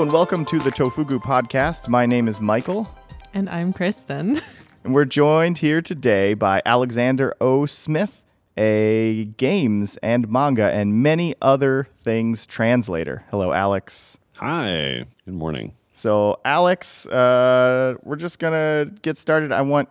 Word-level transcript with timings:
Hello 0.00 0.08
and 0.08 0.14
welcome 0.14 0.46
to 0.46 0.58
the 0.58 0.70
Tofugu 0.70 1.22
podcast. 1.22 1.86
My 1.86 2.06
name 2.06 2.26
is 2.26 2.40
Michael, 2.40 2.90
And 3.34 3.50
I'm 3.50 3.70
Kristen. 3.70 4.40
and 4.84 4.94
we're 4.94 5.04
joined 5.04 5.58
here 5.58 5.82
today 5.82 6.32
by 6.32 6.62
Alexander 6.64 7.34
O. 7.38 7.66
Smith, 7.66 8.24
a 8.56 9.26
games 9.36 9.98
and 9.98 10.30
manga 10.30 10.70
and 10.70 11.02
many 11.02 11.34
other 11.42 11.86
things 12.02 12.46
translator. 12.46 13.24
Hello, 13.30 13.52
Alex. 13.52 14.16
Hi. 14.36 15.04
Good 15.26 15.34
morning. 15.34 15.74
So, 15.92 16.40
Alex, 16.46 17.04
uh, 17.04 17.96
we're 18.02 18.16
just 18.16 18.38
gonna 18.38 18.90
get 19.02 19.18
started. 19.18 19.52
I 19.52 19.60
want 19.60 19.90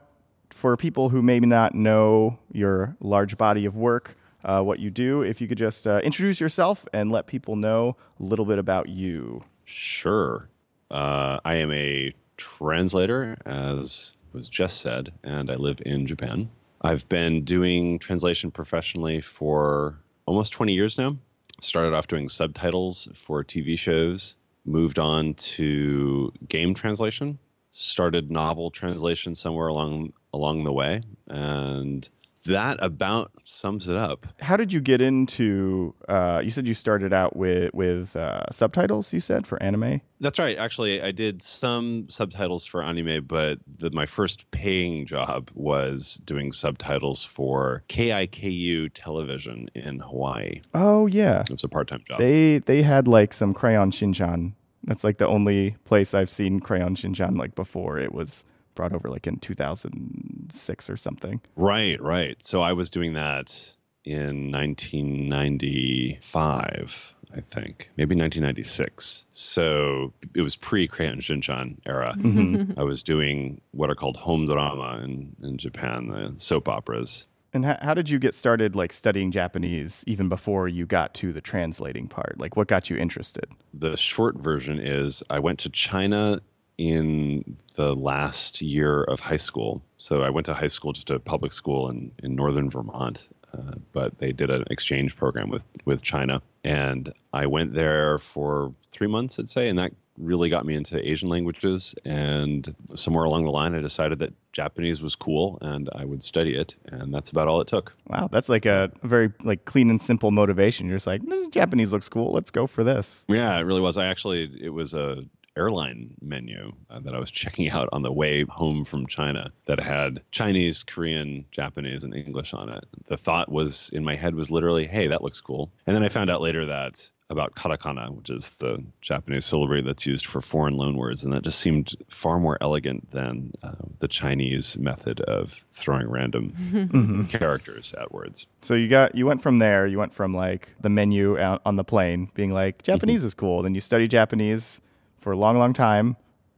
for 0.49 0.75
people 0.75 1.09
who 1.09 1.21
maybe 1.21 1.45
not 1.45 1.75
know 1.75 2.39
your 2.51 2.97
large 2.99 3.37
body 3.37 3.65
of 3.65 3.75
work, 3.75 4.17
uh, 4.43 4.63
what 4.63 4.79
you 4.79 4.89
do, 4.89 5.21
if 5.21 5.39
you 5.39 5.47
could 5.47 5.59
just 5.59 5.85
uh, 5.85 6.01
introduce 6.03 6.39
yourself 6.39 6.87
and 6.93 7.11
let 7.11 7.27
people 7.27 7.55
know 7.55 7.95
a 8.19 8.23
little 8.23 8.45
bit 8.45 8.57
about 8.57 8.89
you. 8.89 9.43
Sure. 9.69 10.49
Uh, 10.89 11.39
I 11.45 11.55
am 11.55 11.71
a 11.71 12.11
translator, 12.37 13.37
as 13.45 14.13
was 14.33 14.49
just 14.49 14.81
said, 14.81 15.11
and 15.23 15.51
I 15.51 15.55
live 15.55 15.79
in 15.85 16.07
Japan. 16.07 16.49
I've 16.81 17.07
been 17.07 17.43
doing 17.43 17.99
translation 17.99 18.49
professionally 18.49 19.21
for 19.21 19.99
almost 20.25 20.53
20 20.53 20.73
years 20.73 20.97
now. 20.97 21.17
Started 21.61 21.93
off 21.93 22.07
doing 22.07 22.29
subtitles 22.29 23.09
for 23.13 23.43
TV 23.43 23.77
shows, 23.77 24.37
moved 24.65 24.97
on 24.97 25.35
to 25.35 26.33
game 26.47 26.73
translation, 26.73 27.37
started 27.71 28.31
novel 28.31 28.71
translation 28.71 29.35
somewhere 29.35 29.67
along 29.67 30.13
along 30.33 30.63
the 30.63 30.73
way, 30.73 31.01
and 31.27 32.09
that 32.49 32.77
about 32.83 33.31
sums 33.45 33.89
it 33.89 33.95
up. 33.95 34.27
How 34.39 34.55
did 34.57 34.71
you 34.71 34.79
get 34.81 35.01
into? 35.01 35.95
Uh, 36.07 36.41
you 36.43 36.49
said 36.51 36.67
you 36.67 36.73
started 36.73 37.13
out 37.13 37.35
with 37.35 37.73
with 37.73 38.15
uh, 38.15 38.43
subtitles. 38.51 39.11
You 39.13 39.19
said 39.19 39.47
for 39.47 39.61
anime. 39.63 40.01
That's 40.19 40.37
right. 40.37 40.57
Actually, 40.57 41.01
I 41.01 41.11
did 41.11 41.41
some 41.41 42.07
subtitles 42.09 42.65
for 42.65 42.83
anime, 42.83 43.25
but 43.25 43.57
the, 43.77 43.89
my 43.91 44.05
first 44.05 44.51
paying 44.51 45.05
job 45.05 45.49
was 45.55 46.21
doing 46.25 46.51
subtitles 46.51 47.23
for 47.23 47.83
KIKU 47.89 48.91
television 48.93 49.69
in 49.75 49.99
Hawaii. 49.99 50.61
Oh 50.73 51.07
yeah, 51.07 51.41
It 51.41 51.49
was 51.51 51.63
a 51.63 51.69
part-time 51.69 52.03
job. 52.07 52.19
they 52.19 52.59
they 52.59 52.81
had 52.81 53.07
like 53.07 53.33
some 53.33 53.53
Crayon 53.53 53.91
Shinchan. 53.91 54.53
That's 54.83 55.03
like 55.03 55.17
the 55.17 55.27
only 55.27 55.75
place 55.85 56.13
I've 56.13 56.29
seen 56.29 56.59
Crayon 56.59 56.95
Shinchan 56.95 57.37
like 57.37 57.55
before. 57.55 57.97
It 57.99 58.13
was 58.13 58.45
brought 58.79 58.93
over 58.93 59.09
like 59.09 59.27
in 59.27 59.37
2006 59.39 60.89
or 60.89 60.95
something. 60.95 61.41
right, 61.57 62.01
right. 62.01 62.37
So 62.45 62.61
I 62.61 62.71
was 62.71 62.89
doing 62.89 63.11
that 63.15 63.73
in 64.05 64.53
1995, 64.53 67.13
I 67.35 67.41
think, 67.41 67.89
maybe 67.97 68.15
1996. 68.15 69.25
So 69.31 70.13
it 70.33 70.41
was 70.41 70.55
pre-Crayon 70.55 71.19
Shinchan 71.19 71.75
era. 71.85 72.15
Mm-hmm. 72.17 72.79
I 72.79 72.83
was 72.83 73.03
doing 73.03 73.59
what 73.71 73.89
are 73.89 73.95
called 73.95 74.15
home 74.15 74.45
drama 74.45 75.01
in, 75.03 75.35
in 75.43 75.57
Japan, 75.57 76.07
the 76.07 76.39
soap 76.39 76.69
operas. 76.69 77.27
And 77.51 77.65
how, 77.65 77.77
how 77.81 77.93
did 77.93 78.09
you 78.09 78.17
get 78.17 78.33
started 78.33 78.77
like 78.77 78.93
studying 78.93 79.31
Japanese 79.31 80.05
even 80.07 80.29
before 80.29 80.69
you 80.69 80.85
got 80.85 81.13
to 81.15 81.33
the 81.33 81.41
translating 81.41 82.07
part? 82.07 82.39
Like 82.39 82.55
what 82.55 82.69
got 82.69 82.89
you 82.89 82.95
interested? 82.95 83.47
the 83.73 83.97
short 83.97 84.37
version 84.37 84.79
is 84.79 85.21
I 85.29 85.39
went 85.39 85.59
to 85.59 85.69
China 85.69 86.39
in 86.79 87.57
the 87.75 87.93
last 87.93 88.61
year 88.61 89.03
of 89.03 89.19
high 89.19 89.35
school. 89.35 89.83
So 89.97 90.21
I 90.21 90.29
went 90.29 90.45
to 90.45 90.53
high 90.53 90.67
school, 90.67 90.93
just 90.93 91.11
a 91.11 91.19
public 91.19 91.51
school 91.51 91.89
in, 91.89 92.09
in 92.23 92.37
northern 92.37 92.69
Vermont, 92.69 93.27
uh, 93.53 93.73
but 93.91 94.17
they 94.17 94.31
did 94.31 94.49
an 94.49 94.63
exchange 94.71 95.17
program 95.17 95.49
with, 95.49 95.65
with 95.83 96.01
China. 96.01 96.41
And 96.63 97.11
I 97.33 97.47
went 97.47 97.73
there 97.73 98.17
for 98.17 98.73
three 98.87 99.07
months, 99.07 99.37
I'd 99.37 99.49
say, 99.49 99.67
and 99.67 99.77
that 99.77 99.91
really 100.17 100.49
got 100.49 100.65
me 100.65 100.75
into 100.75 101.05
Asian 101.05 101.27
languages. 101.27 101.95
And 102.05 102.73
somewhere 102.95 103.25
along 103.25 103.43
the 103.43 103.51
line, 103.51 103.75
I 103.75 103.81
decided 103.81 104.19
that 104.19 104.33
Japanese 104.53 105.01
was 105.01 105.15
cool 105.15 105.57
and 105.61 105.89
I 105.93 106.05
would 106.05 106.23
study 106.23 106.55
it. 106.55 106.75
And 106.85 107.13
that's 107.13 107.29
about 107.29 107.49
all 107.49 107.59
it 107.59 107.67
took. 107.67 107.93
Wow, 108.07 108.29
that's 108.31 108.47
like 108.47 108.65
a 108.65 108.89
very 109.03 109.33
like 109.43 109.65
clean 109.65 109.89
and 109.89 110.01
simple 110.01 110.31
motivation. 110.31 110.87
You're 110.87 110.97
just 110.97 111.07
like 111.07 111.21
"Mm, 111.23 111.51
Japanese 111.51 111.91
looks 111.91 112.07
cool. 112.07 112.31
Let's 112.31 112.51
go 112.51 112.67
for 112.67 112.85
this. 112.85 113.25
Yeah, 113.27 113.57
it 113.57 113.61
really 113.63 113.81
was. 113.81 113.97
I 113.97 114.07
actually, 114.07 114.49
it 114.61 114.69
was 114.69 114.93
a 114.93 115.25
airline 115.59 116.15
menu 116.21 116.71
uh, 116.89 116.99
that 117.01 117.13
I 117.13 117.19
was 117.19 117.31
checking 117.31 117.69
out 117.77 117.89
on 117.91 118.01
the 118.01 118.11
way 118.11 118.45
home 118.45 118.85
from 118.85 119.07
China 119.07 119.51
that 119.65 119.79
had 119.79 120.21
Chinese, 120.31 120.83
Korean, 120.83 121.45
Japanese, 121.51 122.03
and 122.03 122.15
English 122.15 122.53
on 122.53 122.69
it. 122.69 122.85
The 123.05 123.17
thought 123.17 123.51
was 123.51 123.89
in 123.91 124.03
my 124.03 124.15
head 124.15 124.35
was 124.35 124.49
literally, 124.49 124.87
"Hey, 124.87 125.07
that 125.07 125.21
looks 125.21 125.41
cool." 125.41 125.71
And 125.85 125.95
then 125.95 126.03
I 126.03 126.09
found 126.09 126.29
out 126.29 126.41
later 126.41 126.65
that 126.67 127.09
about 127.29 127.53
katakana, 127.53 128.09
which 128.15 128.29
is 128.29 128.49
the 128.55 128.83
Japanese 129.01 129.45
syllabary 129.45 129.81
that's 129.83 130.05
used 130.05 130.25
for 130.25 130.41
foreign 130.41 130.75
loanwords, 130.75 131.23
and 131.23 131.31
that 131.33 131.43
just 131.43 131.59
seemed 131.59 131.93
far 132.09 132.39
more 132.39 132.57
elegant 132.59 133.11
than 133.11 133.53
uh, 133.61 133.73
the 133.99 134.07
Chinese 134.07 134.77
method 134.77 135.21
of 135.21 135.63
throwing 135.73 136.09
random 136.09 137.27
characters 137.31 137.93
at 137.99 138.11
words. 138.11 138.47
So 138.61 138.73
you 138.73 138.87
got 138.87 139.13
you 139.13 139.25
went 139.25 139.43
from 139.43 139.59
there. 139.59 139.85
You 139.85 139.99
went 139.99 140.13
from 140.13 140.33
like 140.33 140.69
the 140.81 140.89
menu 140.89 141.37
out 141.37 141.61
on 141.65 141.75
the 141.75 141.83
plane 141.83 142.31
being 142.33 142.51
like 142.51 142.81
Japanese 142.81 143.23
is 143.23 143.33
cool. 143.33 143.61
Then 143.61 143.75
you 143.75 143.81
study 143.81 144.07
Japanese 144.07 144.81
for 145.19 145.31
a 145.31 145.37
long, 145.37 145.57
long 145.57 145.73
time, 145.73 146.15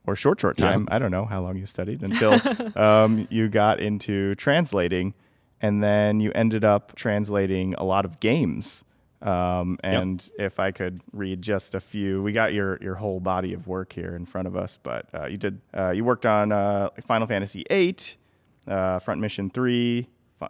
or 0.07 0.15
short, 0.15 0.39
short 0.39 0.59
Yeah. 0.59 0.71
time. 0.71 0.87
I 0.91 0.99
don't 0.99 1.11
know 1.11 1.25
how 1.25 1.41
long 1.41 1.57
you 1.57 1.65
studied 1.65 2.01
until 2.03 2.39
um, 2.77 3.27
you 3.29 3.49
got 3.49 3.79
into 3.79 4.35
translating, 4.35 5.13
and 5.61 5.83
then 5.83 6.19
you 6.19 6.31
ended 6.33 6.63
up 6.63 6.95
translating 6.95 7.73
a 7.75 7.83
lot 7.83 8.05
of 8.05 8.19
games. 8.19 8.83
Um, 9.21 9.77
and 9.83 10.27
if 10.39 10.59
I 10.59 10.71
could 10.71 11.01
read 11.13 11.43
just 11.43 11.75
a 11.75 11.79
few, 11.79 12.23
we 12.23 12.31
got 12.31 12.53
your 12.53 12.79
your 12.81 12.95
whole 12.95 13.19
body 13.19 13.53
of 13.53 13.67
work 13.67 13.93
here 13.93 14.15
in 14.15 14.25
front 14.25 14.47
of 14.47 14.55
us. 14.55 14.79
But 14.81 15.05
uh, 15.13 15.27
you 15.27 15.37
did 15.37 15.61
uh, 15.77 15.91
you 15.91 16.03
worked 16.03 16.25
on 16.25 16.51
uh, 16.51 16.89
Final 17.05 17.27
Fantasy 17.27 17.63
VIII, 17.69 17.97
uh, 18.67 18.97
Front 18.97 19.21
Mission 19.21 19.51
Three, 19.51 20.07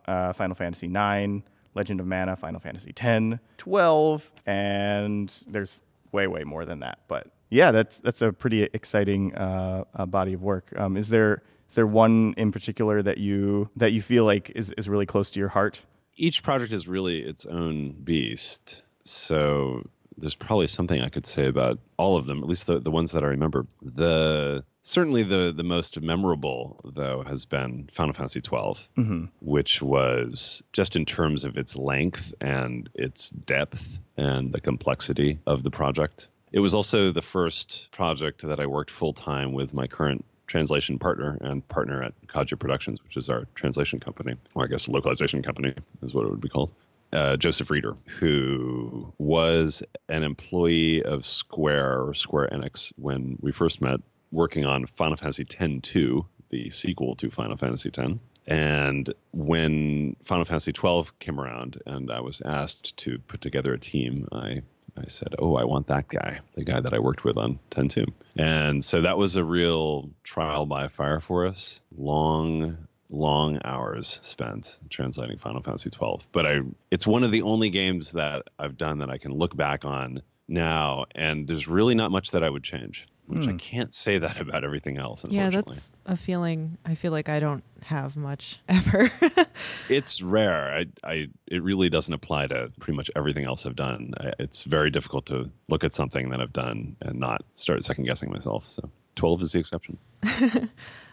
uh, 0.08 0.32
Final 0.32 0.56
Fantasy 0.56 0.88
IX, 0.88 1.44
Legend 1.76 2.00
of 2.00 2.08
Mana, 2.08 2.38
Final 2.38 2.62
Fantasy 2.62 2.94
X, 2.98 3.42
12, 3.58 4.32
and 4.46 5.44
there's 5.48 5.82
way 6.14 6.28
way 6.28 6.46
more 6.46 6.64
than 6.64 6.80
that. 6.80 7.00
But 7.10 7.28
yeah, 7.52 7.72
that's 7.72 8.00
that's 8.00 8.24
a 8.24 8.34
pretty 8.34 8.64
exciting 8.64 9.36
uh, 9.36 9.84
uh, 9.94 10.08
body 10.08 10.34
of 10.34 10.42
work. 10.42 10.74
Um, 10.76 10.98
is 10.98 11.10
there 11.10 11.44
is 11.70 11.76
there 11.76 11.86
one 11.86 12.34
in 12.38 12.52
particular 12.52 13.04
that 13.04 13.20
you 13.20 13.70
that 13.76 13.92
you 13.92 14.02
feel 14.02 14.26
like 14.26 14.52
is, 14.56 14.72
is 14.72 14.90
really 14.90 15.06
close 15.06 15.30
to 15.32 15.40
your 15.40 15.50
heart? 15.50 15.84
each 16.22 16.44
project 16.44 16.72
is 16.72 16.88
really 16.88 17.20
its 17.20 17.46
own 17.46 17.92
beast. 18.04 18.84
So 19.04 19.88
there's 20.18 20.36
probably 20.36 20.68
something 20.68 21.02
I 21.02 21.10
could 21.10 21.26
say 21.26 21.48
about 21.48 21.80
all 21.98 22.18
of 22.18 22.28
them, 22.28 22.44
at 22.44 22.50
least 22.50 22.68
the, 22.68 22.80
the 22.80 22.92
ones 22.92 23.12
that 23.12 23.24
I 23.24 23.28
remember. 23.28 23.66
The 23.82 24.64
certainly 24.84 25.24
the 25.24 25.54
the 25.56 25.64
most 25.64 26.00
memorable 26.00 26.80
though 26.84 27.24
has 27.26 27.46
been 27.46 27.90
Final 27.92 28.14
Fantasy 28.14 28.42
XII, 28.42 29.30
which 29.42 29.82
was 29.82 30.62
just 30.74 30.96
in 30.96 31.06
terms 31.06 31.44
of 31.44 31.58
its 31.58 31.76
length 31.76 32.34
and 32.42 32.90
its 32.94 33.30
depth 33.32 34.00
and 34.18 34.52
the 34.52 34.62
complexity 34.62 35.40
of 35.48 35.64
the 35.64 35.72
project. 35.72 36.28
It 36.52 36.60
was 36.60 36.74
also 36.74 37.12
the 37.12 37.22
first 37.22 37.90
project 37.92 38.42
that 38.42 38.60
I 38.60 38.66
worked 38.66 38.92
full 38.92 39.14
time 39.14 39.54
with 39.54 39.74
my 39.74 39.88
current 39.88 40.26
translation 40.48 41.00
partner 41.00 41.38
and 41.40 41.66
partner 41.70 42.04
at 42.04 42.14
Kajiya 42.28 42.60
Productions, 42.60 43.02
which 43.04 43.16
is 43.16 43.30
our 43.30 43.46
translation 43.56 44.02
company, 44.02 44.36
or 44.54 44.66
I 44.66 44.68
guess 44.68 44.90
localization 44.90 45.44
company 45.44 45.74
is 46.02 46.14
what 46.14 46.26
it 46.26 46.30
would 46.30 46.42
be 46.42 46.50
called. 46.50 46.74
Uh, 47.14 47.38
Joseph 47.38 47.70
Reeder, 47.70 47.96
who 48.06 49.14
was 49.18 49.84
an 50.10 50.24
employee 50.24 51.04
of 51.04 51.26
Square 51.26 52.04
or 52.04 52.14
Square 52.14 52.50
Enix 52.52 52.92
when 52.98 53.38
we 53.42 53.52
first 53.52 53.82
met, 53.82 54.00
working 54.32 54.66
on 54.66 54.86
Final 54.86 55.18
Fantasy 55.18 55.44
X-2, 55.44 56.26
the 56.50 56.70
sequel 56.70 57.16
to 57.16 57.30
Final 57.30 57.58
Fantasy 57.58 57.90
X. 57.90 58.14
And 58.48 59.14
when 59.32 60.16
Final 60.24 60.46
Fantasy 60.46 60.74
XII 60.74 61.04
came 61.20 61.40
around 61.40 61.82
and 61.86 62.12
I 62.12 62.22
was 62.22 62.42
asked 62.44 62.98
to 62.98 63.20
put 63.20 63.42
together 63.42 63.74
a 63.74 63.80
team, 63.80 64.28
I 64.32 64.64
I 64.98 65.08
said, 65.08 65.36
"Oh, 65.40 65.56
I 65.56 65.64
want 65.64 65.88
that 65.88 66.08
guy, 66.08 66.40
the 66.56 66.64
guy 66.64 66.80
that 66.80 66.94
I 66.94 67.00
worked 67.00 67.24
with 67.24 67.38
on 67.38 67.60
10-2." 67.72 68.06
And 68.38 68.84
so 68.84 69.02
that 69.02 69.18
was 69.18 69.36
a 69.36 69.44
real 69.44 70.10
trial 70.24 70.66
by 70.66 70.88
fire 70.88 71.20
for 71.20 71.46
us. 71.46 71.82
Long, 71.98 72.78
long 73.10 73.60
hours 73.64 74.20
spent 74.22 74.80
translating 74.90 75.38
Final 75.38 75.62
Fantasy 75.62 75.90
12. 75.90 76.28
But 76.32 76.46
I, 76.46 76.62
it's 76.90 77.08
one 77.08 77.24
of 77.24 77.32
the 77.32 77.42
only 77.42 77.70
games 77.70 78.14
that 78.14 78.44
I've 78.60 78.78
done 78.78 79.00
that 79.00 79.10
I 79.10 79.18
can 79.18 79.34
look 79.34 79.56
back 79.56 79.86
on 79.86 80.22
now, 80.48 81.06
and 81.16 81.48
there's 81.48 81.68
really 81.68 81.96
not 81.96 82.12
much 82.12 82.32
that 82.32 82.44
I 82.44 82.50
would 82.50 82.64
change. 82.64 83.08
Which 83.28 83.48
I 83.48 83.54
can't 83.54 83.94
say 83.94 84.18
that 84.18 84.42
about 84.42 84.66
everything 84.66 84.98
else. 84.98 85.24
Yeah, 85.28 85.50
that's 85.50 85.96
a 86.06 86.18
feeling 86.18 86.78
I 86.86 86.96
feel 86.96 87.14
like 87.14 87.30
I 87.30 87.40
don't 87.40 87.64
have 87.84 88.18
much 88.18 88.60
ever. 88.68 89.10
it's 89.90 90.22
rare. 90.22 90.74
I, 90.74 90.86
I, 91.04 91.28
it 91.48 91.64
really 91.64 91.90
doesn't 91.90 92.14
apply 92.14 92.48
to 92.48 92.72
pretty 92.80 92.98
much 92.98 93.10
everything 93.16 93.46
else 93.46 93.66
I've 93.66 93.76
done. 93.76 94.14
I, 94.20 94.34
it's 94.40 94.64
very 94.64 94.90
difficult 94.90 95.26
to 95.28 95.50
look 95.70 95.84
at 95.84 95.94
something 95.94 96.30
that 96.30 96.42
I've 96.42 96.54
done 96.54 96.98
and 97.02 97.20
not 97.20 97.44
start 97.56 97.84
second 97.86 98.06
guessing 98.06 98.30
myself. 98.30 98.68
So 98.68 98.90
12 99.16 99.44
is 99.44 99.52
the 99.54 99.60
exception. 99.60 99.98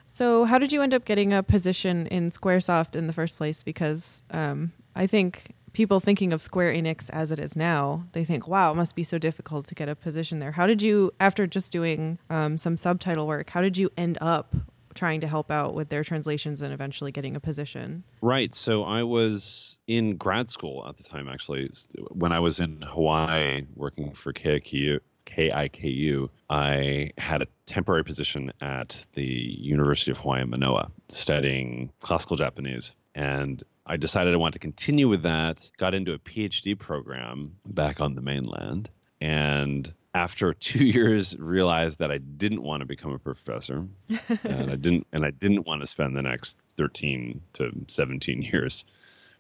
so, 0.06 0.44
how 0.44 0.58
did 0.58 0.72
you 0.72 0.82
end 0.82 0.94
up 0.94 1.04
getting 1.04 1.32
a 1.32 1.42
position 1.42 2.06
in 2.08 2.30
Squaresoft 2.30 2.96
in 2.96 3.06
the 3.06 3.12
first 3.12 3.36
place? 3.36 3.62
Because 3.62 4.22
um, 4.30 4.72
I 4.94 5.06
think 5.06 5.54
people 5.78 6.00
thinking 6.00 6.32
of 6.32 6.42
Square 6.42 6.72
Enix 6.72 7.08
as 7.10 7.30
it 7.30 7.38
is 7.38 7.54
now, 7.54 8.04
they 8.10 8.24
think, 8.24 8.48
wow, 8.48 8.72
it 8.72 8.74
must 8.74 8.96
be 8.96 9.04
so 9.04 9.16
difficult 9.16 9.64
to 9.66 9.76
get 9.76 9.88
a 9.88 9.94
position 9.94 10.40
there. 10.40 10.50
How 10.50 10.66
did 10.66 10.82
you, 10.82 11.12
after 11.20 11.46
just 11.46 11.70
doing 11.70 12.18
um, 12.28 12.58
some 12.58 12.76
subtitle 12.76 13.28
work, 13.28 13.50
how 13.50 13.60
did 13.60 13.76
you 13.76 13.88
end 13.96 14.18
up 14.20 14.56
trying 14.96 15.20
to 15.20 15.28
help 15.28 15.52
out 15.52 15.74
with 15.74 15.88
their 15.88 16.02
translations 16.02 16.60
and 16.60 16.74
eventually 16.74 17.12
getting 17.12 17.36
a 17.36 17.40
position? 17.40 18.02
Right. 18.20 18.52
So 18.56 18.82
I 18.82 19.04
was 19.04 19.78
in 19.86 20.16
grad 20.16 20.50
school 20.50 20.84
at 20.88 20.96
the 20.96 21.04
time, 21.04 21.28
actually, 21.28 21.70
when 22.08 22.32
I 22.32 22.40
was 22.40 22.58
in 22.58 22.82
Hawaii 22.82 23.64
working 23.76 24.14
for 24.14 24.32
KIKU. 24.32 24.98
KIKU, 25.26 26.28
I 26.50 27.12
had 27.18 27.42
a 27.42 27.46
temporary 27.66 28.02
position 28.02 28.52
at 28.60 29.06
the 29.12 29.22
University 29.22 30.10
of 30.10 30.18
Hawaii 30.18 30.42
Manoa 30.42 30.90
studying 31.08 31.92
classical 32.00 32.36
Japanese. 32.36 32.96
And 33.14 33.62
I 33.88 33.96
decided 33.96 34.34
I 34.34 34.36
wanted 34.36 34.54
to 34.54 34.58
continue 34.58 35.08
with 35.08 35.22
that, 35.22 35.70
got 35.78 35.94
into 35.94 36.12
a 36.12 36.18
PhD 36.18 36.78
program 36.78 37.56
back 37.66 38.00
on 38.00 38.14
the 38.14 38.20
mainland, 38.20 38.90
and 39.20 39.92
after 40.14 40.52
two 40.68 40.84
years 40.84 41.36
realized 41.38 42.00
that 42.00 42.10
I 42.10 42.18
didn't 42.18 42.62
want 42.62 42.80
to 42.80 42.86
become 42.86 43.12
a 43.12 43.18
professor 43.18 43.86
and 44.44 44.70
I 44.70 44.76
didn't 44.76 45.06
and 45.12 45.24
I 45.24 45.30
didn't 45.30 45.66
want 45.66 45.80
to 45.80 45.86
spend 45.86 46.16
the 46.16 46.22
next 46.22 46.56
13 46.76 47.40
to 47.54 47.70
17 47.88 48.42
years 48.42 48.84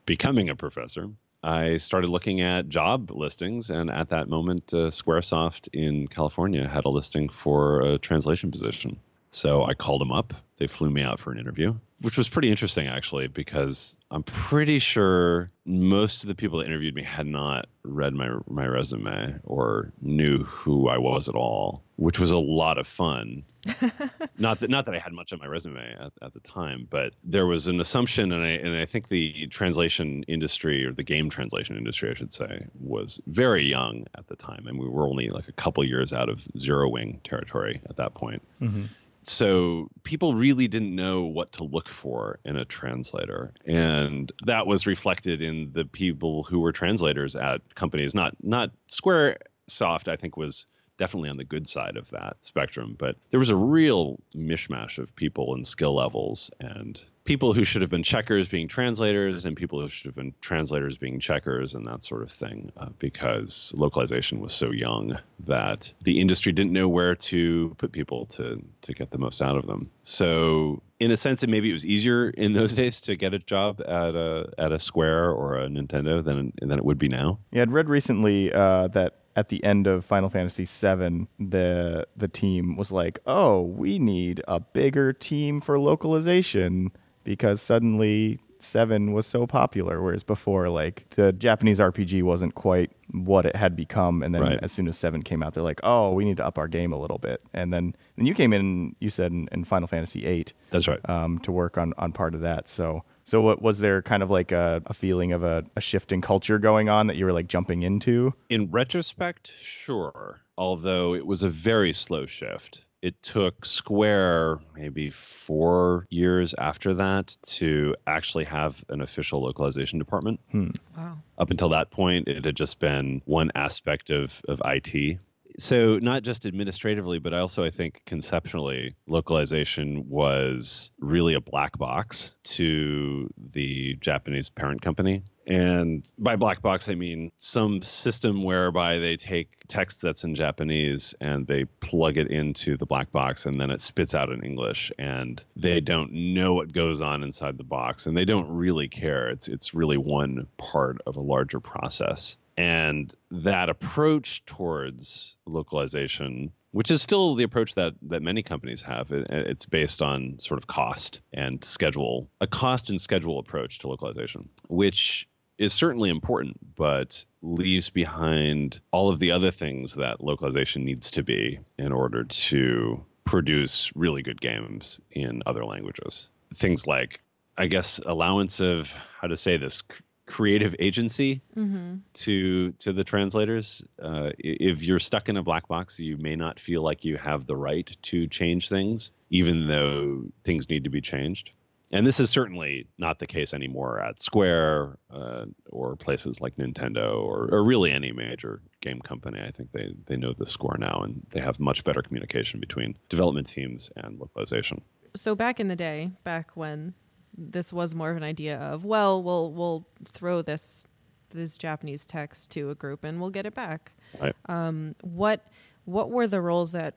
becoming 0.06 0.48
a 0.48 0.56
professor. 0.56 1.10
I 1.42 1.76
started 1.76 2.10
looking 2.10 2.40
at 2.40 2.68
job 2.68 3.12
listings, 3.12 3.70
and 3.70 3.90
at 3.90 4.08
that 4.08 4.28
moment, 4.28 4.74
uh, 4.74 4.90
Squaresoft 4.90 5.68
in 5.72 6.08
California 6.08 6.66
had 6.66 6.84
a 6.84 6.88
listing 6.88 7.28
for 7.28 7.82
a 7.82 7.98
translation 7.98 8.50
position. 8.50 8.98
So 9.30 9.64
I 9.64 9.74
called 9.74 10.00
them 10.00 10.12
up. 10.12 10.34
They 10.56 10.66
flew 10.66 10.90
me 10.90 11.02
out 11.02 11.20
for 11.20 11.30
an 11.30 11.38
interview, 11.38 11.74
which 12.00 12.16
was 12.16 12.28
pretty 12.28 12.50
interesting 12.50 12.88
actually, 12.88 13.28
because 13.28 13.96
I'm 14.10 14.22
pretty 14.22 14.78
sure 14.80 15.50
most 15.64 16.22
of 16.22 16.28
the 16.28 16.34
people 16.34 16.58
that 16.58 16.66
interviewed 16.66 16.94
me 16.94 17.02
had 17.02 17.26
not 17.26 17.66
read 17.84 18.12
my 18.14 18.30
my 18.48 18.66
resume 18.66 19.38
or 19.44 19.92
knew 20.00 20.42
who 20.44 20.88
I 20.88 20.98
was 20.98 21.28
at 21.28 21.36
all, 21.36 21.84
which 21.96 22.18
was 22.18 22.32
a 22.32 22.38
lot 22.38 22.78
of 22.78 22.86
fun. 22.86 23.44
not 24.38 24.60
that 24.60 24.70
not 24.70 24.86
that 24.86 24.94
I 24.94 24.98
had 24.98 25.12
much 25.12 25.32
on 25.32 25.38
my 25.38 25.46
resume 25.46 25.94
at, 26.00 26.12
at 26.22 26.32
the 26.32 26.40
time, 26.40 26.88
but 26.90 27.12
there 27.22 27.46
was 27.46 27.68
an 27.68 27.80
assumption, 27.80 28.32
and 28.32 28.44
I 28.44 28.50
and 28.50 28.76
I 28.76 28.86
think 28.86 29.08
the 29.08 29.46
translation 29.48 30.24
industry 30.24 30.84
or 30.84 30.92
the 30.92 31.04
game 31.04 31.30
translation 31.30 31.76
industry, 31.76 32.10
I 32.10 32.14
should 32.14 32.32
say, 32.32 32.66
was 32.80 33.20
very 33.26 33.64
young 33.64 34.06
at 34.16 34.26
the 34.26 34.36
time, 34.36 34.66
and 34.66 34.78
we 34.78 34.88
were 34.88 35.06
only 35.06 35.28
like 35.28 35.48
a 35.48 35.52
couple 35.52 35.84
years 35.84 36.12
out 36.12 36.28
of 36.28 36.42
zero 36.58 36.88
wing 36.88 37.20
territory 37.22 37.80
at 37.88 37.96
that 37.96 38.14
point. 38.14 38.42
Mm-hmm 38.60 38.86
so 39.28 39.88
people 40.02 40.34
really 40.34 40.68
didn't 40.68 40.94
know 40.94 41.22
what 41.22 41.52
to 41.52 41.64
look 41.64 41.88
for 41.88 42.38
in 42.44 42.56
a 42.56 42.64
translator. 42.64 43.52
And 43.66 44.32
that 44.44 44.66
was 44.66 44.86
reflected 44.86 45.42
in 45.42 45.72
the 45.72 45.84
people 45.84 46.44
who 46.44 46.60
were 46.60 46.72
translators 46.72 47.36
at 47.36 47.74
companies. 47.74 48.14
Not 48.14 48.36
not 48.42 48.70
squaresoft 48.90 50.08
i 50.08 50.16
think 50.16 50.36
was 50.36 50.66
definitely 50.98 51.30
on 51.30 51.36
the 51.36 51.44
good 51.44 51.66
side 51.66 51.96
of 51.96 52.10
that 52.10 52.36
spectrum 52.42 52.94
but 52.98 53.16
there 53.30 53.40
was 53.40 53.50
a 53.50 53.56
real 53.56 54.18
mishmash 54.34 54.98
of 54.98 55.14
people 55.16 55.54
and 55.54 55.66
skill 55.66 55.94
levels 55.94 56.50
and 56.60 57.00
people 57.28 57.52
who 57.52 57.62
should 57.62 57.82
have 57.82 57.90
been 57.90 58.02
checkers 58.02 58.48
being 58.48 58.66
translators 58.66 59.44
and 59.44 59.54
people 59.54 59.78
who 59.78 59.88
should 59.90 60.06
have 60.06 60.14
been 60.14 60.32
translators 60.40 60.96
being 60.96 61.20
checkers 61.20 61.74
and 61.74 61.86
that 61.86 62.02
sort 62.02 62.22
of 62.22 62.30
thing 62.30 62.72
uh, 62.78 62.88
because 62.98 63.70
localization 63.76 64.40
was 64.40 64.50
so 64.50 64.70
young 64.70 65.18
that 65.40 65.92
the 66.00 66.22
industry 66.22 66.52
didn't 66.52 66.72
know 66.72 66.88
where 66.88 67.14
to 67.14 67.74
put 67.76 67.92
people 67.92 68.24
to 68.24 68.64
to 68.80 68.94
get 68.94 69.10
the 69.10 69.18
most 69.18 69.42
out 69.42 69.58
of 69.58 69.66
them. 69.66 69.90
So 70.04 70.80
in 70.98 71.10
a 71.10 71.18
sense 71.18 71.46
maybe 71.46 71.68
it 71.68 71.74
was 71.74 71.84
easier 71.84 72.30
in 72.30 72.54
those 72.54 72.74
days 72.74 73.02
to 73.02 73.14
get 73.14 73.34
a 73.34 73.38
job 73.38 73.82
at 73.82 74.14
a 74.14 74.50
at 74.56 74.72
a 74.72 74.78
square 74.78 75.30
or 75.30 75.58
a 75.58 75.68
nintendo 75.68 76.24
than 76.24 76.54
than 76.62 76.78
it 76.78 76.84
would 76.84 76.98
be 76.98 77.08
now. 77.08 77.38
Yeah 77.52 77.60
i'd 77.60 77.70
read 77.70 77.90
recently 77.90 78.50
uh, 78.54 78.88
that 78.88 79.18
at 79.38 79.48
the 79.48 79.62
end 79.62 79.86
of 79.86 80.04
Final 80.04 80.28
Fantasy 80.28 80.64
VII, 80.64 81.28
the 81.38 82.06
the 82.16 82.28
team 82.28 82.76
was 82.76 82.90
like, 82.92 83.20
"Oh, 83.26 83.62
we 83.62 83.98
need 83.98 84.42
a 84.48 84.60
bigger 84.60 85.12
team 85.12 85.60
for 85.60 85.78
localization." 85.78 86.92
because 87.28 87.60
suddenly 87.60 88.40
seven 88.58 89.12
was 89.12 89.26
so 89.26 89.46
popular, 89.46 90.02
whereas 90.02 90.22
before, 90.22 90.70
like 90.70 91.06
the 91.10 91.30
Japanese 91.30 91.78
RPG 91.78 92.22
wasn't 92.22 92.54
quite 92.54 92.90
what 93.10 93.44
it 93.44 93.54
had 93.54 93.76
become. 93.76 94.22
And 94.22 94.34
then 94.34 94.42
right. 94.42 94.58
as 94.62 94.72
soon 94.72 94.88
as 94.88 94.96
seven 94.96 95.22
came 95.22 95.42
out, 95.42 95.52
they're 95.52 95.62
like, 95.62 95.80
"Oh, 95.82 96.12
we 96.12 96.24
need 96.24 96.38
to 96.38 96.46
up 96.46 96.56
our 96.56 96.68
game 96.68 96.90
a 96.90 96.98
little 96.98 97.18
bit." 97.18 97.42
And 97.52 97.70
then 97.70 97.94
then 98.16 98.24
you 98.24 98.32
came 98.32 98.54
in, 98.54 98.96
you 98.98 99.10
said 99.10 99.30
in, 99.30 99.46
in 99.52 99.64
Final 99.64 99.86
Fantasy 99.88 100.24
eight. 100.24 100.54
That's 100.70 100.88
right. 100.88 101.06
Um, 101.06 101.38
to 101.40 101.52
work 101.52 101.76
on 101.76 101.92
on 101.98 102.12
part 102.12 102.34
of 102.34 102.40
that. 102.40 102.66
So 102.66 103.04
so 103.28 103.42
what 103.42 103.60
was 103.60 103.78
there 103.78 104.00
kind 104.00 104.22
of 104.22 104.30
like 104.30 104.52
a, 104.52 104.82
a 104.86 104.94
feeling 104.94 105.32
of 105.32 105.42
a, 105.42 105.62
a 105.76 105.80
shift 105.80 106.12
in 106.12 106.22
culture 106.22 106.58
going 106.58 106.88
on 106.88 107.08
that 107.08 107.16
you 107.16 107.26
were 107.26 107.32
like 107.32 107.46
jumping 107.46 107.82
into? 107.82 108.32
In 108.48 108.70
retrospect, 108.70 109.52
sure. 109.60 110.40
Although 110.56 111.14
it 111.14 111.26
was 111.26 111.42
a 111.42 111.48
very 111.48 111.92
slow 111.92 112.24
shift 112.24 112.86
it 113.02 113.20
took 113.22 113.64
Square 113.64 114.58
maybe 114.74 115.10
four 115.10 116.06
years 116.10 116.54
after 116.58 116.94
that 116.94 117.36
to 117.42 117.94
actually 118.06 118.44
have 118.44 118.84
an 118.88 119.00
official 119.00 119.42
localization 119.42 119.98
department. 119.98 120.40
Hmm. 120.50 120.70
Wow. 120.96 121.18
Up 121.38 121.50
until 121.50 121.68
that 121.70 121.90
point, 121.90 122.28
it 122.28 122.44
had 122.44 122.56
just 122.56 122.78
been 122.80 123.22
one 123.24 123.52
aspect 123.54 124.10
of, 124.10 124.40
of 124.48 124.60
IT. 124.64 125.18
So, 125.58 125.98
not 125.98 126.22
just 126.22 126.46
administratively, 126.46 127.18
but 127.18 127.34
also 127.34 127.64
I 127.64 127.70
think 127.70 128.02
conceptually, 128.06 128.94
localization 129.08 130.08
was 130.08 130.92
really 131.00 131.34
a 131.34 131.40
black 131.40 131.76
box 131.76 132.32
to 132.44 133.28
the 133.52 133.96
Japanese 134.00 134.48
parent 134.48 134.82
company. 134.82 135.24
And 135.48 136.06
by 136.18 136.36
black 136.36 136.60
box, 136.60 136.88
I 136.88 136.94
mean 136.94 137.32
some 137.38 137.82
system 137.82 138.44
whereby 138.44 138.98
they 138.98 139.16
take 139.16 139.48
text 139.66 140.02
that's 140.02 140.22
in 140.22 140.34
Japanese 140.34 141.14
and 141.22 141.46
they 141.46 141.64
plug 141.64 142.18
it 142.18 142.30
into 142.30 142.76
the 142.76 142.84
black 142.86 143.10
box 143.10 143.46
and 143.46 143.58
then 143.58 143.70
it 143.70 143.80
spits 143.80 144.14
out 144.14 144.28
in 144.28 144.44
English. 144.44 144.92
And 144.98 145.42
they 145.56 145.80
don't 145.80 146.12
know 146.12 146.52
what 146.52 146.72
goes 146.72 147.00
on 147.00 147.22
inside 147.24 147.56
the 147.56 147.64
box 147.64 148.06
and 148.06 148.14
they 148.14 148.26
don't 148.26 148.48
really 148.48 148.88
care. 148.88 149.30
It's, 149.30 149.48
it's 149.48 149.72
really 149.72 149.96
one 149.96 150.46
part 150.58 151.00
of 151.06 151.16
a 151.16 151.20
larger 151.20 151.60
process. 151.60 152.36
And 152.58 153.14
that 153.30 153.68
approach 153.68 154.44
towards 154.44 155.36
localization 155.46 156.52
which 156.72 156.90
is 156.90 157.00
still 157.00 157.34
the 157.34 157.44
approach 157.44 157.74
that 157.74 157.94
that 158.02 158.22
many 158.22 158.42
companies 158.42 158.82
have. 158.82 159.10
It, 159.10 159.26
it's 159.30 159.66
based 159.66 160.02
on 160.02 160.38
sort 160.38 160.58
of 160.58 160.66
cost 160.66 161.22
and 161.32 161.64
schedule, 161.64 162.30
a 162.40 162.46
cost 162.46 162.90
and 162.90 163.00
schedule 163.00 163.38
approach 163.38 163.78
to 163.80 163.88
localization, 163.88 164.48
which 164.68 165.28
is 165.56 165.72
certainly 165.72 166.10
important, 166.10 166.56
but 166.76 167.24
leaves 167.42 167.90
behind 167.90 168.80
all 168.92 169.08
of 169.08 169.18
the 169.18 169.32
other 169.32 169.50
things 169.50 169.94
that 169.94 170.22
localization 170.22 170.84
needs 170.84 171.10
to 171.12 171.22
be 171.22 171.58
in 171.78 171.90
order 171.90 172.24
to 172.24 173.04
produce 173.24 173.90
really 173.96 174.22
good 174.22 174.40
games 174.40 175.00
in 175.10 175.42
other 175.46 175.64
languages. 175.64 176.28
Things 176.54 176.86
like, 176.86 177.20
I 177.56 177.66
guess, 177.66 177.98
allowance 178.06 178.60
of 178.60 178.94
how 179.20 179.28
to 179.28 179.36
say 179.36 179.56
this 179.56 179.82
creative 180.28 180.76
agency 180.78 181.40
mm-hmm. 181.56 181.96
to 182.12 182.72
to 182.72 182.92
the 182.92 183.02
translators. 183.02 183.84
Uh, 184.00 184.30
if 184.38 184.82
you're 184.82 185.00
stuck 185.00 185.28
in 185.28 185.36
a 185.36 185.42
black 185.42 185.66
box, 185.66 185.98
you 185.98 186.16
may 186.16 186.36
not 186.36 186.60
feel 186.60 186.82
like 186.82 187.04
you 187.04 187.16
have 187.16 187.46
the 187.46 187.56
right 187.56 187.96
to 188.02 188.28
change 188.28 188.68
things, 188.68 189.10
even 189.30 189.66
though 189.66 190.24
things 190.44 190.68
need 190.68 190.84
to 190.84 190.90
be 190.90 191.00
changed 191.00 191.52
and 191.90 192.06
this 192.06 192.20
is 192.20 192.28
certainly 192.28 192.86
not 192.98 193.18
the 193.18 193.26
case 193.26 193.54
anymore 193.54 194.00
at 194.00 194.20
Square 194.20 194.98
uh, 195.10 195.46
or 195.70 195.96
places 195.96 196.40
like 196.40 196.56
Nintendo 196.56 197.16
or, 197.16 197.48
or, 197.50 197.64
really 197.64 197.92
any 197.92 198.12
major 198.12 198.60
game 198.80 199.00
company. 199.00 199.40
I 199.40 199.50
think 199.50 199.72
they, 199.72 199.94
they 200.06 200.16
know 200.16 200.34
the 200.34 200.46
score 200.46 200.76
now 200.78 201.00
and 201.02 201.26
they 201.30 201.40
have 201.40 201.58
much 201.58 201.84
better 201.84 202.02
communication 202.02 202.60
between 202.60 202.96
development 203.08 203.46
teams 203.46 203.90
and 203.96 204.18
localization. 204.18 204.82
So 205.16 205.34
back 205.34 205.60
in 205.60 205.68
the 205.68 205.76
day, 205.76 206.12
back 206.24 206.50
when 206.54 206.94
this 207.38 207.72
was 207.72 207.94
more 207.94 208.10
of 208.10 208.16
an 208.16 208.24
idea 208.24 208.58
of, 208.58 208.84
well, 208.84 209.22
we'll 209.22 209.52
we'll 209.52 209.86
throw 210.04 210.42
this 210.42 210.86
this 211.30 211.56
Japanese 211.56 212.06
text 212.06 212.50
to 212.52 212.70
a 212.70 212.74
group 212.74 213.04
and 213.04 213.20
we'll 213.20 213.30
get 213.30 213.46
it 213.46 213.54
back. 213.54 213.92
Right. 214.20 214.34
Um, 214.48 214.94
what 215.02 215.46
what 215.84 216.10
were 216.10 216.26
the 216.26 216.40
roles 216.40 216.72
that 216.72 216.96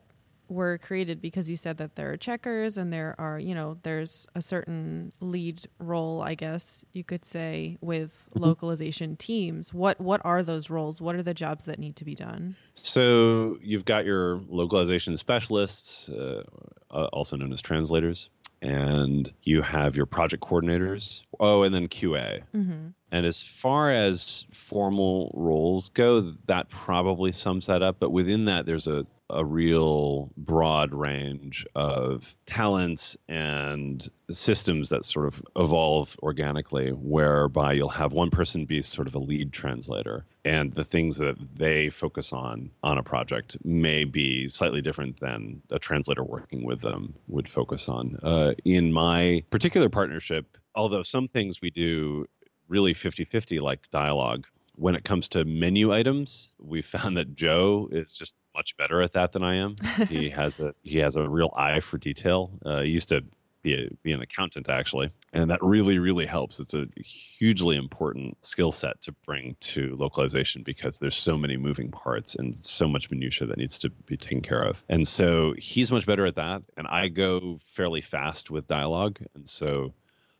were 0.51 0.77
created 0.77 1.21
because 1.21 1.49
you 1.49 1.55
said 1.55 1.77
that 1.77 1.95
there 1.95 2.11
are 2.11 2.17
checkers 2.17 2.75
and 2.75 2.91
there 2.91 3.15
are, 3.17 3.39
you 3.39 3.55
know, 3.55 3.77
there's 3.83 4.27
a 4.35 4.41
certain 4.41 5.13
lead 5.21 5.61
role, 5.79 6.21
I 6.21 6.35
guess 6.35 6.83
you 6.91 7.05
could 7.05 7.23
say, 7.23 7.77
with 7.79 8.27
mm-hmm. 8.31 8.43
localization 8.43 9.15
teams. 9.15 9.73
What 9.73 10.01
what 10.01 10.21
are 10.25 10.43
those 10.43 10.69
roles? 10.69 11.01
What 11.01 11.15
are 11.15 11.23
the 11.23 11.33
jobs 11.33 11.65
that 11.65 11.79
need 11.79 11.95
to 11.97 12.05
be 12.05 12.15
done? 12.15 12.57
So 12.73 13.57
you've 13.61 13.85
got 13.85 14.05
your 14.05 14.41
localization 14.49 15.15
specialists, 15.17 16.09
uh, 16.09 16.43
uh 16.91 17.05
also 17.13 17.37
known 17.37 17.53
as 17.53 17.61
translators, 17.61 18.29
and 18.61 19.31
you 19.43 19.61
have 19.61 19.95
your 19.95 20.05
project 20.05 20.43
coordinators. 20.43 21.23
Oh, 21.39 21.63
and 21.63 21.73
then 21.73 21.87
QA. 21.87 22.41
Mm-hmm. 22.55 22.87
And 23.11 23.25
as 23.25 23.41
far 23.41 23.91
as 23.91 24.45
formal 24.51 25.31
roles 25.33 25.89
go, 25.89 26.21
that 26.45 26.69
probably 26.69 27.31
sums 27.31 27.65
that 27.67 27.81
up. 27.81 27.97
But 27.99 28.11
within 28.11 28.45
that, 28.45 28.65
there's 28.65 28.87
a 28.87 29.05
a 29.31 29.43
real 29.43 30.31
broad 30.37 30.93
range 30.93 31.65
of 31.75 32.35
talents 32.45 33.17
and 33.27 34.09
systems 34.29 34.89
that 34.89 35.05
sort 35.05 35.27
of 35.27 35.41
evolve 35.55 36.15
organically, 36.21 36.89
whereby 36.89 37.73
you'll 37.73 37.89
have 37.89 38.13
one 38.13 38.29
person 38.29 38.65
be 38.65 38.81
sort 38.81 39.07
of 39.07 39.15
a 39.15 39.19
lead 39.19 39.51
translator, 39.51 40.25
and 40.45 40.73
the 40.73 40.83
things 40.83 41.17
that 41.17 41.35
they 41.55 41.89
focus 41.89 42.33
on 42.33 42.69
on 42.83 42.97
a 42.97 43.03
project 43.03 43.57
may 43.63 44.03
be 44.03 44.47
slightly 44.47 44.81
different 44.81 45.19
than 45.19 45.61
a 45.69 45.79
translator 45.79 46.23
working 46.23 46.63
with 46.63 46.81
them 46.81 47.13
would 47.27 47.47
focus 47.47 47.89
on. 47.89 48.19
Uh, 48.23 48.53
in 48.65 48.91
my 48.91 49.43
particular 49.49 49.89
partnership, 49.89 50.57
although 50.75 51.03
some 51.03 51.27
things 51.27 51.61
we 51.61 51.69
do 51.69 52.25
really 52.67 52.93
50 52.93 53.25
50 53.25 53.59
like 53.59 53.79
dialogue 53.91 54.47
when 54.75 54.95
it 54.95 55.03
comes 55.03 55.29
to 55.29 55.45
menu 55.45 55.93
items, 55.93 56.53
we 56.59 56.81
found 56.81 57.17
that 57.17 57.35
Joe 57.35 57.89
is 57.91 58.13
just 58.13 58.33
much 58.55 58.77
better 58.77 59.01
at 59.01 59.13
that 59.13 59.31
than 59.31 59.43
I 59.43 59.55
am. 59.55 59.75
he 60.07 60.29
has 60.41 60.59
a 60.59 60.73
he 60.83 60.99
has 60.99 61.15
a 61.15 61.27
real 61.27 61.53
eye 61.55 61.79
for 61.79 61.97
detail. 61.97 62.51
Uh, 62.65 62.81
he 62.81 62.91
used 62.91 63.09
to 63.09 63.23
be, 63.63 63.75
a, 63.75 63.89
be 64.01 64.11
an 64.11 64.21
accountant 64.21 64.69
actually, 64.69 65.11
and 65.33 65.51
that 65.51 65.59
really 65.61 65.99
really 65.99 66.25
helps. 66.25 66.59
It's 66.59 66.73
a 66.73 66.87
hugely 66.95 67.77
important 67.77 68.43
skill 68.43 68.71
set 68.71 69.01
to 69.01 69.11
bring 69.25 69.55
to 69.61 69.95
localization 69.97 70.63
because 70.63 70.99
there's 70.99 71.17
so 71.17 71.37
many 71.37 71.57
moving 71.57 71.91
parts 71.91 72.35
and 72.35 72.55
so 72.55 72.87
much 72.87 73.11
minutia 73.11 73.47
that 73.47 73.57
needs 73.57 73.79
to 73.79 73.89
be 73.89 74.17
taken 74.17 74.41
care 74.41 74.63
of. 74.63 74.83
And 74.89 75.07
so 75.07 75.53
he's 75.57 75.91
much 75.91 76.05
better 76.05 76.25
at 76.25 76.35
that, 76.35 76.63
and 76.77 76.87
I 76.87 77.07
go 77.07 77.59
fairly 77.63 78.01
fast 78.01 78.49
with 78.49 78.67
dialogue, 78.67 79.19
and 79.35 79.47
so 79.47 79.93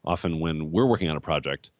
often 0.03 0.39
when 0.39 0.71
we're 0.71 0.87
working 0.87 1.09
on 1.09 1.17
a 1.17 1.21
project 1.21 1.71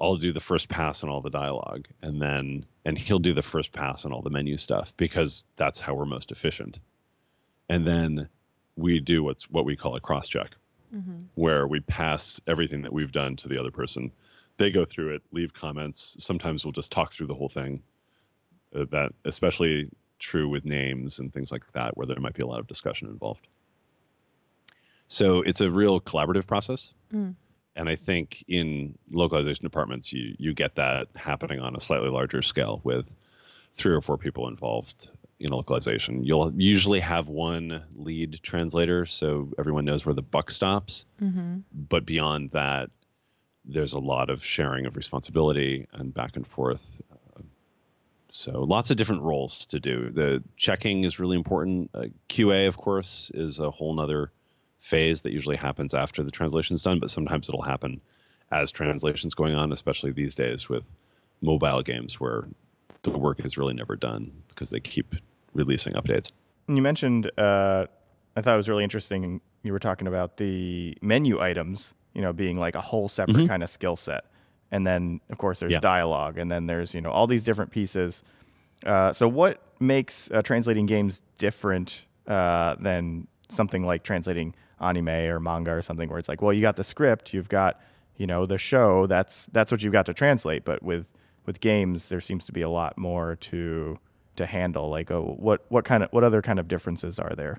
I'll 0.00 0.16
do 0.16 0.32
the 0.32 0.40
first 0.40 0.68
pass 0.68 1.04
on 1.04 1.10
all 1.10 1.20
the 1.20 1.30
dialogue, 1.30 1.86
and 2.02 2.20
then 2.20 2.66
and 2.84 2.98
he'll 2.98 3.20
do 3.20 3.34
the 3.34 3.42
first 3.42 3.72
pass 3.72 4.04
on 4.04 4.12
all 4.12 4.22
the 4.22 4.30
menu 4.30 4.56
stuff 4.56 4.92
because 4.96 5.46
that's 5.56 5.78
how 5.78 5.94
we're 5.94 6.06
most 6.06 6.32
efficient. 6.32 6.80
And 7.68 7.86
then 7.86 8.28
we 8.76 8.98
do 8.98 9.22
what's 9.22 9.48
what 9.48 9.64
we 9.64 9.76
call 9.76 9.94
a 9.94 10.00
cross 10.00 10.28
check, 10.28 10.56
mm-hmm. 10.94 11.22
where 11.36 11.66
we 11.68 11.80
pass 11.80 12.40
everything 12.46 12.82
that 12.82 12.92
we've 12.92 13.12
done 13.12 13.36
to 13.36 13.48
the 13.48 13.58
other 13.58 13.70
person. 13.70 14.10
They 14.56 14.70
go 14.70 14.84
through 14.84 15.14
it, 15.14 15.22
leave 15.30 15.54
comments. 15.54 16.16
Sometimes 16.18 16.64
we'll 16.64 16.72
just 16.72 16.92
talk 16.92 17.12
through 17.12 17.28
the 17.28 17.34
whole 17.34 17.48
thing. 17.48 17.82
Uh, 18.74 18.86
that 18.90 19.12
especially 19.24 19.88
true 20.18 20.48
with 20.48 20.64
names 20.64 21.18
and 21.18 21.32
things 21.32 21.52
like 21.52 21.70
that, 21.74 21.96
where 21.96 22.06
there 22.06 22.18
might 22.18 22.34
be 22.34 22.42
a 22.42 22.46
lot 22.46 22.58
of 22.58 22.66
discussion 22.66 23.08
involved. 23.08 23.46
So 25.06 25.42
it's 25.42 25.60
a 25.60 25.70
real 25.70 26.00
collaborative 26.00 26.46
process. 26.46 26.92
Mm 27.14 27.34
and 27.74 27.88
I 27.88 27.96
think 27.96 28.44
in 28.48 28.98
localization 29.10 29.64
departments, 29.64 30.12
you 30.12 30.34
you 30.38 30.54
get 30.54 30.76
that 30.76 31.08
happening 31.14 31.60
on 31.60 31.74
a 31.76 31.80
slightly 31.80 32.08
larger 32.08 32.42
scale 32.42 32.80
with 32.84 33.10
three 33.74 33.94
or 33.94 34.00
four 34.00 34.18
people 34.18 34.48
involved 34.48 35.08
in 35.40 35.50
localization. 35.50 36.24
You'll 36.24 36.52
usually 36.54 37.00
have 37.00 37.28
one 37.28 37.82
lead 37.94 38.40
translator, 38.42 39.06
so 39.06 39.48
everyone 39.58 39.84
knows 39.84 40.06
where 40.06 40.14
the 40.14 40.22
buck 40.22 40.50
stops. 40.50 41.06
Mm-hmm. 41.20 41.60
But 41.72 42.06
beyond 42.06 42.50
that, 42.50 42.90
there's 43.64 43.92
a 43.94 43.98
lot 43.98 44.30
of 44.30 44.44
sharing 44.44 44.86
of 44.86 44.96
responsibility 44.96 45.86
and 45.92 46.12
back 46.12 46.36
and 46.36 46.46
forth. 46.46 47.00
So 48.34 48.62
lots 48.62 48.90
of 48.90 48.96
different 48.96 49.22
roles 49.22 49.66
to 49.66 49.78
do. 49.78 50.10
The 50.10 50.42
checking 50.56 51.04
is 51.04 51.18
really 51.20 51.36
important. 51.36 51.90
Uh, 51.92 52.06
QA, 52.30 52.66
of 52.66 52.78
course, 52.78 53.30
is 53.34 53.58
a 53.58 53.70
whole 53.70 53.94
nother 53.94 54.32
phase 54.82 55.22
that 55.22 55.32
usually 55.32 55.56
happens 55.56 55.94
after 55.94 56.24
the 56.24 56.30
translation's 56.30 56.82
done, 56.82 56.98
but 56.98 57.08
sometimes 57.08 57.48
it'll 57.48 57.62
happen 57.62 58.00
as 58.50 58.72
translation's 58.72 59.32
going 59.32 59.54
on, 59.54 59.70
especially 59.70 60.10
these 60.10 60.34
days 60.34 60.68
with 60.68 60.82
mobile 61.40 61.82
games 61.82 62.18
where 62.18 62.48
the 63.02 63.10
work 63.10 63.44
is 63.44 63.56
really 63.56 63.74
never 63.74 63.94
done 63.94 64.30
because 64.48 64.70
they 64.70 64.80
keep 64.80 65.14
releasing 65.54 65.92
updates. 65.94 66.30
You 66.66 66.82
mentioned, 66.82 67.30
uh, 67.38 67.86
I 68.36 68.40
thought 68.42 68.54
it 68.54 68.56
was 68.56 68.68
really 68.68 68.82
interesting. 68.82 69.40
You 69.62 69.72
were 69.72 69.78
talking 69.78 70.08
about 70.08 70.36
the 70.36 70.98
menu 71.00 71.40
items, 71.40 71.94
you 72.12 72.20
know, 72.20 72.32
being 72.32 72.58
like 72.58 72.74
a 72.74 72.80
whole 72.80 73.08
separate 73.08 73.36
mm-hmm. 73.36 73.46
kind 73.46 73.62
of 73.62 73.70
skill 73.70 73.94
set. 73.94 74.24
And 74.72 74.84
then, 74.84 75.20
of 75.30 75.38
course, 75.38 75.60
there's 75.60 75.72
yeah. 75.72 75.80
dialogue, 75.80 76.38
and 76.38 76.50
then 76.50 76.66
there's, 76.66 76.94
you 76.94 77.00
know, 77.00 77.10
all 77.10 77.28
these 77.28 77.44
different 77.44 77.70
pieces. 77.70 78.22
Uh, 78.84 79.12
so, 79.12 79.28
what 79.28 79.60
makes 79.80 80.30
uh, 80.30 80.42
translating 80.42 80.86
games 80.86 81.20
different 81.38 82.06
uh, 82.26 82.74
than 82.80 83.28
something 83.48 83.84
like 83.84 84.02
translating 84.02 84.54
anime 84.82 85.08
or 85.08 85.40
manga 85.40 85.72
or 85.72 85.82
something 85.82 86.08
where 86.08 86.18
it's 86.18 86.28
like, 86.28 86.42
well, 86.42 86.52
you 86.52 86.60
got 86.60 86.76
the 86.76 86.84
script, 86.84 87.32
you've 87.32 87.48
got, 87.48 87.80
you 88.16 88.26
know, 88.26 88.46
the 88.46 88.58
show, 88.58 89.06
that's 89.06 89.46
that's 89.46 89.70
what 89.70 89.82
you've 89.82 89.92
got 89.92 90.06
to 90.06 90.14
translate. 90.14 90.64
But 90.64 90.82
with 90.82 91.06
with 91.46 91.60
games, 91.60 92.08
there 92.08 92.20
seems 92.20 92.44
to 92.46 92.52
be 92.52 92.62
a 92.62 92.70
lot 92.70 92.98
more 92.98 93.36
to 93.36 93.98
to 94.36 94.46
handle. 94.46 94.88
Like, 94.88 95.10
oh, 95.10 95.36
what 95.38 95.64
what 95.68 95.84
kind 95.84 96.02
of 96.02 96.10
what 96.12 96.24
other 96.24 96.42
kind 96.42 96.58
of 96.58 96.68
differences 96.68 97.18
are 97.18 97.34
there? 97.34 97.58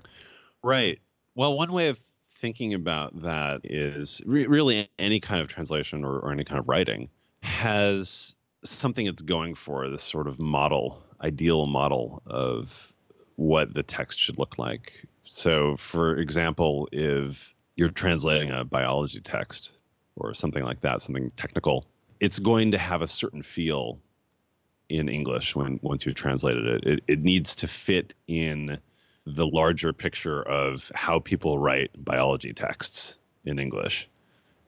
Right. 0.62 1.00
Well, 1.34 1.56
one 1.56 1.72
way 1.72 1.88
of 1.88 1.98
thinking 2.36 2.74
about 2.74 3.22
that 3.22 3.60
is 3.64 4.20
re- 4.26 4.46
really 4.46 4.88
any 4.98 5.20
kind 5.20 5.40
of 5.40 5.48
translation 5.48 6.04
or, 6.04 6.18
or 6.18 6.32
any 6.32 6.44
kind 6.44 6.58
of 6.58 6.68
writing 6.68 7.08
has 7.42 8.36
something 8.64 9.06
it's 9.06 9.22
going 9.22 9.54
for 9.54 9.88
this 9.88 10.02
sort 10.02 10.26
of 10.26 10.38
model, 10.38 11.02
ideal 11.22 11.66
model 11.66 12.22
of 12.26 12.92
what 13.36 13.74
the 13.74 13.82
text 13.82 14.18
should 14.18 14.38
look 14.38 14.58
like 14.58 15.06
so, 15.24 15.76
for 15.76 16.16
example, 16.16 16.88
if 16.92 17.52
you're 17.76 17.90
translating 17.90 18.50
a 18.50 18.64
biology 18.64 19.20
text 19.20 19.72
or 20.16 20.34
something 20.34 20.62
like 20.62 20.80
that, 20.80 21.00
something 21.00 21.30
technical, 21.36 21.86
it's 22.20 22.38
going 22.38 22.72
to 22.72 22.78
have 22.78 23.02
a 23.02 23.08
certain 23.08 23.42
feel 23.42 23.98
in 24.88 25.08
English 25.08 25.56
when 25.56 25.80
once 25.82 26.04
you've 26.04 26.14
translated 26.14 26.66
it. 26.66 26.86
It, 26.86 27.04
it 27.08 27.20
needs 27.20 27.56
to 27.56 27.68
fit 27.68 28.12
in 28.26 28.78
the 29.26 29.46
larger 29.46 29.92
picture 29.92 30.42
of 30.42 30.92
how 30.94 31.18
people 31.18 31.58
write 31.58 31.90
biology 31.96 32.52
texts 32.52 33.16
in 33.44 33.58
English. 33.58 34.08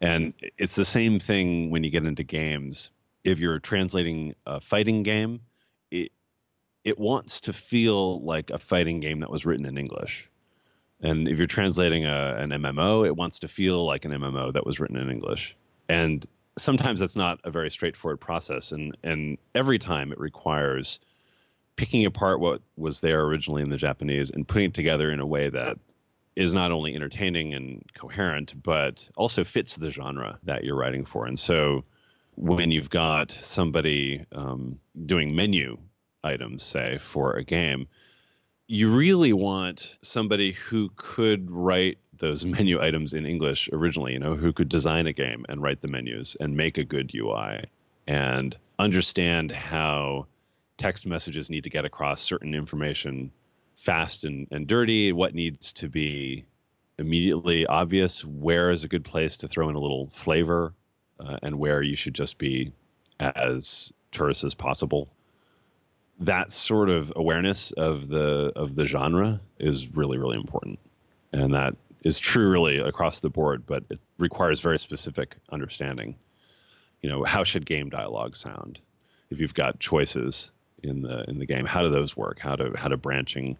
And 0.00 0.32
it's 0.58 0.74
the 0.74 0.84
same 0.84 1.20
thing 1.20 1.70
when 1.70 1.84
you 1.84 1.90
get 1.90 2.06
into 2.06 2.24
games. 2.24 2.90
If 3.24 3.38
you're 3.38 3.58
translating 3.58 4.34
a 4.46 4.60
fighting 4.60 5.02
game, 5.02 5.40
it 5.90 6.12
it 6.84 6.98
wants 6.98 7.40
to 7.42 7.52
feel 7.52 8.22
like 8.22 8.50
a 8.50 8.58
fighting 8.58 9.00
game 9.00 9.20
that 9.20 9.30
was 9.30 9.44
written 9.44 9.66
in 9.66 9.76
English. 9.76 10.28
And 11.00 11.28
if 11.28 11.38
you're 11.38 11.46
translating 11.46 12.06
a, 12.06 12.36
an 12.38 12.50
MMO, 12.50 13.06
it 13.06 13.16
wants 13.16 13.40
to 13.40 13.48
feel 13.48 13.84
like 13.84 14.04
an 14.04 14.12
MMO 14.12 14.52
that 14.54 14.66
was 14.66 14.80
written 14.80 14.96
in 14.96 15.10
English. 15.10 15.56
And 15.88 16.26
sometimes 16.58 17.00
that's 17.00 17.16
not 17.16 17.40
a 17.44 17.50
very 17.50 17.70
straightforward 17.70 18.20
process. 18.20 18.72
And, 18.72 18.96
and 19.04 19.38
every 19.54 19.78
time 19.78 20.12
it 20.12 20.18
requires 20.18 20.98
picking 21.76 22.06
apart 22.06 22.40
what 22.40 22.62
was 22.76 23.00
there 23.00 23.22
originally 23.22 23.62
in 23.62 23.68
the 23.68 23.76
Japanese 23.76 24.30
and 24.30 24.48
putting 24.48 24.70
it 24.70 24.74
together 24.74 25.10
in 25.10 25.20
a 25.20 25.26
way 25.26 25.50
that 25.50 25.78
is 26.34 26.52
not 26.52 26.72
only 26.72 26.94
entertaining 26.94 27.54
and 27.54 27.84
coherent, 27.94 28.54
but 28.62 29.08
also 29.16 29.44
fits 29.44 29.76
the 29.76 29.90
genre 29.90 30.38
that 30.44 30.64
you're 30.64 30.76
writing 30.76 31.04
for. 31.04 31.26
And 31.26 31.38
so 31.38 31.84
when 32.36 32.70
you've 32.70 32.90
got 32.90 33.32
somebody 33.32 34.24
um, 34.32 34.78
doing 35.04 35.34
menu 35.34 35.78
items, 36.22 36.62
say, 36.62 36.98
for 36.98 37.34
a 37.34 37.44
game, 37.44 37.88
you 38.68 38.94
really 38.94 39.32
want 39.32 39.96
somebody 40.02 40.52
who 40.52 40.90
could 40.96 41.50
write 41.50 41.98
those 42.18 42.44
menu 42.46 42.80
items 42.80 43.14
in 43.14 43.26
English 43.26 43.68
originally, 43.72 44.12
you 44.12 44.18
know, 44.18 44.34
who 44.34 44.52
could 44.52 44.68
design 44.68 45.06
a 45.06 45.12
game 45.12 45.44
and 45.48 45.62
write 45.62 45.80
the 45.80 45.88
menus 45.88 46.36
and 46.40 46.56
make 46.56 46.78
a 46.78 46.84
good 46.84 47.12
UI 47.14 47.64
and 48.06 48.56
understand 48.78 49.52
how 49.52 50.26
text 50.78 51.06
messages 51.06 51.48
need 51.48 51.64
to 51.64 51.70
get 51.70 51.84
across 51.84 52.20
certain 52.20 52.54
information 52.54 53.30
fast 53.76 54.24
and, 54.24 54.46
and 54.50 54.66
dirty, 54.66 55.12
what 55.12 55.34
needs 55.34 55.72
to 55.72 55.88
be 55.88 56.44
immediately 56.98 57.66
obvious, 57.66 58.24
where 58.24 58.70
is 58.70 58.84
a 58.84 58.88
good 58.88 59.04
place 59.04 59.36
to 59.38 59.48
throw 59.48 59.68
in 59.68 59.76
a 59.76 59.80
little 59.80 60.08
flavor, 60.08 60.72
uh, 61.20 61.38
and 61.42 61.58
where 61.58 61.82
you 61.82 61.96
should 61.96 62.14
just 62.14 62.38
be 62.38 62.72
as 63.20 63.92
terse 64.12 64.44
as 64.44 64.54
possible 64.54 65.08
that 66.20 66.50
sort 66.50 66.88
of 66.88 67.12
awareness 67.14 67.72
of 67.72 68.08
the 68.08 68.52
of 68.56 68.74
the 68.74 68.86
genre 68.86 69.40
is 69.58 69.88
really 69.94 70.18
really 70.18 70.36
important. 70.36 70.78
And 71.32 71.54
that 71.54 71.74
is 72.02 72.18
true 72.18 72.50
really 72.50 72.78
across 72.78 73.20
the 73.20 73.30
board 73.30 73.64
but 73.66 73.84
it 73.90 73.98
requires 74.18 74.60
very 74.60 74.78
specific 74.78 75.36
understanding. 75.50 76.16
You 77.02 77.10
know 77.10 77.24
how 77.24 77.44
should 77.44 77.66
game 77.66 77.90
dialogue 77.90 78.36
sound? 78.36 78.80
If 79.30 79.40
you've 79.40 79.54
got 79.54 79.78
choices 79.80 80.52
in 80.82 81.02
the 81.02 81.24
in 81.28 81.38
the 81.38 81.46
game 81.46 81.66
how 81.66 81.82
do 81.82 81.90
those 81.90 82.16
work? 82.16 82.38
How 82.38 82.56
do 82.56 82.72
how 82.76 82.88
do 82.88 82.96
branching 82.96 83.58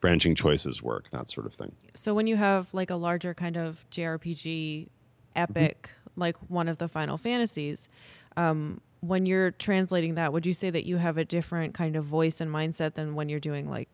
branching 0.00 0.34
choices 0.34 0.82
work? 0.82 1.10
That 1.10 1.28
sort 1.28 1.46
of 1.46 1.54
thing. 1.54 1.72
So 1.94 2.14
when 2.14 2.26
you 2.26 2.36
have 2.36 2.72
like 2.72 2.90
a 2.90 2.96
larger 2.96 3.34
kind 3.34 3.56
of 3.56 3.84
jrpg 3.90 4.88
epic 5.34 5.90
mm-hmm. 5.90 6.20
like 6.20 6.36
one 6.48 6.68
of 6.68 6.78
the 6.78 6.88
final 6.88 7.18
fantasies 7.18 7.88
um, 8.36 8.80
when 9.08 9.26
you're 9.26 9.50
translating 9.52 10.14
that, 10.14 10.32
would 10.32 10.46
you 10.46 10.54
say 10.54 10.70
that 10.70 10.84
you 10.84 10.96
have 10.96 11.18
a 11.18 11.24
different 11.24 11.74
kind 11.74 11.96
of 11.96 12.04
voice 12.04 12.40
and 12.40 12.50
mindset 12.50 12.94
than 12.94 13.14
when 13.14 13.28
you're 13.28 13.40
doing 13.40 13.68
like 13.68 13.88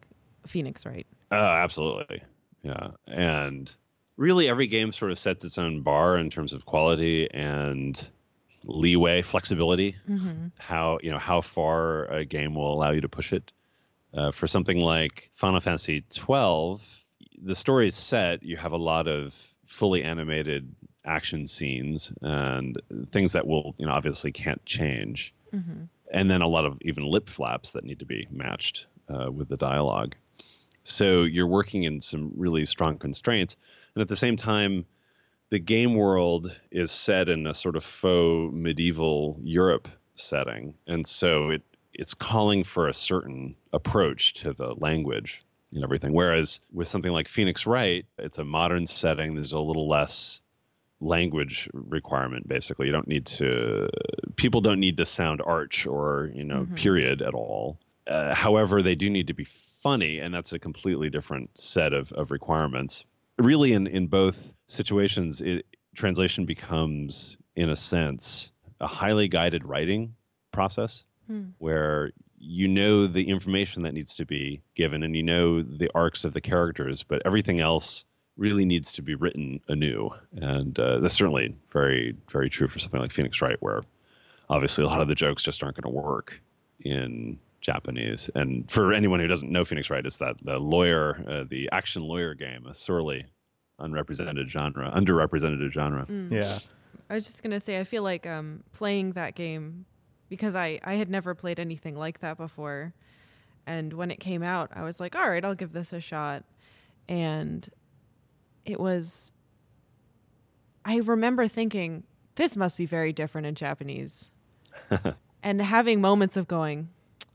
Phoenix 0.46 0.86
Wright? 0.86 1.06
Uh, 1.30 1.34
absolutely. 1.34 2.22
Yeah. 2.62 2.88
And 3.06 3.70
really 4.16 4.48
every 4.48 4.66
game 4.66 4.92
sort 4.92 5.10
of 5.10 5.18
sets 5.18 5.44
its 5.44 5.58
own 5.58 5.82
bar 5.82 6.16
in 6.16 6.30
terms 6.30 6.52
of 6.52 6.64
quality 6.64 7.28
and 7.32 8.08
leeway, 8.64 9.22
flexibility, 9.22 9.96
mm-hmm. 10.08 10.48
how, 10.58 10.98
you 11.02 11.10
know, 11.10 11.18
how 11.18 11.40
far 11.40 12.04
a 12.06 12.24
game 12.24 12.54
will 12.54 12.72
allow 12.72 12.90
you 12.90 13.00
to 13.00 13.08
push 13.08 13.32
it. 13.32 13.52
Uh, 14.14 14.30
for 14.30 14.46
something 14.46 14.78
like 14.78 15.30
Final 15.32 15.58
Fantasy 15.60 16.04
12, 16.10 17.04
the 17.42 17.56
story 17.56 17.88
is 17.88 17.94
set. 17.94 18.42
You 18.42 18.58
have 18.58 18.72
a 18.72 18.76
lot 18.76 19.08
of 19.08 19.34
fully 19.66 20.02
animated 20.02 20.74
action 21.04 21.46
scenes 21.46 22.12
and 22.22 22.80
things 23.10 23.32
that 23.32 23.46
will, 23.46 23.74
you 23.78 23.86
know, 23.86 23.92
obviously 23.92 24.32
can't 24.32 24.64
change. 24.64 25.34
Mm-hmm. 25.54 25.84
And 26.12 26.30
then 26.30 26.42
a 26.42 26.48
lot 26.48 26.64
of 26.64 26.78
even 26.82 27.04
lip 27.04 27.28
flaps 27.28 27.72
that 27.72 27.84
need 27.84 28.00
to 28.00 28.04
be 28.04 28.28
matched 28.30 28.86
uh, 29.08 29.30
with 29.30 29.48
the 29.48 29.56
dialogue. 29.56 30.14
So 30.84 31.22
you're 31.22 31.46
working 31.46 31.84
in 31.84 32.00
some 32.00 32.32
really 32.36 32.66
strong 32.66 32.98
constraints. 32.98 33.56
And 33.94 34.02
at 34.02 34.08
the 34.08 34.16
same 34.16 34.36
time, 34.36 34.84
the 35.50 35.58
game 35.58 35.94
world 35.94 36.58
is 36.70 36.90
set 36.90 37.28
in 37.28 37.46
a 37.46 37.54
sort 37.54 37.76
of 37.76 37.84
faux 37.84 38.54
medieval 38.54 39.38
Europe 39.42 39.88
setting. 40.16 40.74
And 40.86 41.06
so 41.06 41.50
it 41.50 41.62
it's 41.94 42.14
calling 42.14 42.64
for 42.64 42.88
a 42.88 42.94
certain 42.94 43.54
approach 43.72 44.34
to 44.34 44.52
the 44.52 44.74
language 44.78 45.42
and 45.72 45.84
everything. 45.84 46.12
Whereas 46.12 46.60
with 46.72 46.88
something 46.88 47.12
like 47.12 47.28
Phoenix 47.28 47.66
Wright, 47.66 48.06
it's 48.18 48.38
a 48.38 48.44
modern 48.44 48.86
setting. 48.86 49.34
There's 49.34 49.52
a 49.52 49.58
little 49.58 49.88
less 49.88 50.40
language 51.02 51.68
requirement 51.72 52.46
basically 52.46 52.86
you 52.86 52.92
don't 52.92 53.08
need 53.08 53.26
to 53.26 53.88
people 54.36 54.60
don't 54.60 54.78
need 54.78 54.96
to 54.96 55.04
sound 55.04 55.42
arch 55.44 55.86
or 55.86 56.30
you 56.34 56.44
know 56.44 56.60
mm-hmm. 56.60 56.74
period 56.74 57.20
at 57.20 57.34
all 57.34 57.78
uh, 58.06 58.32
however 58.34 58.82
they 58.82 58.94
do 58.94 59.10
need 59.10 59.26
to 59.26 59.34
be 59.34 59.44
funny 59.44 60.20
and 60.20 60.32
that's 60.32 60.52
a 60.52 60.58
completely 60.58 61.10
different 61.10 61.50
set 61.58 61.92
of, 61.92 62.12
of 62.12 62.30
requirements 62.30 63.04
really 63.38 63.72
in 63.72 63.86
in 63.88 64.06
both 64.06 64.52
situations 64.68 65.40
it, 65.40 65.66
translation 65.96 66.46
becomes 66.46 67.36
in 67.56 67.68
a 67.68 67.76
sense 67.76 68.50
a 68.80 68.86
highly 68.86 69.26
guided 69.26 69.64
writing 69.64 70.14
process 70.52 71.02
hmm. 71.26 71.46
where 71.58 72.12
you 72.38 72.68
know 72.68 73.06
the 73.08 73.28
information 73.28 73.82
that 73.82 73.92
needs 73.92 74.14
to 74.14 74.24
be 74.24 74.62
given 74.76 75.02
and 75.02 75.16
you 75.16 75.22
know 75.22 75.62
the 75.62 75.90
arcs 75.96 76.24
of 76.24 76.32
the 76.32 76.40
characters 76.40 77.02
but 77.02 77.22
everything 77.24 77.58
else 77.58 78.04
really 78.36 78.64
needs 78.64 78.92
to 78.92 79.02
be 79.02 79.14
written 79.14 79.60
anew. 79.68 80.10
And 80.36 80.78
uh, 80.78 80.98
that's 80.98 81.14
certainly 81.14 81.56
very, 81.70 82.16
very 82.30 82.48
true 82.50 82.68
for 82.68 82.78
something 82.78 83.00
like 83.00 83.12
Phoenix 83.12 83.40
Wright, 83.42 83.60
where 83.60 83.82
obviously 84.48 84.84
a 84.84 84.86
lot 84.86 85.02
of 85.02 85.08
the 85.08 85.14
jokes 85.14 85.42
just 85.42 85.62
aren't 85.62 85.80
going 85.80 85.92
to 85.92 86.00
work 86.00 86.40
in 86.80 87.38
Japanese. 87.60 88.30
And 88.34 88.70
for 88.70 88.92
anyone 88.92 89.20
who 89.20 89.28
doesn't 89.28 89.50
know 89.50 89.64
Phoenix 89.64 89.90
Wright, 89.90 90.04
it's 90.04 90.16
that 90.18 90.36
the 90.42 90.58
lawyer, 90.58 91.22
uh, 91.28 91.44
the 91.48 91.68
action 91.72 92.02
lawyer 92.02 92.34
game, 92.34 92.66
a 92.66 92.74
sorely 92.74 93.26
unrepresented 93.78 94.50
genre, 94.50 94.90
underrepresented 94.94 95.70
genre. 95.72 96.06
Mm. 96.06 96.32
Yeah. 96.32 96.58
I 97.10 97.14
was 97.14 97.26
just 97.26 97.42
gonna 97.42 97.60
say, 97.60 97.78
I 97.78 97.84
feel 97.84 98.02
like 98.02 98.26
um, 98.26 98.64
playing 98.72 99.12
that 99.12 99.34
game 99.34 99.84
because 100.28 100.54
I 100.54 100.80
I 100.82 100.94
had 100.94 101.10
never 101.10 101.34
played 101.34 101.60
anything 101.60 101.94
like 101.94 102.20
that 102.20 102.38
before, 102.38 102.94
and 103.66 103.92
when 103.92 104.10
it 104.10 104.18
came 104.18 104.42
out, 104.42 104.70
I 104.74 104.82
was 104.82 104.98
like, 104.98 105.14
all 105.14 105.28
right, 105.28 105.44
I'll 105.44 105.54
give 105.54 105.72
this 105.72 105.92
a 105.92 106.00
shot, 106.00 106.44
and 107.08 107.68
it 108.64 108.80
was 108.80 109.32
I 110.84 110.98
remember 110.98 111.48
thinking 111.48 112.04
this 112.34 112.56
must 112.56 112.76
be 112.76 112.86
very 112.86 113.12
different 113.12 113.46
in 113.46 113.54
Japanese. 113.54 114.30
and 115.42 115.62
having 115.62 116.00
moments 116.00 116.36
of 116.36 116.48
going, 116.48 116.88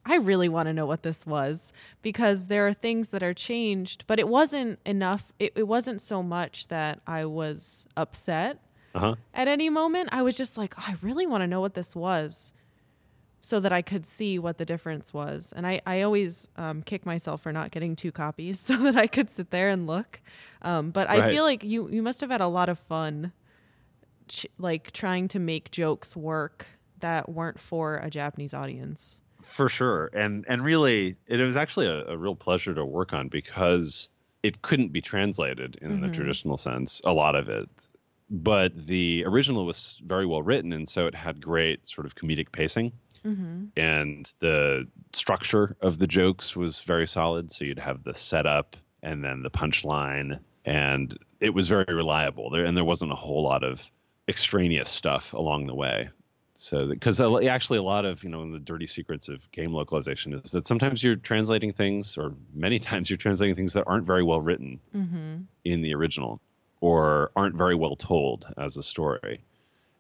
I 0.05 0.15
really 0.15 0.49
want 0.49 0.67
to 0.67 0.73
know 0.73 0.85
what 0.85 1.03
this 1.03 1.25
was 1.25 1.73
because 2.01 2.47
there 2.47 2.67
are 2.67 2.73
things 2.73 3.09
that 3.09 3.23
are 3.23 3.33
changed, 3.33 4.05
but 4.07 4.19
it 4.19 4.27
wasn't 4.27 4.79
enough. 4.85 5.33
It, 5.37 5.53
it 5.55 5.67
wasn't 5.67 6.01
so 6.01 6.23
much 6.23 6.67
that 6.67 7.01
I 7.05 7.25
was 7.25 7.85
upset 7.95 8.59
uh-huh. 8.95 9.15
at 9.33 9.47
any 9.47 9.69
moment. 9.69 10.09
I 10.11 10.21
was 10.21 10.37
just 10.37 10.57
like, 10.57 10.75
oh, 10.77 10.83
I 10.87 10.95
really 11.01 11.27
want 11.27 11.41
to 11.41 11.47
know 11.47 11.61
what 11.61 11.73
this 11.73 11.95
was 11.95 12.53
so 13.47 13.61
that 13.61 13.71
I 13.71 13.81
could 13.81 14.05
see 14.05 14.37
what 14.37 14.57
the 14.57 14.65
difference 14.65 15.13
was. 15.13 15.53
And 15.55 15.65
I, 15.65 15.79
I 15.85 16.01
always 16.01 16.49
um, 16.57 16.81
kick 16.81 17.05
myself 17.05 17.39
for 17.39 17.53
not 17.53 17.71
getting 17.71 17.95
two 17.95 18.11
copies 18.11 18.59
so 18.67 18.75
that 18.83 18.97
I 18.97 19.07
could 19.07 19.29
sit 19.29 19.51
there 19.51 19.69
and 19.69 19.87
look. 19.87 20.19
Um, 20.63 20.91
but 20.91 21.07
right. 21.07 21.23
I 21.23 21.29
feel 21.29 21.45
like 21.45 21.63
you, 21.63 21.89
you 21.89 22.01
must 22.01 22.19
have 22.19 22.29
had 22.29 22.41
a 22.41 22.47
lot 22.47 22.67
of 22.67 22.77
fun, 22.77 23.31
ch- 24.27 24.47
like 24.57 24.91
trying 24.91 25.29
to 25.29 25.39
make 25.39 25.71
jokes 25.71 26.13
work 26.17 26.67
that 26.99 27.29
weren't 27.29 27.57
for 27.57 27.95
a 27.95 28.09
Japanese 28.09 28.53
audience. 28.53 29.21
For 29.43 29.69
sure. 29.69 30.09
And, 30.11 30.43
and 30.49 30.61
really, 30.61 31.15
it 31.27 31.37
was 31.37 31.55
actually 31.55 31.87
a, 31.87 32.05
a 32.05 32.17
real 32.17 32.35
pleasure 32.35 32.73
to 32.73 32.83
work 32.83 33.13
on 33.13 33.29
because 33.29 34.09
it 34.43 34.61
couldn't 34.61 34.91
be 34.91 34.99
translated 34.99 35.77
in 35.81 35.91
mm-hmm. 35.91 36.01
the 36.01 36.09
traditional 36.09 36.57
sense, 36.57 36.99
a 37.05 37.13
lot 37.13 37.35
of 37.35 37.47
it 37.47 37.69
but 38.29 38.87
the 38.87 39.23
original 39.25 39.65
was 39.65 40.01
very 40.05 40.25
well 40.25 40.41
written 40.43 40.73
and 40.73 40.89
so 40.89 41.07
it 41.07 41.15
had 41.15 41.41
great 41.41 41.87
sort 41.87 42.05
of 42.05 42.15
comedic 42.15 42.51
pacing 42.51 42.91
Mm-hmm. 43.27 43.65
And 43.75 44.31
the 44.39 44.87
structure 45.13 45.75
of 45.81 45.97
the 45.99 46.07
jokes 46.07 46.55
was 46.55 46.81
very 46.81 47.07
solid. 47.07 47.51
So 47.51 47.65
you'd 47.65 47.79
have 47.79 48.03
the 48.03 48.13
setup 48.13 48.77
and 49.03 49.23
then 49.23 49.43
the 49.43 49.49
punchline, 49.49 50.39
and 50.65 51.17
it 51.39 51.53
was 51.53 51.67
very 51.67 51.93
reliable. 51.93 52.49
There 52.49 52.65
and 52.65 52.75
there 52.75 52.85
wasn't 52.85 53.11
a 53.11 53.15
whole 53.15 53.43
lot 53.43 53.63
of 53.63 53.89
extraneous 54.27 54.89
stuff 54.89 55.33
along 55.33 55.67
the 55.67 55.75
way. 55.75 56.09
So 56.55 56.87
because 56.87 57.19
actually 57.21 57.77
a 57.77 57.83
lot 57.83 58.05
of 58.05 58.23
you 58.23 58.29
know 58.29 58.51
the 58.51 58.59
dirty 58.59 58.87
secrets 58.87 59.29
of 59.29 59.49
game 59.51 59.73
localization 59.73 60.33
is 60.33 60.51
that 60.51 60.65
sometimes 60.65 61.03
you're 61.03 61.15
translating 61.15 61.71
things, 61.71 62.17
or 62.17 62.33
many 62.53 62.79
times 62.89 63.09
you're 63.09 63.17
translating 63.17 63.55
things 63.55 63.73
that 63.73 63.85
aren't 63.85 64.07
very 64.07 64.23
well 64.23 64.41
written 64.41 64.79
mm-hmm. 64.95 65.41
in 65.63 65.81
the 65.81 65.93
original, 65.93 66.41
or 66.81 67.31
aren't 67.35 67.55
very 67.55 67.75
well 67.75 67.95
told 67.95 68.51
as 68.57 68.77
a 68.77 68.83
story, 68.83 69.41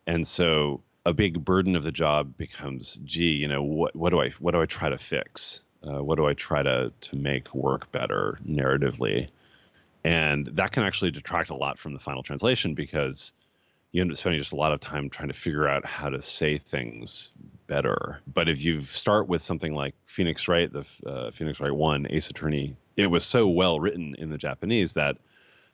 and 0.07 0.27
so 0.27 0.81
a 1.07 1.13
big 1.13 1.43
burden 1.43 1.77
of 1.77 1.83
the 1.83 1.91
job 1.91 2.37
becomes, 2.37 2.99
gee, 3.05 3.31
you 3.31 3.47
know, 3.47 3.63
what 3.63 3.95
what 3.95 4.09
do 4.09 4.21
I 4.21 4.29
what 4.39 4.51
do 4.51 4.61
I 4.61 4.65
try 4.65 4.89
to 4.89 4.97
fix? 4.97 5.61
Uh, 5.81 6.03
what 6.03 6.17
do 6.17 6.27
I 6.27 6.33
try 6.33 6.61
to 6.61 6.91
to 6.99 7.15
make 7.15 7.55
work 7.55 7.89
better 7.93 8.37
narratively? 8.45 9.29
And 10.03 10.47
that 10.47 10.73
can 10.73 10.83
actually 10.83 11.11
detract 11.11 11.49
a 11.49 11.55
lot 11.55 11.79
from 11.79 11.93
the 11.93 11.99
final 11.99 12.23
translation 12.23 12.73
because 12.73 13.31
you 13.93 14.01
end 14.01 14.11
up 14.11 14.17
spending 14.17 14.39
just 14.39 14.51
a 14.51 14.57
lot 14.57 14.73
of 14.73 14.81
time 14.81 15.09
trying 15.09 15.29
to 15.29 15.33
figure 15.33 15.67
out 15.67 15.85
how 15.85 16.09
to 16.09 16.21
say 16.21 16.57
things 16.57 17.31
better. 17.67 18.19
But 18.31 18.49
if 18.49 18.61
you 18.63 18.83
start 18.83 19.29
with 19.29 19.41
something 19.41 19.73
like 19.73 19.95
Phoenix 20.07 20.49
Wright, 20.49 20.71
the 20.71 20.85
uh, 21.05 21.31
Phoenix 21.31 21.61
Wright 21.61 21.73
One, 21.73 22.05
Ace 22.09 22.29
Attorney, 22.29 22.75
it 22.97 23.07
was 23.07 23.23
so 23.23 23.47
well 23.47 23.79
written 23.79 24.13
in 24.17 24.29
the 24.29 24.37
Japanese 24.37 24.93
that 24.93 25.17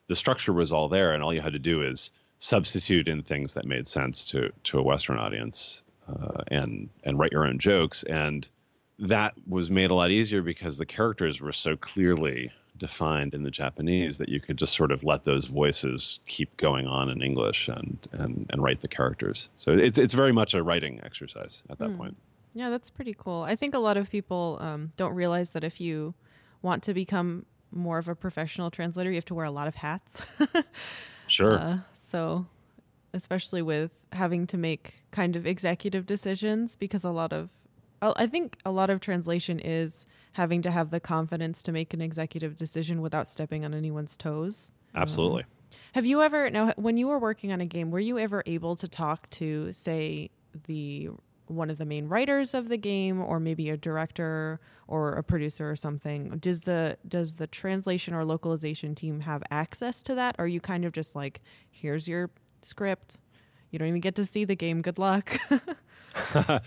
the 0.06 0.14
structure 0.14 0.52
was 0.52 0.70
all 0.70 0.88
there, 0.88 1.12
and 1.12 1.24
all 1.24 1.34
you 1.34 1.40
had 1.40 1.54
to 1.54 1.58
do 1.58 1.82
is 1.82 2.12
substitute 2.38 3.08
in 3.08 3.22
things 3.22 3.54
that 3.54 3.64
made 3.64 3.86
sense 3.86 4.26
to 4.26 4.50
to 4.64 4.78
a 4.78 4.82
Western 4.82 5.18
audience 5.18 5.82
uh, 6.08 6.42
and 6.48 6.88
and 7.04 7.18
write 7.18 7.32
your 7.32 7.46
own 7.46 7.58
jokes. 7.58 8.02
And 8.04 8.46
that 8.98 9.34
was 9.48 9.70
made 9.70 9.90
a 9.90 9.94
lot 9.94 10.10
easier 10.10 10.42
because 10.42 10.76
the 10.76 10.86
characters 10.86 11.40
were 11.40 11.52
so 11.52 11.76
clearly 11.76 12.52
defined 12.76 13.34
in 13.34 13.42
the 13.42 13.50
Japanese 13.50 14.18
that 14.18 14.28
you 14.28 14.40
could 14.40 14.56
just 14.56 14.76
sort 14.76 14.90
of 14.90 15.04
let 15.04 15.24
those 15.24 15.44
voices 15.44 16.20
keep 16.26 16.56
going 16.56 16.86
on 16.86 17.08
in 17.08 17.22
English 17.22 17.68
and 17.68 17.98
and, 18.12 18.46
and 18.50 18.62
write 18.62 18.80
the 18.80 18.88
characters. 18.88 19.48
So 19.56 19.72
it's 19.72 19.98
it's 19.98 20.14
very 20.14 20.32
much 20.32 20.54
a 20.54 20.62
writing 20.62 21.00
exercise 21.04 21.62
at 21.70 21.78
that 21.78 21.90
mm. 21.90 21.98
point. 21.98 22.16
Yeah, 22.52 22.70
that's 22.70 22.88
pretty 22.88 23.14
cool. 23.16 23.42
I 23.42 23.56
think 23.56 23.74
a 23.74 23.80
lot 23.80 23.96
of 23.96 24.10
people 24.10 24.58
um, 24.60 24.92
don't 24.96 25.14
realize 25.14 25.50
that 25.54 25.64
if 25.64 25.80
you 25.80 26.14
want 26.62 26.84
to 26.84 26.94
become 26.94 27.46
more 27.72 27.98
of 27.98 28.06
a 28.06 28.14
professional 28.14 28.70
translator, 28.70 29.10
you 29.10 29.16
have 29.16 29.24
to 29.24 29.34
wear 29.34 29.44
a 29.44 29.50
lot 29.50 29.66
of 29.66 29.74
hats. 29.76 30.22
Sure. 31.34 31.58
Uh, 31.58 31.78
so, 31.94 32.46
especially 33.12 33.60
with 33.60 34.06
having 34.12 34.46
to 34.46 34.56
make 34.56 35.02
kind 35.10 35.34
of 35.34 35.46
executive 35.46 36.06
decisions, 36.06 36.76
because 36.76 37.02
a 37.02 37.10
lot 37.10 37.32
of, 37.32 37.50
I 38.00 38.28
think 38.28 38.58
a 38.64 38.70
lot 38.70 38.88
of 38.88 39.00
translation 39.00 39.58
is 39.58 40.06
having 40.34 40.62
to 40.62 40.70
have 40.70 40.90
the 40.90 41.00
confidence 41.00 41.60
to 41.64 41.72
make 41.72 41.92
an 41.92 42.00
executive 42.00 42.54
decision 42.54 43.00
without 43.00 43.26
stepping 43.26 43.64
on 43.64 43.74
anyone's 43.74 44.16
toes. 44.16 44.70
Absolutely. 44.94 45.42
Um, 45.42 45.48
have 45.94 46.06
you 46.06 46.22
ever 46.22 46.50
now 46.50 46.72
when 46.76 46.96
you 46.96 47.08
were 47.08 47.18
working 47.18 47.52
on 47.52 47.60
a 47.60 47.66
game, 47.66 47.90
were 47.90 47.98
you 47.98 48.16
ever 48.16 48.44
able 48.46 48.76
to 48.76 48.86
talk 48.86 49.28
to 49.30 49.72
say 49.72 50.30
the 50.66 51.10
one 51.46 51.70
of 51.70 51.78
the 51.78 51.84
main 51.84 52.08
writers 52.08 52.54
of 52.54 52.68
the 52.68 52.76
game 52.76 53.20
or 53.20 53.38
maybe 53.38 53.68
a 53.70 53.76
director 53.76 54.60
or 54.86 55.12
a 55.12 55.22
producer 55.22 55.70
or 55.70 55.76
something 55.76 56.38
does 56.38 56.62
the 56.62 56.96
does 57.06 57.36
the 57.36 57.46
translation 57.46 58.14
or 58.14 58.24
localization 58.24 58.94
team 58.94 59.20
have 59.20 59.42
access 59.50 60.02
to 60.02 60.14
that? 60.14 60.36
Or 60.38 60.44
are 60.44 60.48
you 60.48 60.60
kind 60.60 60.84
of 60.84 60.92
just 60.92 61.14
like 61.14 61.40
here's 61.70 62.08
your 62.08 62.30
script. 62.62 63.16
You 63.70 63.78
don't 63.78 63.88
even 63.88 64.00
get 64.00 64.14
to 64.16 64.26
see 64.26 64.44
the 64.44 64.56
game. 64.56 64.82
Good 64.82 64.98
luck. 64.98 65.36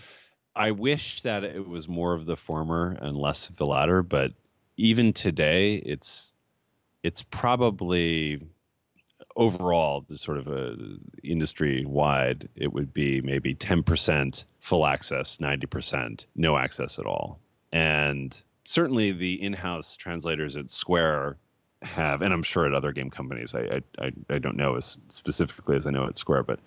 I 0.54 0.72
wish 0.72 1.22
that 1.22 1.44
it 1.44 1.66
was 1.66 1.88
more 1.88 2.14
of 2.14 2.26
the 2.26 2.36
former 2.36 2.96
and 3.00 3.16
less 3.16 3.48
of 3.48 3.56
the 3.56 3.66
latter 3.66 4.02
but 4.02 4.32
even 4.76 5.12
today 5.12 5.74
it's 5.74 6.34
it's 7.02 7.22
probably 7.22 8.42
overall, 9.38 10.04
the 10.08 10.18
sort 10.18 10.36
of 10.36 10.48
uh, 10.48 10.52
a 10.52 10.76
industry 11.22 11.84
wide, 11.86 12.48
it 12.56 12.72
would 12.72 12.92
be 12.92 13.22
maybe 13.22 13.54
10% 13.54 14.44
full 14.60 14.86
access, 14.86 15.38
90% 15.38 16.26
no 16.34 16.58
access 16.58 16.98
at 16.98 17.06
all. 17.06 17.38
And 17.72 18.38
certainly 18.64 19.12
the 19.12 19.40
in-house 19.40 19.96
translators 19.96 20.56
at 20.56 20.70
Square 20.70 21.38
have, 21.82 22.20
and 22.20 22.34
I'm 22.34 22.42
sure 22.42 22.66
at 22.66 22.74
other 22.74 22.92
game 22.92 23.10
companies, 23.10 23.54
I 23.54 23.80
I, 23.98 24.12
I 24.28 24.38
don't 24.38 24.56
know 24.56 24.74
as 24.74 24.98
specifically 25.08 25.76
as 25.76 25.86
I 25.86 25.90
know 25.90 26.06
at 26.06 26.16
Square, 26.16 26.42
but 26.42 26.58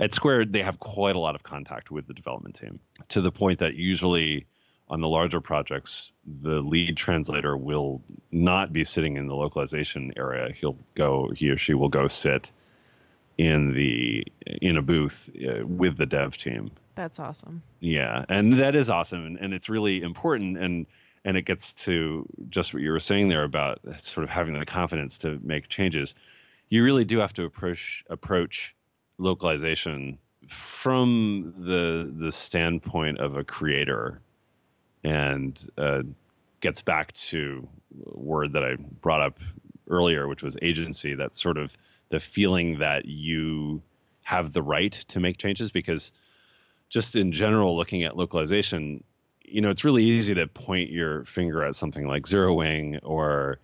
at 0.00 0.12
Square 0.12 0.46
they 0.46 0.62
have 0.62 0.80
quite 0.80 1.14
a 1.14 1.20
lot 1.20 1.36
of 1.36 1.44
contact 1.44 1.92
with 1.92 2.08
the 2.08 2.14
development 2.14 2.56
team 2.56 2.80
to 3.10 3.20
the 3.20 3.30
point 3.30 3.60
that 3.60 3.74
usually 3.74 4.46
on 4.90 5.00
the 5.00 5.08
larger 5.08 5.40
projects, 5.40 6.12
the 6.42 6.60
lead 6.60 6.96
translator 6.96 7.56
will 7.56 8.02
not 8.32 8.72
be 8.72 8.84
sitting 8.84 9.16
in 9.16 9.26
the 9.26 9.34
localization 9.34 10.12
area. 10.16 10.52
He'll 10.52 10.78
go, 10.94 11.30
he 11.36 11.50
or 11.50 11.58
she 11.58 11.74
will 11.74 11.88
go 11.88 12.06
sit 12.08 12.50
in 13.36 13.72
the 13.72 14.24
in 14.60 14.76
a 14.76 14.82
booth 14.82 15.30
uh, 15.36 15.64
with 15.66 15.96
the 15.96 16.06
dev 16.06 16.36
team. 16.36 16.70
That's 16.94 17.20
awesome. 17.20 17.62
Yeah, 17.80 18.24
and 18.28 18.58
that 18.58 18.74
is 18.74 18.90
awesome, 18.90 19.24
and, 19.24 19.38
and 19.38 19.54
it's 19.54 19.68
really 19.68 20.02
important, 20.02 20.58
and 20.58 20.86
and 21.24 21.36
it 21.36 21.42
gets 21.42 21.74
to 21.74 22.26
just 22.48 22.74
what 22.74 22.82
you 22.82 22.90
were 22.90 23.00
saying 23.00 23.28
there 23.28 23.44
about 23.44 23.80
sort 24.02 24.24
of 24.24 24.30
having 24.30 24.58
the 24.58 24.66
confidence 24.66 25.18
to 25.18 25.38
make 25.42 25.68
changes. 25.68 26.14
You 26.70 26.82
really 26.84 27.04
do 27.04 27.18
have 27.18 27.32
to 27.34 27.44
approach 27.44 28.04
approach 28.10 28.74
localization 29.18 30.18
from 30.48 31.54
the 31.58 32.12
the 32.16 32.32
standpoint 32.32 33.18
of 33.18 33.36
a 33.36 33.44
creator, 33.44 34.20
and 35.04 35.58
uh, 35.76 36.02
gets 36.60 36.80
back 36.80 37.12
to 37.12 37.68
a 38.06 38.18
word 38.18 38.52
that 38.52 38.64
I 38.64 38.76
brought 38.76 39.22
up 39.22 39.38
earlier, 39.88 40.28
which 40.28 40.42
was 40.42 40.56
agency. 40.60 41.14
That 41.14 41.34
sort 41.34 41.56
of 41.56 41.76
the 42.10 42.20
feeling 42.20 42.78
that 42.78 43.04
you 43.04 43.82
have 44.22 44.52
the 44.52 44.62
right 44.62 44.92
to 44.92 45.20
make 45.20 45.38
changes 45.38 45.70
because 45.70 46.12
just 46.88 47.16
in 47.16 47.32
general 47.32 47.76
looking 47.76 48.04
at 48.04 48.16
localization 48.16 49.02
you 49.42 49.60
know 49.60 49.70
it's 49.70 49.84
really 49.84 50.04
easy 50.04 50.34
to 50.34 50.46
point 50.46 50.90
your 50.90 51.24
finger 51.24 51.64
at 51.64 51.74
something 51.74 52.06
like 52.06 52.26
zero 52.26 52.52
wing 52.52 52.98
or 53.02 53.58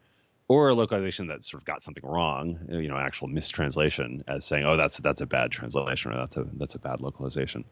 or 0.48 0.70
a 0.70 0.74
localization 0.74 1.26
that 1.26 1.44
sort 1.44 1.62
of 1.62 1.66
got 1.66 1.82
something 1.82 2.04
wrong 2.04 2.58
you 2.70 2.88
know 2.88 2.96
actual 2.96 3.28
mistranslation 3.28 4.24
as 4.26 4.44
saying 4.44 4.64
oh 4.64 4.76
that's 4.76 4.96
that's 4.98 5.20
a 5.20 5.26
bad 5.26 5.50
translation 5.50 6.12
or 6.12 6.16
that's 6.16 6.36
a 6.38 6.46
that's 6.54 6.74
a 6.74 6.78
bad 6.78 7.00
localization 7.02 7.64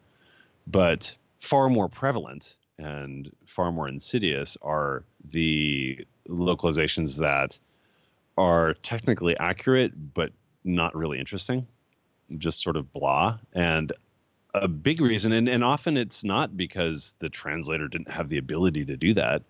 but 0.67 1.15
far 1.39 1.69
more 1.69 1.89
prevalent 1.89 2.55
and 2.77 3.31
far 3.45 3.71
more 3.71 3.87
insidious 3.87 4.57
are 4.61 5.03
the 5.31 6.05
localizations 6.27 7.17
that 7.17 7.57
are 8.37 8.73
technically 8.75 9.37
accurate 9.37 10.13
but 10.13 10.31
not 10.63 10.95
really 10.95 11.19
interesting, 11.19 11.67
just 12.37 12.61
sort 12.61 12.75
of 12.75 12.91
blah. 12.93 13.37
And 13.53 13.91
a 14.53 14.67
big 14.67 15.01
reason, 15.01 15.31
and, 15.31 15.49
and 15.49 15.63
often 15.63 15.97
it's 15.97 16.23
not 16.23 16.55
because 16.55 17.15
the 17.19 17.29
translator 17.29 17.87
didn't 17.87 18.09
have 18.09 18.29
the 18.29 18.37
ability 18.37 18.85
to 18.85 18.95
do 18.95 19.13
that. 19.13 19.41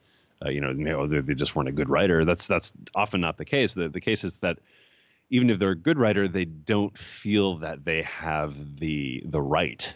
Uh, 0.46 0.50
you 0.50 0.60
know, 0.60 1.08
they, 1.08 1.20
they 1.20 1.36
just 1.36 1.56
weren't 1.56 1.70
a 1.70 1.74
good 1.74 1.90
writer. 1.90 2.26
That's 2.26 2.48
that's 2.48 2.74
often 2.96 3.22
not 3.22 3.38
the 3.38 3.46
case. 3.46 3.74
The 3.74 3.88
the 3.88 4.02
case 4.02 4.24
is 4.24 4.34
that 4.36 4.60
even 5.30 5.50
if 5.50 5.60
they're 5.60 5.72
a 5.72 5.76
good 5.76 5.98
writer, 5.98 6.28
they 6.28 6.46
don't 6.46 6.98
feel 6.98 7.58
that 7.58 7.86
they 7.86 8.02
have 8.04 8.80
the 8.80 9.24
the 9.26 9.42
right 9.42 9.94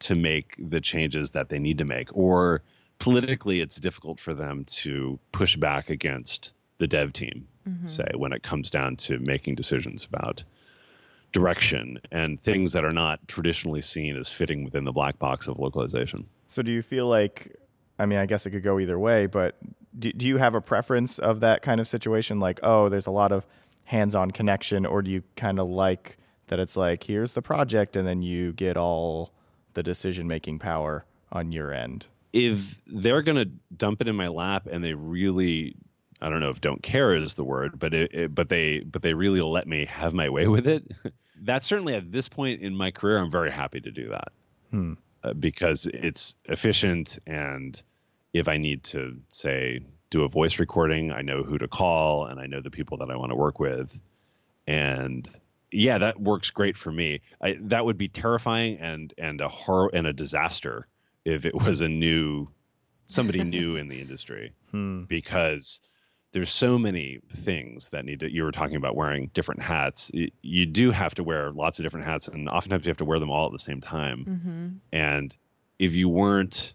to 0.00 0.14
make 0.14 0.54
the 0.58 0.80
changes 0.80 1.30
that 1.32 1.48
they 1.48 1.58
need 1.58 1.78
to 1.78 1.84
make, 1.84 2.14
or 2.16 2.62
politically, 2.98 3.60
it's 3.60 3.76
difficult 3.76 4.20
for 4.20 4.34
them 4.34 4.64
to 4.64 5.18
push 5.32 5.56
back 5.56 5.90
against 5.90 6.52
the 6.78 6.86
dev 6.86 7.12
team, 7.12 7.46
mm-hmm. 7.68 7.86
say, 7.86 8.08
when 8.14 8.32
it 8.32 8.42
comes 8.42 8.70
down 8.70 8.96
to 8.96 9.18
making 9.18 9.54
decisions 9.54 10.04
about 10.04 10.44
direction 11.32 11.98
and 12.12 12.40
things 12.40 12.72
that 12.72 12.84
are 12.84 12.92
not 12.92 13.26
traditionally 13.28 13.82
seen 13.82 14.16
as 14.16 14.28
fitting 14.28 14.64
within 14.64 14.84
the 14.84 14.92
black 14.92 15.18
box 15.18 15.48
of 15.48 15.58
localization. 15.58 16.26
So, 16.46 16.62
do 16.62 16.72
you 16.72 16.82
feel 16.82 17.06
like, 17.06 17.56
I 17.98 18.06
mean, 18.06 18.18
I 18.18 18.26
guess 18.26 18.46
it 18.46 18.50
could 18.50 18.62
go 18.62 18.78
either 18.78 18.98
way, 18.98 19.26
but 19.26 19.56
do, 19.98 20.12
do 20.12 20.26
you 20.26 20.36
have 20.36 20.54
a 20.54 20.60
preference 20.60 21.18
of 21.18 21.40
that 21.40 21.62
kind 21.62 21.80
of 21.80 21.88
situation? 21.88 22.40
Like, 22.40 22.60
oh, 22.62 22.88
there's 22.88 23.06
a 23.06 23.10
lot 23.10 23.32
of 23.32 23.46
hands 23.84 24.14
on 24.14 24.30
connection, 24.30 24.84
or 24.84 25.02
do 25.02 25.10
you 25.10 25.22
kind 25.36 25.58
of 25.58 25.68
like 25.68 26.18
that 26.48 26.60
it's 26.60 26.76
like, 26.76 27.04
here's 27.04 27.32
the 27.32 27.42
project, 27.42 27.96
and 27.96 28.06
then 28.06 28.22
you 28.22 28.52
get 28.52 28.76
all 28.76 29.32
the 29.76 29.84
decision 29.84 30.26
making 30.26 30.58
power 30.58 31.04
on 31.30 31.52
your 31.52 31.72
end? 31.72 32.06
If 32.32 32.82
they're 32.86 33.22
going 33.22 33.36
to 33.36 33.50
dump 33.76 34.00
it 34.00 34.08
in 34.08 34.16
my 34.16 34.28
lap 34.28 34.66
and 34.66 34.82
they 34.82 34.94
really 34.94 35.76
I 36.20 36.30
don't 36.30 36.40
know 36.40 36.50
if 36.50 36.60
don't 36.60 36.82
care 36.82 37.14
is 37.14 37.34
the 37.34 37.44
word, 37.44 37.78
but 37.78 37.92
it, 37.92 38.14
it, 38.14 38.34
but 38.34 38.48
they 38.48 38.80
but 38.80 39.02
they 39.02 39.14
really 39.14 39.40
let 39.40 39.68
me 39.68 39.84
have 39.86 40.14
my 40.14 40.28
way 40.28 40.46
with 40.46 40.66
it. 40.66 40.90
That's 41.42 41.66
certainly 41.66 41.94
at 41.94 42.10
this 42.10 42.28
point 42.28 42.62
in 42.62 42.74
my 42.74 42.90
career, 42.90 43.18
I'm 43.18 43.30
very 43.30 43.50
happy 43.50 43.80
to 43.80 43.90
do 43.90 44.08
that 44.08 44.32
hmm. 44.70 44.94
uh, 45.22 45.34
because 45.34 45.86
it's 45.92 46.34
efficient, 46.46 47.18
and 47.26 47.80
if 48.32 48.48
I 48.48 48.56
need 48.56 48.84
to 48.84 49.18
say 49.28 49.80
do 50.08 50.24
a 50.24 50.28
voice 50.28 50.58
recording, 50.58 51.12
I 51.12 51.20
know 51.20 51.42
who 51.42 51.58
to 51.58 51.68
call, 51.68 52.24
and 52.24 52.40
I 52.40 52.46
know 52.46 52.62
the 52.62 52.70
people 52.70 52.96
that 52.98 53.10
I 53.10 53.16
want 53.16 53.32
to 53.32 53.36
work 53.36 53.58
with, 53.58 53.98
and 54.66 55.28
yeah, 55.72 55.98
that 55.98 56.20
works 56.20 56.50
great 56.50 56.76
for 56.76 56.92
me. 56.92 57.20
I, 57.40 57.56
that 57.62 57.84
would 57.84 57.98
be 57.98 58.08
terrifying 58.08 58.78
and 58.78 59.12
and 59.18 59.40
a 59.40 59.48
horror 59.48 59.90
and 59.92 60.06
a 60.06 60.12
disaster 60.12 60.86
if 61.24 61.44
it 61.44 61.54
was 61.54 61.80
a 61.80 61.88
new 61.88 62.48
somebody 63.06 63.42
new 63.44 63.76
in 63.76 63.88
the 63.88 64.00
industry 64.00 64.52
hmm. 64.70 65.02
because 65.04 65.80
there's 66.32 66.50
so 66.50 66.78
many 66.78 67.20
things 67.30 67.90
that 67.90 68.04
need 68.04 68.20
to 68.20 68.32
you 68.32 68.44
were 68.44 68.52
talking 68.52 68.76
about 68.76 68.94
wearing 68.94 69.30
different 69.32 69.62
hats 69.62 70.10
you 70.42 70.66
do 70.66 70.90
have 70.90 71.14
to 71.14 71.24
wear 71.24 71.50
lots 71.50 71.78
of 71.78 71.84
different 71.84 72.06
hats 72.06 72.28
and 72.28 72.48
oftentimes 72.48 72.84
you 72.84 72.90
have 72.90 72.96
to 72.96 73.04
wear 73.04 73.18
them 73.18 73.30
all 73.30 73.46
at 73.46 73.52
the 73.52 73.58
same 73.58 73.80
time 73.80 74.24
mm-hmm. 74.28 74.96
and 74.96 75.34
if 75.78 75.94
you 75.94 76.08
weren't 76.08 76.74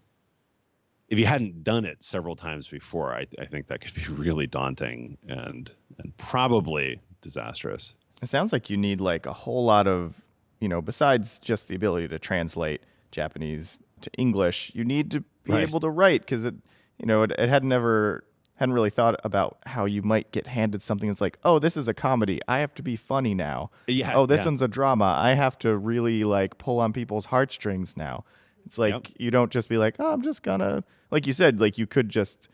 if 1.08 1.18
you 1.18 1.26
hadn't 1.26 1.62
done 1.62 1.84
it 1.84 2.02
several 2.02 2.34
times 2.34 2.66
before 2.66 3.14
I, 3.14 3.26
I 3.38 3.44
think 3.44 3.66
that 3.66 3.82
could 3.82 3.94
be 3.94 4.04
really 4.08 4.46
daunting 4.46 5.18
and 5.28 5.70
and 5.98 6.16
probably 6.16 7.00
disastrous 7.20 7.94
it 8.22 8.28
sounds 8.28 8.52
like 8.52 8.70
you 8.70 8.76
need 8.76 9.00
like 9.00 9.26
a 9.26 9.32
whole 9.32 9.64
lot 9.64 9.86
of 9.86 10.22
you 10.60 10.68
know 10.68 10.80
besides 10.80 11.38
just 11.38 11.68
the 11.68 11.74
ability 11.74 12.08
to 12.08 12.18
translate 12.18 12.82
japanese 13.10 13.80
to 14.00 14.10
english 14.16 14.70
you 14.74 14.84
need 14.84 15.10
to 15.10 15.20
be 15.44 15.52
right. 15.52 15.68
able 15.68 15.80
to 15.80 15.90
write 15.90 16.22
because 16.22 16.44
it 16.44 16.54
you 16.98 17.06
know 17.06 17.22
it, 17.22 17.32
it 17.38 17.48
had 17.48 17.64
never 17.64 18.24
hadn't 18.62 18.74
really 18.74 18.90
thought 18.90 19.18
about 19.24 19.58
how 19.66 19.84
you 19.84 20.02
might 20.02 20.30
get 20.30 20.46
handed 20.46 20.80
something 20.80 21.08
that's 21.08 21.20
like, 21.20 21.36
oh, 21.42 21.58
this 21.58 21.76
is 21.76 21.88
a 21.88 21.94
comedy. 21.94 22.38
I 22.46 22.58
have 22.58 22.72
to 22.74 22.82
be 22.82 22.94
funny 22.94 23.34
now. 23.34 23.72
Yeah. 23.88 24.14
Oh, 24.14 24.24
this 24.24 24.40
yeah. 24.40 24.44
one's 24.44 24.62
a 24.62 24.68
drama. 24.68 25.16
I 25.18 25.32
have 25.32 25.58
to 25.60 25.76
really 25.76 26.22
like 26.22 26.58
pull 26.58 26.78
on 26.78 26.92
people's 26.92 27.26
heartstrings 27.26 27.96
now. 27.96 28.24
It's 28.64 28.78
like 28.78 28.92
yep. 28.92 29.16
you 29.18 29.32
don't 29.32 29.50
just 29.50 29.68
be 29.68 29.78
like, 29.78 29.96
oh, 29.98 30.12
I'm 30.12 30.22
just 30.22 30.44
gonna 30.44 30.84
like 31.10 31.26
you 31.26 31.32
said, 31.32 31.60
like 31.60 31.76
you 31.76 31.88
could 31.88 32.08
just, 32.08 32.48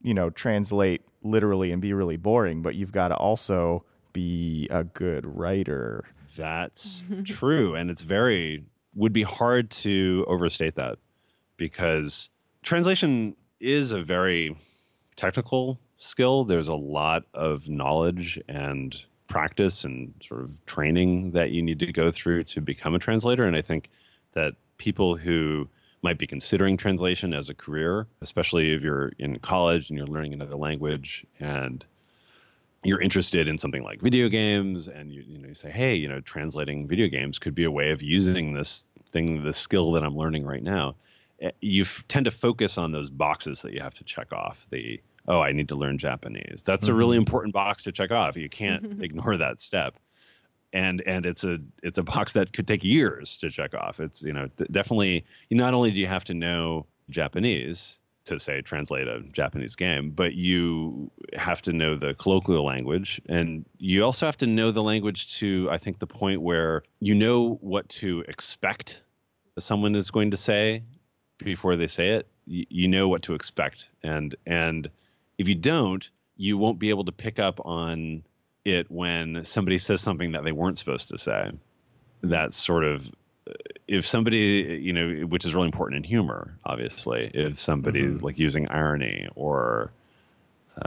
you 0.00 0.14
know, 0.14 0.30
translate 0.30 1.02
literally 1.22 1.72
and 1.72 1.82
be 1.82 1.92
really 1.92 2.16
boring, 2.16 2.62
but 2.62 2.74
you've 2.74 2.92
got 2.92 3.08
to 3.08 3.16
also 3.16 3.84
be 4.12 4.68
a 4.70 4.84
good 4.84 5.26
writer. 5.26 6.04
That's 6.36 7.04
true. 7.24 7.74
And 7.74 7.90
it's 7.90 8.02
very 8.02 8.64
would 8.94 9.12
be 9.12 9.22
hard 9.22 9.70
to 9.70 10.24
overstate 10.26 10.74
that 10.74 10.98
because 11.56 12.28
translation 12.62 13.36
is 13.60 13.92
a 13.92 14.02
very 14.02 14.56
technical 15.16 15.78
skill. 15.96 16.44
There's 16.44 16.68
a 16.68 16.74
lot 16.74 17.24
of 17.34 17.68
knowledge 17.68 18.40
and 18.48 18.96
practice 19.28 19.84
and 19.84 20.12
sort 20.26 20.42
of 20.42 20.66
training 20.66 21.30
that 21.32 21.50
you 21.50 21.62
need 21.62 21.78
to 21.78 21.92
go 21.92 22.10
through 22.10 22.42
to 22.42 22.60
become 22.60 22.94
a 22.94 22.98
translator. 22.98 23.44
And 23.44 23.56
I 23.56 23.62
think 23.62 23.90
that 24.32 24.54
people 24.76 25.16
who 25.16 25.68
might 26.02 26.18
be 26.18 26.26
considering 26.26 26.76
translation 26.76 27.34
as 27.34 27.48
a 27.48 27.54
career, 27.54 28.06
especially 28.22 28.72
if 28.72 28.82
you're 28.82 29.12
in 29.18 29.38
college 29.38 29.90
and 29.90 29.98
you're 29.98 30.06
learning 30.06 30.32
another 30.32 30.56
language 30.56 31.24
and 31.38 31.84
you're 32.82 33.00
interested 33.00 33.46
in 33.46 33.58
something 33.58 33.82
like 33.82 34.00
video 34.00 34.28
games 34.28 34.88
and 34.88 35.12
you, 35.12 35.22
you 35.26 35.38
know 35.38 35.48
you 35.48 35.54
say 35.54 35.70
hey 35.70 35.94
you 35.94 36.08
know 36.08 36.20
translating 36.20 36.88
video 36.88 37.08
games 37.08 37.38
could 37.38 37.54
be 37.54 37.64
a 37.64 37.70
way 37.70 37.90
of 37.90 38.02
using 38.02 38.54
this 38.54 38.84
thing 39.10 39.44
the 39.44 39.52
skill 39.52 39.92
that 39.92 40.02
i'm 40.02 40.16
learning 40.16 40.46
right 40.46 40.62
now 40.62 40.94
eh, 41.42 41.50
you 41.60 41.84
tend 42.08 42.24
to 42.24 42.30
focus 42.30 42.78
on 42.78 42.92
those 42.92 43.10
boxes 43.10 43.62
that 43.62 43.72
you 43.72 43.80
have 43.80 43.94
to 43.94 44.04
check 44.04 44.32
off 44.32 44.66
the 44.70 45.00
oh, 45.28 45.40
I 45.40 45.52
need 45.52 45.68
to 45.68 45.76
learn 45.76 45.96
Japanese. 45.96 46.62
That's 46.64 46.86
mm-hmm. 46.86 46.94
a 46.94 46.98
really 46.98 47.16
mm-hmm. 47.16 47.20
important 47.20 47.54
box 47.54 47.84
to 47.84 47.92
check 47.92 48.10
off. 48.10 48.36
You 48.36 48.48
can't 48.48 49.00
ignore 49.02 49.36
that 49.36 49.60
step. 49.60 49.94
And 50.72 51.02
and 51.06 51.26
it's 51.26 51.42
a 51.42 51.58
it's 51.82 51.98
a 51.98 52.02
box 52.02 52.34
that 52.34 52.52
could 52.52 52.68
take 52.68 52.84
years 52.84 53.38
to 53.38 53.50
check 53.50 53.74
off. 53.74 53.98
It's 53.98 54.22
you 54.22 54.32
know 54.32 54.48
definitely 54.70 55.24
you 55.48 55.56
not 55.56 55.74
only 55.74 55.90
do 55.90 56.00
you 56.00 56.06
have 56.06 56.24
to 56.26 56.34
know 56.34 56.86
Japanese 57.08 57.98
to 58.30 58.40
say 58.40 58.60
translate 58.62 59.08
a 59.08 59.20
Japanese 59.32 59.76
game, 59.76 60.10
but 60.10 60.34
you 60.34 61.10
have 61.34 61.62
to 61.62 61.72
know 61.72 61.96
the 61.96 62.14
colloquial 62.14 62.64
language 62.64 63.20
and 63.28 63.64
you 63.78 64.04
also 64.04 64.26
have 64.26 64.36
to 64.38 64.46
know 64.46 64.70
the 64.70 64.82
language 64.82 65.36
to 65.38 65.68
I 65.70 65.78
think 65.78 65.98
the 65.98 66.06
point 66.06 66.40
where 66.40 66.82
you 67.00 67.14
know 67.14 67.58
what 67.60 67.88
to 68.00 68.24
expect 68.26 69.02
someone 69.58 69.94
is 69.94 70.10
going 70.10 70.30
to 70.30 70.36
say 70.36 70.82
before 71.38 71.76
they 71.76 71.86
say 71.86 72.10
it. 72.10 72.26
You, 72.46 72.66
you 72.68 72.88
know 72.88 73.08
what 73.08 73.22
to 73.22 73.34
expect 73.34 73.88
and 74.02 74.34
and 74.46 74.90
if 75.38 75.48
you 75.48 75.54
don't, 75.54 76.08
you 76.36 76.58
won't 76.58 76.78
be 76.78 76.90
able 76.90 77.04
to 77.04 77.12
pick 77.12 77.38
up 77.38 77.60
on 77.64 78.22
it 78.64 78.90
when 78.90 79.44
somebody 79.44 79.78
says 79.78 80.00
something 80.00 80.32
that 80.32 80.44
they 80.44 80.52
weren't 80.52 80.78
supposed 80.78 81.08
to 81.08 81.18
say. 81.18 81.50
That's 82.22 82.56
sort 82.56 82.84
of 82.84 83.08
if 83.88 84.06
somebody 84.06 84.80
you 84.82 84.92
know 84.92 85.26
which 85.26 85.44
is 85.44 85.54
really 85.54 85.66
important 85.66 85.98
in 85.98 86.04
humor 86.04 86.56
obviously 86.64 87.30
if 87.34 87.58
somebody's 87.58 88.14
mm-hmm. 88.14 88.24
like 88.24 88.38
using 88.38 88.68
irony 88.68 89.28
or 89.34 89.90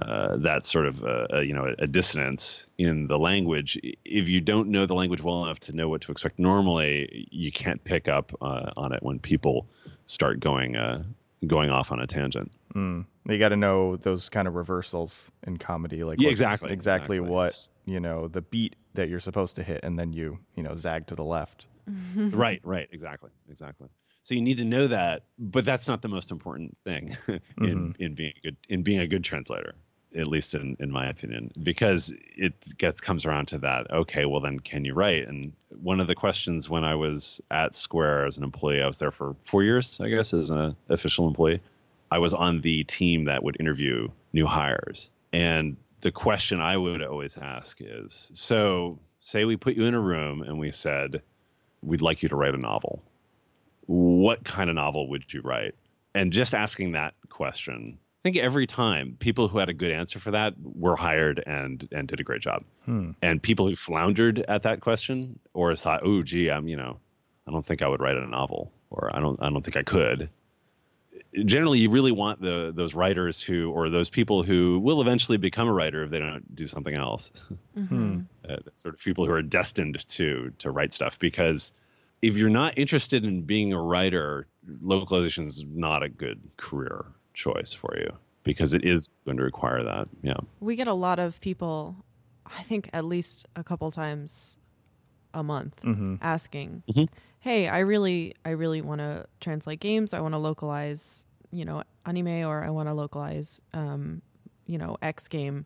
uh, 0.01 0.37
that 0.37 0.65
sort 0.65 0.87
of 0.87 1.03
a, 1.03 1.27
a, 1.31 1.43
you 1.43 1.53
know 1.53 1.65
a, 1.65 1.83
a, 1.83 1.87
dissonance 1.87 2.67
in 2.77 3.07
the 3.07 3.19
language 3.19 3.79
if 4.05 4.27
you 4.27 4.41
don't 4.41 4.69
know 4.69 4.85
the 4.85 4.95
language 4.95 5.21
well 5.21 5.43
enough 5.43 5.59
to 5.59 5.73
know 5.73 5.87
what 5.89 6.01
to 6.01 6.11
expect 6.11 6.39
normally 6.39 7.27
you 7.31 7.51
can't 7.51 7.83
pick 7.83 8.07
up 8.07 8.33
uh, 8.41 8.71
on 8.75 8.91
it 8.93 9.03
when 9.03 9.19
people 9.19 9.67
start 10.07 10.39
going 10.39 10.75
uh, 10.75 11.03
going 11.45 11.69
off 11.69 11.91
on 11.91 11.99
a 11.99 12.07
tangent 12.07 12.51
Mm. 12.73 13.05
You 13.27 13.39
got 13.39 13.49
to 13.49 13.55
know 13.55 13.95
those 13.97 14.29
kind 14.29 14.47
of 14.47 14.55
reversals 14.55 15.31
in 15.45 15.57
comedy, 15.57 16.03
like 16.03 16.19
Yeah, 16.19 16.27
what- 16.27 16.31
exactly, 16.31 16.71
exactly, 16.71 17.17
exactly. 17.17 17.19
what 17.19 17.69
you 17.85 17.99
know, 17.99 18.27
the 18.27 18.41
beat 18.41 18.75
that 18.95 19.09
you're 19.09 19.19
supposed 19.19 19.55
to 19.57 19.63
hit, 19.63 19.81
and 19.83 19.97
then 19.97 20.13
you 20.13 20.39
you 20.55 20.63
know 20.63 20.75
zag 20.75 21.07
to 21.07 21.15
the 21.15 21.23
left. 21.23 21.67
right 22.15 22.61
right 22.63 22.87
exactly 22.91 23.31
exactly. 23.49 23.89
So 24.23 24.35
you 24.35 24.41
need 24.41 24.57
to 24.57 24.65
know 24.65 24.87
that 24.87 25.23
but 25.37 25.65
that's 25.65 25.87
not 25.87 26.01
the 26.01 26.07
most 26.07 26.31
important 26.31 26.77
thing 26.83 27.17
in 27.27 27.39
mm-hmm. 27.57 28.03
in 28.03 28.15
being 28.15 28.33
a 28.37 28.41
good 28.41 28.57
in 28.69 28.83
being 28.83 28.99
a 28.99 29.07
good 29.07 29.23
translator 29.23 29.75
at 30.15 30.27
least 30.27 30.53
in 30.53 30.77
in 30.79 30.91
my 30.91 31.09
opinion 31.09 31.51
because 31.61 32.13
it 32.37 32.53
gets 32.77 33.01
comes 33.01 33.25
around 33.25 33.47
to 33.47 33.57
that 33.57 33.89
okay 33.91 34.25
well 34.25 34.39
then 34.39 34.59
can 34.59 34.85
you 34.85 34.93
write? 34.93 35.27
And 35.27 35.53
one 35.81 35.99
of 35.99 36.07
the 36.07 36.15
questions 36.15 36.69
when 36.69 36.83
i 36.83 36.95
was 36.95 37.41
at 37.51 37.75
square 37.75 38.25
as 38.25 38.37
an 38.37 38.43
employee 38.43 38.81
i 38.81 38.87
was 38.87 38.97
there 38.97 39.11
for 39.11 39.35
four 39.43 39.63
years 39.63 39.99
i 40.01 40.07
guess 40.07 40.33
as 40.33 40.49
an 40.51 40.75
official 40.89 41.27
employee. 41.27 41.61
I 42.11 42.19
was 42.19 42.33
on 42.35 42.61
the 42.61 42.83
team 42.83 43.25
that 43.25 43.43
would 43.43 43.57
interview 43.59 44.07
new 44.33 44.45
hires. 44.45 45.09
And 45.31 45.77
the 46.01 46.11
question 46.11 46.59
i 46.59 46.77
would 46.77 47.01
always 47.01 47.37
ask 47.37 47.77
is 47.79 48.29
so 48.33 48.99
say 49.19 49.45
we 49.45 49.55
put 49.55 49.75
you 49.75 49.85
in 49.85 49.93
a 49.93 49.99
room 49.99 50.43
and 50.43 50.59
we 50.59 50.71
said 50.71 51.21
we'd 51.83 52.01
like 52.01 52.23
you 52.23 52.29
to 52.29 52.35
write 52.35 52.53
a 52.53 52.57
novel. 52.57 53.03
What 53.85 54.43
kind 54.43 54.69
of 54.69 54.75
novel 54.75 55.09
would 55.09 55.33
you 55.33 55.41
write? 55.41 55.75
And 56.15 56.31
just 56.31 56.53
asking 56.53 56.93
that 56.93 57.15
question, 57.29 57.97
I 58.23 58.29
think 58.29 58.37
every 58.37 58.65
time 58.67 59.17
people 59.19 59.49
who 59.49 59.57
had 59.57 59.67
a 59.67 59.73
good 59.73 59.91
answer 59.91 60.17
for 60.17 60.31
that 60.31 60.53
were 60.61 60.95
hired 60.95 61.43
and 61.45 61.85
and 61.91 62.07
did 62.07 62.21
a 62.21 62.23
great 62.23 62.41
job. 62.41 62.63
Hmm. 62.85 63.11
And 63.21 63.43
people 63.43 63.67
who 63.67 63.75
floundered 63.75 64.39
at 64.47 64.63
that 64.63 64.79
question 64.79 65.39
or 65.53 65.75
thought, 65.75 66.01
"Oh, 66.05 66.23
gee, 66.23 66.49
I'm 66.49 66.69
you 66.69 66.77
know, 66.77 66.99
I 67.47 67.51
don't 67.51 67.65
think 67.65 67.81
I 67.81 67.87
would 67.89 67.99
write 67.99 68.15
a 68.15 68.25
novel," 68.25 68.71
or 68.89 69.11
"I 69.13 69.19
don't 69.19 69.41
I 69.41 69.49
don't 69.49 69.61
think 69.61 69.75
I 69.75 69.83
could." 69.83 70.29
Generally, 71.33 71.79
you 71.79 71.89
really 71.89 72.13
want 72.13 72.39
the 72.39 72.71
those 72.73 72.93
writers 72.93 73.41
who 73.41 73.71
or 73.71 73.89
those 73.89 74.09
people 74.09 74.41
who 74.41 74.79
will 74.79 75.01
eventually 75.01 75.37
become 75.37 75.67
a 75.67 75.73
writer 75.73 76.03
if 76.03 76.09
they 76.09 76.19
don't 76.19 76.55
do 76.55 76.67
something 76.67 76.95
else 76.95 77.31
mm-hmm. 77.75 77.85
hmm. 77.85 78.19
Uh, 78.49 78.57
sort 78.73 78.93
of 78.93 78.99
people 79.01 79.25
who 79.25 79.31
are 79.31 79.41
destined 79.41 80.07
to 80.07 80.51
to 80.59 80.71
write 80.71 80.93
stuff 80.93 81.17
because 81.19 81.73
if 82.21 82.37
you're 82.37 82.49
not 82.49 82.77
interested 82.77 83.23
in 83.25 83.41
being 83.41 83.73
a 83.73 83.81
writer 83.81 84.47
localization 84.81 85.45
is 85.45 85.63
not 85.73 86.03
a 86.03 86.09
good 86.09 86.39
career 86.57 87.05
choice 87.33 87.73
for 87.73 87.97
you 87.97 88.09
because 88.43 88.73
it 88.73 88.85
is 88.85 89.09
going 89.25 89.37
to 89.37 89.43
require 89.43 89.81
that 89.83 90.07
yeah 90.21 90.37
We 90.59 90.75
get 90.75 90.87
a 90.87 90.93
lot 90.93 91.19
of 91.19 91.39
people, 91.41 91.95
I 92.45 92.61
think 92.63 92.89
at 92.93 93.05
least 93.05 93.45
a 93.55 93.63
couple 93.63 93.89
times 93.91 94.57
a 95.33 95.43
month, 95.43 95.81
asking, 96.21 96.83
"Hey, 97.39 97.67
I 97.67 97.79
really, 97.79 98.35
I 98.45 98.51
really 98.51 98.81
want 98.81 98.99
to 98.99 99.25
translate 99.39 99.79
games. 99.79 100.13
I 100.13 100.19
want 100.21 100.33
to 100.35 100.37
localize, 100.37 101.25
you 101.51 101.65
know, 101.65 101.83
anime, 102.05 102.45
or 102.45 102.63
I 102.63 102.69
want 102.69 102.87
to 102.87 102.93
localize, 102.93 103.59
um, 103.73 104.21
you 104.67 104.77
know, 104.77 104.95
X 105.01 105.27
game. 105.27 105.65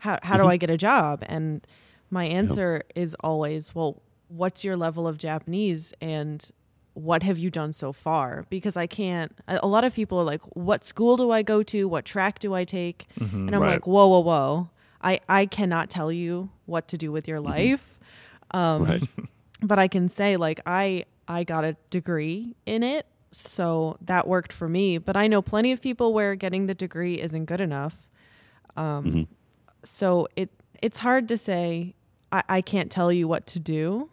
How 0.00 0.18
how 0.22 0.36
do 0.36 0.46
I 0.46 0.56
get 0.58 0.68
a 0.70 0.76
job?" 0.76 1.24
And 1.26 1.66
my 2.10 2.24
answer 2.24 2.82
is 2.94 3.16
always, 3.20 3.74
"Well, 3.74 4.02
what's 4.28 4.64
your 4.64 4.76
level 4.76 5.06
of 5.06 5.18
Japanese 5.18 5.92
and 6.00 6.50
what 6.96 7.22
have 7.22 7.36
you 7.36 7.50
done 7.50 7.72
so 7.72 7.92
far? 7.92 8.46
Because 8.48 8.74
i 8.76 8.86
can't 8.86 9.36
a 9.46 9.66
lot 9.66 9.84
of 9.84 9.94
people 9.94 10.18
are 10.18 10.24
like 10.24 10.40
what 10.56 10.82
school 10.82 11.16
do 11.18 11.30
i 11.30 11.42
go 11.42 11.62
to? 11.62 11.86
What 11.86 12.06
track 12.06 12.38
do 12.38 12.54
i 12.54 12.64
take? 12.64 13.04
Mm-hmm. 13.20 13.48
And 13.48 13.54
i'm 13.54 13.60
Right. 13.60 13.72
like 13.74 13.86
whoa 13.86 14.06
whoa 14.08 14.20
whoa. 14.20 14.70
I 15.02 15.20
i 15.28 15.44
cannot 15.44 15.90
tell 15.90 16.10
you 16.10 16.50
what 16.64 16.88
to 16.88 16.96
do 16.96 17.12
with 17.12 17.28
your 17.28 17.38
mm-hmm. 17.38 17.74
life. 17.74 17.98
Um, 18.52 18.84
right. 18.84 19.02
but 19.62 19.78
i 19.78 19.88
can 19.88 20.08
say 20.08 20.38
like 20.38 20.60
i 20.64 21.04
i 21.28 21.44
got 21.44 21.64
a 21.64 21.76
degree 21.90 22.56
in 22.64 22.82
it 22.82 23.06
so 23.30 23.98
that 24.00 24.26
worked 24.26 24.52
for 24.52 24.66
me. 24.68 24.96
But 24.96 25.18
i 25.18 25.26
know 25.26 25.42
plenty 25.42 25.72
of 25.72 25.82
people 25.82 26.14
where 26.14 26.34
getting 26.34 26.64
the 26.66 26.74
degree 26.74 27.20
isn't 27.20 27.44
good 27.44 27.60
enough. 27.60 28.08
Um 28.74 29.04
mm-hmm. 29.04 29.22
so 29.84 30.28
it 30.34 30.48
it's 30.80 30.98
hard 30.98 31.28
to 31.28 31.36
say 31.36 31.94
I, 32.32 32.42
I 32.48 32.60
can't 32.60 32.90
tell 32.90 33.12
you 33.12 33.28
what 33.28 33.46
to 33.48 33.60
do. 33.60 34.10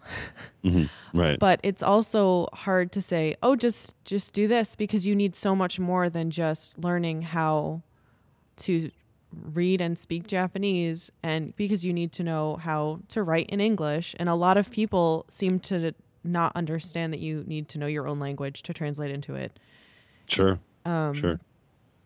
Right. 1.14 1.38
But 1.38 1.60
it's 1.62 1.84
also 1.84 2.48
hard 2.54 2.94
to 2.94 3.02
say 3.02 3.36
oh 3.44 3.58
just 3.58 3.96
just 4.06 4.34
do 4.34 4.48
this 4.48 4.78
because 4.78 5.06
you 5.06 5.14
need 5.14 5.36
so 5.36 5.58
much 5.58 5.78
more 5.78 6.10
than 6.10 6.32
just 6.32 6.80
learning 6.80 7.24
how 7.24 7.82
to 8.58 8.90
read 9.52 9.82
and 9.82 9.98
speak 9.98 10.26
japanese 10.26 11.12
and 11.22 11.54
because 11.58 11.84
you 11.84 11.92
need 11.92 12.14
to 12.14 12.24
know 12.24 12.56
how 12.56 13.02
to 13.10 13.22
write 13.22 13.50
in 13.50 13.60
english. 13.60 14.16
And 14.18 14.30
a 14.30 14.36
lot 14.36 14.56
of 14.56 14.72
people 14.72 15.26
seem 15.28 15.60
to 15.62 15.94
not 16.24 16.56
understand 16.56 17.12
that 17.12 17.20
you 17.20 17.44
need 17.46 17.68
to 17.68 17.78
know 17.78 17.88
your 17.88 18.08
own 18.08 18.20
language 18.20 18.64
to 18.64 18.74
translate 18.74 19.12
into 19.12 19.36
it. 19.36 19.60
Sure. 20.30 20.58
Um, 20.86 21.14
sure. 21.14 21.42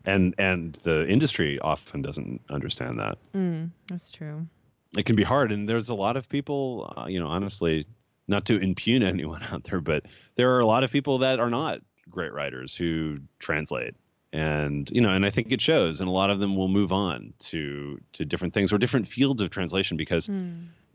And 0.04 0.34
and 0.36 0.80
the 0.82 1.08
industry 1.08 1.60
often 1.60 2.02
doesn't 2.02 2.40
understand 2.50 2.98
that. 2.98 3.18
Mm, 3.34 3.70
that's 3.86 4.10
true 4.10 4.48
it 4.96 5.04
can 5.04 5.16
be 5.16 5.22
hard. 5.22 5.52
And 5.52 5.68
there's 5.68 5.88
a 5.88 5.94
lot 5.94 6.16
of 6.16 6.28
people 6.28 6.92
uh, 6.96 7.06
you 7.06 7.20
know 7.20 7.28
honestly 7.28 7.86
not 8.26 8.46
to 8.46 8.58
impugn 8.58 9.02
anyone 9.14 9.42
out 9.42 9.64
there 9.64 9.80
but 9.80 10.04
there 10.36 10.54
are 10.54 10.60
a 10.60 10.66
lot 10.66 10.84
of 10.84 10.90
people 10.90 11.18
that 11.18 11.40
are 11.40 11.50
not 11.50 11.80
great 12.10 12.32
writers 12.32 12.74
who 12.74 13.18
translate. 13.38 13.94
And 14.30 14.90
you 14.90 15.00
know 15.00 15.08
and 15.08 15.24
i 15.24 15.30
think 15.30 15.52
it 15.52 15.60
shows 15.62 16.00
and 16.00 16.08
a 16.08 16.12
lot 16.12 16.28
of 16.28 16.38
them 16.38 16.54
will 16.54 16.68
move 16.68 16.92
on 16.92 17.32
to 17.38 17.98
to 18.12 18.26
different 18.26 18.52
things 18.52 18.74
or 18.74 18.76
different 18.76 19.08
fields 19.08 19.40
of 19.40 19.48
translation 19.48 19.96
because 19.96 20.28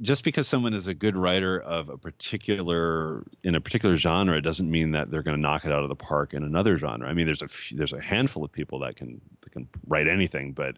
just 0.02 0.24
because 0.24 0.48
someone 0.48 0.76
is 0.76 0.88
a 0.88 0.94
good 0.94 1.16
writer 1.16 1.60
of 1.60 1.90
a 1.90 1.98
particular 1.98 3.24
in 3.44 3.56
a 3.56 3.62
particular 3.62 3.96
genre 3.96 4.40
doesn't 4.40 4.70
mean 4.70 4.92
that 4.92 5.10
they're 5.10 5.24
going 5.24 5.36
to 5.36 5.42
knock 5.42 5.66
it 5.66 5.72
out 5.72 5.82
of 5.82 5.90
the 5.90 5.96
park 5.96 6.36
in 6.36 6.44
another 6.44 6.78
genre. 6.78 7.08
I 7.08 7.14
mean 7.14 7.26
there's 7.26 7.42
a 7.42 7.76
there's 7.76 7.94
a 7.94 8.02
handful 8.02 8.44
of 8.44 8.52
people 8.52 8.80
that 8.80 8.98
can 8.98 9.20
that 9.42 9.50
can 9.52 9.68
write 9.88 10.08
anything 10.08 10.52
but 10.52 10.76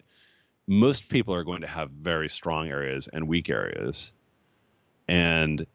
most 0.67 1.09
people 1.09 1.33
are 1.33 1.43
going 1.43 1.61
to 1.61 1.67
have 1.67 1.91
very 1.91 2.29
strong 2.29 2.67
areas 2.69 3.07
and 3.11 3.27
weak 3.27 3.49
areas. 3.49 4.11
And 5.07 5.65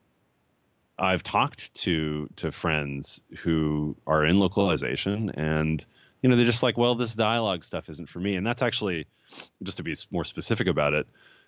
i've 0.99 1.23
talked 1.23 1.73
to 1.73 2.29
to 2.37 2.53
friends 2.53 3.23
who 3.39 3.97
are 4.07 4.23
in 4.27 4.39
localization 4.39 5.31
and 5.31 5.83
you 6.21 6.29
know 6.29 6.37
they're 6.37 6.45
just 6.45 6.63
like 6.63 6.77
well 6.77 6.95
this 6.95 7.15
dialogue 7.15 7.65
stuff 7.65 7.89
isn't 7.89 8.09
for 8.09 8.21
me. 8.21 8.37
And 8.37 8.47
that's 8.47 8.63
actually 8.63 9.07
just 9.63 9.79
to 9.79 9.83
be 9.83 9.95
more 10.11 10.25
specific 10.25 10.67
about 10.67 10.93
it 10.93 11.07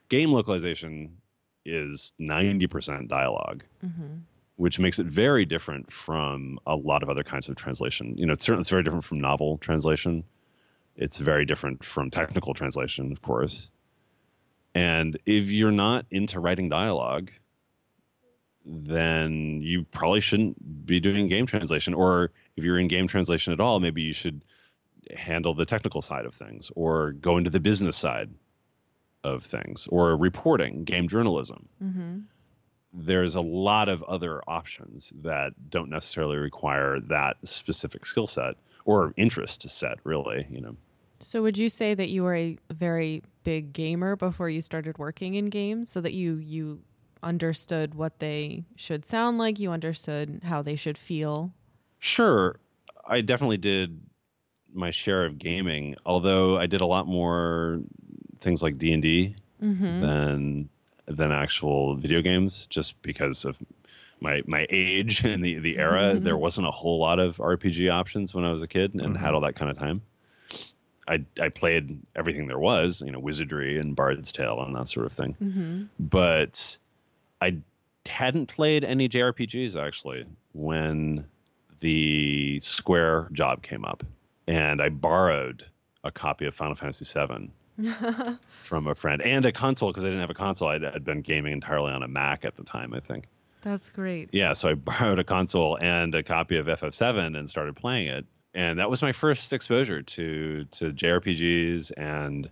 game 0.09 0.33
localization 0.33 1.17
is 1.65 2.13
90% 2.21 3.09
dialog 3.09 3.63
mm-hmm. 3.85 4.17
which 4.57 4.79
makes 4.79 4.99
it 4.99 5.07
very 5.07 5.45
different 5.45 5.93
from 5.93 6.59
a 6.67 6.75
lot 6.75 7.03
of 7.03 7.09
other 7.09 7.23
kinds 7.23 7.49
of 7.49 7.57
translation. 7.57 8.17
You 8.17 8.27
know 8.27 8.33
it's 8.33 8.45
certainly 8.45 8.63
it's 8.63 8.71
very 8.71 8.83
different 8.83 9.05
from 9.05 9.21
novel 9.21 9.59
translation 9.59 10.25
it's 10.97 11.17
very 11.17 11.45
different 11.45 11.85
from 11.85 12.11
technical 12.11 12.55
translation, 12.55 13.13
of 13.13 13.23
course. 13.23 13.71
And 14.75 15.19
if 15.27 15.51
you're 15.51 15.71
not 15.71 16.07
into 16.11 16.41
writing 16.41 16.69
dialogue, 16.69 17.31
then 18.65 19.61
you 19.63 19.85
probably 19.85 20.21
shouldn't 20.21 20.87
be 20.87 21.01
doing 21.01 21.29
game 21.29 21.47
translation. 21.47 21.95
Or 21.95 22.31
if 22.57 22.65
you're 22.65 22.79
in 22.79 22.89
game 22.89 23.09
translation 23.09 23.53
at 23.53 23.61
all, 23.61 23.81
maybe 23.81 24.03
you 24.03 24.13
should 24.13 24.45
handle 25.15 25.55
the 25.55 25.65
technical 25.65 26.01
side 26.01 26.27
of 26.27 26.35
things 26.35 26.71
or 26.77 27.13
go 27.13 27.37
into 27.39 27.51
the 27.51 27.61
business 27.61 27.97
side 27.97 28.31
of 29.25 29.45
things 29.45 29.89
or 29.91 30.17
reporting, 30.17 30.85
game 30.85 31.09
journalism. 31.09 31.69
Mm-hmm. 31.83 32.19
There's 32.95 33.35
a 33.35 33.41
lot 33.41 33.89
of 33.89 34.03
other 34.03 34.43
options 34.47 35.13
that 35.23 35.53
don't 35.71 35.91
necessarily 35.91 36.37
require 36.37 37.01
that 37.09 37.37
specific 37.45 38.05
skill 38.07 38.27
set 38.27 38.57
or 38.85 39.15
interest 39.17 39.63
to 39.63 39.69
set, 39.69 39.99
really, 40.05 40.47
you 40.51 40.61
know. 40.61 40.77
So 41.21 41.43
would 41.43 41.57
you 41.57 41.69
say 41.69 41.95
that 41.95 42.09
you 42.09 42.25
were 42.25 42.35
a 42.35 42.59
very 42.71 43.23
big 43.45 43.73
gamer 43.73 44.17
before 44.17 44.49
you 44.49 44.61
started 44.61 44.99
working 44.99 45.35
in 45.35 45.47
games 45.47 45.89
so 45.89 46.01
that 46.01 46.13
you 46.13 46.37
you 46.37 46.81
understood 47.23 47.95
what 47.95 48.19
they 48.19 48.65
should 48.75 49.05
sound 49.05 49.39
like, 49.39 49.61
you 49.61 49.71
understood 49.71 50.41
how 50.45 50.63
they 50.63 50.75
should 50.75 50.99
feel? 50.99 51.53
Sure, 52.01 52.59
I 53.07 53.21
definitely 53.21 53.59
did 53.59 54.01
my 54.75 54.91
share 54.91 55.25
of 55.25 55.39
gaming, 55.39 55.95
although 56.05 56.59
I 56.59 56.67
did 56.67 56.81
a 56.81 56.87
lot 56.87 57.07
more 57.07 57.81
things 58.41 58.63
like 58.63 58.79
D 58.79 58.93
and 58.93 59.03
D 59.03 59.37
mm-hmm. 59.63 60.01
than 60.01 60.69
than 61.07 61.31
actual 61.31 61.95
video 61.95 62.23
games, 62.23 62.67
just 62.67 63.01
because 63.03 63.45
of 63.45 63.59
my 64.23 64.43
my 64.47 64.67
age 64.71 65.25
and 65.25 65.45
the 65.45 65.59
the 65.59 65.79
era. 65.79 66.15
Mm-hmm. 66.15 66.25
There 66.25 66.37
wasn't 66.37 66.67
a 66.67 66.71
whole 66.71 66.99
lot 66.99 67.19
of 67.19 67.37
RPG 67.37 67.93
options 67.93 68.35
when 68.35 68.45
I 68.45 68.53
was 68.53 68.63
a 68.63 68.69
kid 68.69 68.95
and 68.95 69.03
had 69.03 69.27
mm-hmm. 69.27 69.35
all 69.35 69.41
that 69.43 69.57
kind 69.57 69.71
of 69.71 69.79
time. 69.79 70.03
I 71.09 71.25
I 71.41 71.49
played 71.49 71.99
everything 72.15 72.47
there 72.47 72.59
was, 72.59 73.03
you 73.05 73.13
know, 73.13 73.19
Wizardry 73.19 73.79
and 73.79 73.97
Bard's 73.97 74.33
Tale 74.33 74.63
and 74.63 74.75
that 74.77 74.89
sort 74.89 75.07
of 75.07 75.13
thing. 75.13 75.37
Mm-hmm. 75.43 75.83
But 75.99 76.79
I 77.41 77.59
hadn't 78.07 78.47
played 78.47 78.85
any 78.85 79.09
JRPGs 79.09 79.77
actually 79.77 80.27
when 80.53 81.25
the 81.81 82.61
Square 82.61 83.29
job 83.33 83.63
came 83.63 83.85
up, 83.85 84.05
and 84.47 84.81
I 84.81 84.89
borrowed 84.89 85.67
a 86.05 86.11
copy 86.11 86.47
of 86.47 86.55
Final 86.55 86.75
Fantasy 86.75 87.05
VII 87.05 87.51
from 88.49 88.87
a 88.87 88.95
friend 88.95 89.23
and 89.23 89.45
a 89.45 89.53
console 89.53 89.91
because 89.91 90.05
I 90.05 90.09
didn't 90.09 90.21
have 90.21 90.31
a 90.31 90.35
console. 90.35 90.69
I'd, 90.69 90.85
I'd 90.85 91.05
been 91.05 91.23
gaming 91.23 91.53
entirely 91.53 91.93
on 91.93 92.03
a 92.03 92.09
Mac 92.09 92.45
at 92.45 92.57
the 92.57 92.65
time, 92.65 92.95
I 92.95 93.01
think. 93.01 93.27
That's 93.63 93.91
great. 93.91 94.29
Yeah, 94.33 94.53
so 94.53 94.69
I 94.69 94.75
borrowed 94.75 95.19
a 95.19 95.25
console 95.25 95.79
and 95.81 96.15
a 96.15 96.23
copy 96.23 96.57
of 96.59 96.67
FF7 96.67 97.37
and 97.39 97.49
started 97.49 97.75
playing 97.77 98.09
it. 98.09 98.27
and 98.55 98.79
that 98.79 98.91
was 98.91 99.01
my 99.03 99.13
first 99.13 99.53
exposure 99.53 100.03
to 100.03 100.65
to 100.67 100.93
JRPGs 100.93 101.93
and 101.97 102.51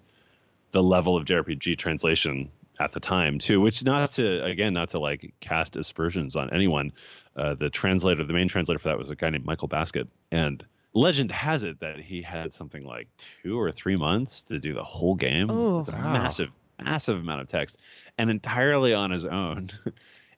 the 0.73 0.83
level 0.83 1.17
of 1.17 1.25
JRPG 1.27 1.77
translation 1.79 2.51
at 2.79 2.93
the 2.93 3.01
time 3.01 3.39
too. 3.39 3.61
Which 3.61 3.85
not 3.85 4.13
to 4.13 4.43
again 4.45 4.73
not 4.73 4.91
to 4.91 4.99
like 5.01 5.35
cast 5.41 5.77
aspersions 5.77 6.37
on 6.37 6.51
anyone. 6.53 6.93
Uh, 7.37 7.55
the 7.55 7.71
translator, 7.71 8.25
the 8.25 8.33
main 8.33 8.49
translator 8.49 8.79
for 8.79 8.89
that 8.89 8.99
was 8.99 9.09
a 9.11 9.15
guy 9.17 9.31
named 9.31 9.45
Michael 9.45 9.69
Baskett, 9.69 10.09
and 10.33 10.65
legend 10.95 11.31
has 11.31 11.63
it 11.63 11.79
that 11.81 11.99
he 12.01 12.21
had 12.23 12.53
something 12.53 12.85
like 12.85 13.07
two 13.43 13.59
or 13.59 13.71
three 13.71 13.97
months 13.97 14.43
to 14.43 14.59
do 14.59 14.75
the 14.75 14.83
whole 14.83 15.15
game. 15.15 15.49
Oh. 15.49 15.85
Wow. 15.89 16.13
massive, 16.13 16.51
massive 16.83 17.19
amount 17.21 17.41
of 17.43 17.47
text, 17.47 17.79
and 18.19 18.31
entirely 18.31 18.95
on 18.95 19.11
his 19.11 19.27
own. 19.27 19.71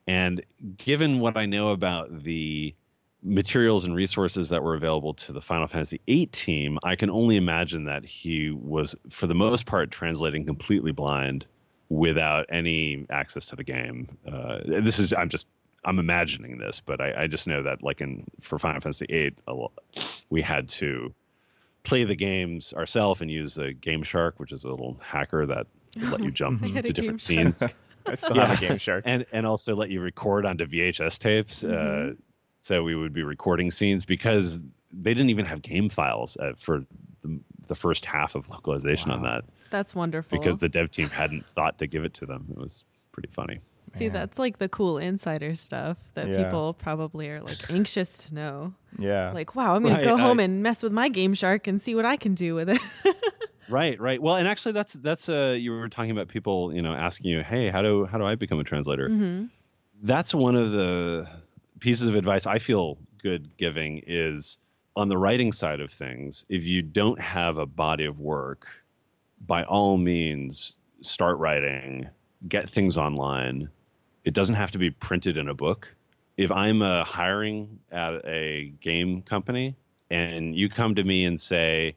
and 0.06 0.44
given 0.76 1.20
what 1.20 1.36
I 1.36 1.46
know 1.46 1.70
about 1.70 2.22
the 2.22 2.74
materials 3.22 3.84
and 3.84 3.94
resources 3.94 4.48
that 4.48 4.62
were 4.62 4.74
available 4.74 5.14
to 5.14 5.32
the 5.32 5.40
Final 5.40 5.68
Fantasy 5.68 6.00
VIII 6.06 6.26
team, 6.26 6.78
I 6.82 6.96
can 6.96 7.08
only 7.08 7.36
imagine 7.36 7.84
that 7.84 8.04
he 8.04 8.50
was, 8.50 8.96
for 9.08 9.26
the 9.26 9.34
most 9.34 9.66
part, 9.66 9.90
translating 9.90 10.44
completely 10.44 10.92
blind 10.92 11.46
without 11.88 12.46
any 12.50 13.06
access 13.10 13.46
to 13.46 13.56
the 13.56 13.64
game. 13.64 14.08
Uh, 14.26 14.58
this 14.64 14.98
is, 14.98 15.12
I'm 15.12 15.28
just, 15.28 15.46
I'm 15.84 15.98
imagining 15.98 16.58
this, 16.58 16.80
but 16.80 17.00
I, 17.00 17.14
I 17.22 17.26
just 17.26 17.46
know 17.46 17.62
that, 17.62 17.82
like 17.82 18.00
in 18.00 18.24
for 18.40 18.58
Final 18.58 18.80
Fantasy 18.80 19.06
VIII, 19.06 19.68
we 20.30 20.42
had 20.42 20.68
to 20.70 21.14
play 21.84 22.04
the 22.04 22.16
games 22.16 22.72
ourselves 22.72 23.20
and 23.20 23.30
use 23.30 23.54
the 23.54 23.72
Game 23.72 24.02
Shark, 24.02 24.38
which 24.38 24.52
is 24.52 24.64
a 24.64 24.70
little 24.70 24.98
hacker 25.00 25.46
that 25.46 25.66
let 25.96 26.22
you 26.22 26.30
jump 26.32 26.62
to 26.62 26.92
different 26.92 27.20
scenes 27.20 27.62
I 28.06 28.14
still 28.14 28.36
Yeah. 28.36 28.46
have 28.46 28.62
a 28.62 28.66
Game 28.68 28.78
Shark. 28.78 29.04
and 29.06 29.24
and 29.32 29.46
also 29.46 29.74
let 29.76 29.90
you 29.90 30.00
record 30.00 30.44
onto 30.46 30.66
VHS 30.66 31.18
tapes. 31.18 31.64
Uh, 31.64 31.68
Mhm. 31.68 32.16
so 32.50 32.82
we 32.82 32.94
would 32.94 33.12
be 33.12 33.22
recording 33.22 33.70
scenes 33.70 34.04
because 34.04 34.58
they 34.92 35.14
didn't 35.14 35.30
even 35.30 35.46
have 35.46 35.62
game 35.62 35.88
files 35.88 36.36
uh, 36.38 36.52
for 36.58 36.80
the, 37.22 37.40
the 37.68 37.74
first 37.74 38.04
half 38.04 38.34
of 38.34 38.48
localization 38.50 39.10
on 39.10 39.22
that 39.22 39.44
That's 39.70 39.94
wonderful. 39.94 40.38
because 40.38 40.58
the 40.58 40.68
dev 40.68 40.90
team 40.90 41.08
hadn't 41.08 41.44
thought 41.46 41.78
to 41.78 41.86
give 41.86 42.04
it 42.04 42.14
to 42.14 42.26
them. 42.26 42.46
It 42.50 42.58
was 42.58 42.84
pretty 43.12 43.28
funny. 43.32 43.60
See, 43.94 44.04
Man. 44.04 44.12
that's 44.14 44.38
like 44.38 44.58
the 44.58 44.68
cool 44.68 44.96
insider 44.98 45.54
stuff 45.54 45.98
that 46.14 46.28
Yeah. 46.28 46.44
people 46.44 46.72
probably 46.74 47.28
are 47.30 47.42
like 47.42 47.70
anxious 47.70 48.24
to 48.26 48.34
know. 48.34 48.74
yeah. 48.98 49.32
Like, 49.32 49.54
wow, 49.54 49.74
I'm 49.74 49.82
gonna 49.82 49.96
Right, 49.96 50.04
go 50.04 50.16
home 50.16 50.40
I- 50.40 50.44
and 50.44 50.62
mess 50.62 50.82
with 50.82 50.92
my 50.92 51.08
Game 51.08 51.34
Shark 51.34 51.66
and 51.66 51.80
see 51.80 51.94
what 51.94 52.04
I 52.06 52.16
can 52.16 52.34
do 52.34 52.54
with 52.54 52.68
it. 52.70 52.80
Right, 53.68 53.98
right. 54.00 54.20
Well, 54.20 54.36
and 54.36 54.48
actually, 54.48 54.72
that's 54.72 54.92
that's 54.94 55.28
uh, 55.28 55.56
you 55.58 55.72
were 55.72 55.88
talking 55.88 56.10
about 56.10 56.28
people, 56.28 56.74
you 56.74 56.82
know, 56.82 56.92
asking 56.92 57.30
you, 57.30 57.42
hey, 57.42 57.70
how 57.70 57.82
do 57.82 58.06
how 58.06 58.18
do 58.18 58.24
I 58.24 58.34
become 58.34 58.60
a 58.60 58.64
translator? 58.64 59.08
hmm 59.08 59.44
that's 60.02 60.34
one 60.34 60.56
of 60.56 60.72
the 60.72 61.28
pieces 61.78 62.06
of 62.06 62.14
advice 62.14 62.46
I 62.46 62.58
feel 62.58 62.98
good 63.22 63.56
giving 63.56 64.02
is 64.06 64.58
on 64.96 65.08
the 65.08 65.16
writing 65.16 65.52
side 65.52 65.80
of 65.80 65.90
things. 65.90 66.44
If 66.48 66.64
you 66.64 66.82
don't 66.82 67.20
have 67.20 67.56
a 67.56 67.66
body 67.66 68.04
of 68.04 68.18
work, 68.20 68.66
by 69.46 69.64
all 69.64 69.96
means, 69.96 70.74
start 71.00 71.38
writing, 71.38 72.08
get 72.48 72.68
things 72.68 72.96
online. 72.96 73.68
It 74.24 74.34
doesn't 74.34 74.56
have 74.56 74.70
to 74.72 74.78
be 74.78 74.90
printed 74.90 75.36
in 75.36 75.48
a 75.48 75.54
book. 75.54 75.94
If 76.36 76.50
I'm 76.50 76.82
uh, 76.82 77.04
hiring 77.04 77.78
at 77.90 78.24
a 78.26 78.72
game 78.80 79.22
company 79.22 79.76
and 80.10 80.54
you 80.54 80.68
come 80.68 80.94
to 80.96 81.04
me 81.04 81.24
and 81.24 81.40
say, 81.40 81.96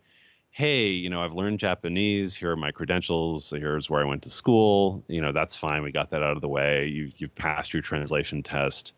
hey, 0.55 0.85
you 0.85 1.09
know, 1.09 1.21
I've 1.21 1.33
learned 1.33 1.59
Japanese. 1.59 2.33
Here 2.33 2.51
are 2.51 2.55
my 2.55 2.71
credentials. 2.71 3.49
Here's 3.49 3.89
where 3.89 3.99
I 4.01 4.05
went 4.05 4.23
to 4.23 4.29
school. 4.29 5.03
You 5.09 5.19
know, 5.19 5.33
that's 5.33 5.57
fine. 5.57 5.83
We 5.83 5.91
got 5.91 6.11
that 6.11 6.23
out 6.23 6.37
of 6.37 6.41
the 6.41 6.47
way. 6.47 6.87
You, 6.87 7.11
you've 7.17 7.35
passed 7.35 7.73
your 7.73 7.81
translation 7.81 8.41
test. 8.41 8.93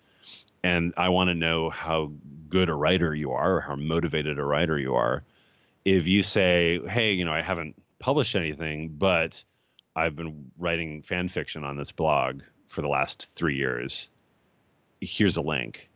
And 0.64 0.94
I 0.98 1.10
want 1.10 1.30
to 1.30 1.34
know 1.34 1.72
how 1.72 2.12
good 2.48 2.70
a 2.70 2.76
writer 2.76 3.16
you 3.16 3.32
are 3.32 3.56
or 3.56 3.62
how 3.62 3.76
motivated 3.76 4.38
a 4.38 4.44
writer 4.44 4.78
you 4.78 4.94
are. 4.94 5.24
If 5.84 6.06
you 6.06 6.22
say, 6.22 6.80
hey, 6.88 7.14
you 7.14 7.26
know, 7.26 7.34
I 7.34 7.42
haven't 7.42 7.74
published 7.98 8.36
anything, 8.36 8.90
but 8.90 9.44
I've 9.96 10.16
been 10.16 10.52
writing 10.60 11.02
fan 11.02 11.28
fiction 11.28 11.64
on 11.64 11.76
this 11.76 11.92
blog 11.92 12.42
for 12.68 12.84
the 12.84 12.88
last 12.88 13.34
three 13.34 13.56
years, 13.56 14.12
here's 15.02 15.38
a 15.38 15.42
link. 15.42 15.90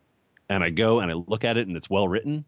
And 0.49 0.63
I 0.63 0.71
go 0.71 1.01
and 1.01 1.11
I 1.11 1.13
look 1.13 1.43
at 1.43 1.57
it 1.57 1.67
and 1.67 1.77
it's 1.77 1.87
well 1.87 2.07
written, 2.07 2.45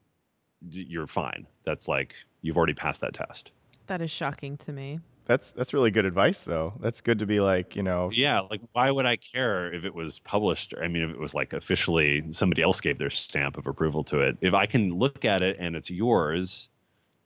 you're 0.69 1.08
fine. 1.08 1.47
That's 1.65 1.88
like, 1.88 2.13
you've 2.41 2.58
already 2.58 2.73
passed 2.73 3.02
that 3.02 3.13
test. 3.13 3.52
That 3.88 4.02
is 4.02 4.12
shocking 4.12 4.58
to 4.58 4.73
me. 4.73 4.99
That's 5.26 5.52
that's 5.52 5.73
really 5.73 5.91
good 5.91 6.06
advice 6.06 6.43
though. 6.43 6.73
That's 6.82 6.99
good 7.02 7.19
to 7.19 7.26
be 7.26 7.39
like, 7.39 7.76
you 7.78 7.84
know, 7.84 8.10
Yeah, 8.13 8.41
like 8.41 8.62
why 8.73 8.91
would 8.91 9.06
I 9.06 9.15
care 9.15 9.73
if 9.73 9.86
it 9.86 9.93
was 9.95 10.19
published? 10.19 10.73
I 10.82 10.88
mean, 10.88 11.04
if 11.04 11.12
it 11.12 11.19
was 11.19 11.34
like 11.34 11.54
officially 11.54 12.23
somebody 12.32 12.62
else 12.62 12.82
gave 12.82 12.97
their 12.97 13.10
stamp 13.10 13.58
of 13.58 13.65
approval 13.65 14.04
to 14.06 14.19
it. 14.19 14.38
If 14.41 14.54
I 14.54 14.65
can 14.65 14.91
look 14.91 15.23
at 15.26 15.41
it 15.41 15.58
and 15.60 15.76
it's 15.76 15.89
yours 15.89 16.69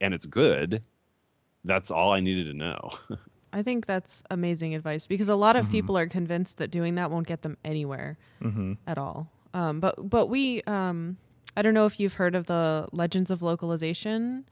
and 0.01 0.13
it's 0.13 0.25
good, 0.27 0.83
that's 1.65 1.91
all 1.91 2.13
I 2.13 2.21
needed 2.21 2.45
to 2.45 2.53
know. 2.53 2.91
I 3.53 3.63
think 3.63 3.85
that's 3.85 4.23
amazing 4.29 4.75
advice 4.75 5.07
because 5.07 5.29
a 5.29 5.35
lot 5.35 5.55
of 5.55 5.65
Mm-hmm. 5.65 5.71
people 5.71 5.97
are 5.97 6.07
convinced 6.07 6.57
that 6.57 6.69
doing 6.69 6.95
that 6.95 7.09
won't 7.09 7.27
get 7.27 7.41
them 7.41 7.57
anywhere 7.63 8.17
hmm 8.41 8.73
at 8.87 8.97
all. 8.97 9.31
Um, 9.53 9.79
but 9.79 10.09
but 10.09 10.27
we, 10.27 10.61
um, 10.63 11.17
I 11.57 11.61
don't 11.63 11.73
know 11.73 11.85
if 11.87 11.99
you've 11.99 12.13
heard 12.13 12.35
of 12.35 12.45
the 12.45 12.87
Legends 12.91 13.31
of 13.31 13.41
Localization 13.41 14.45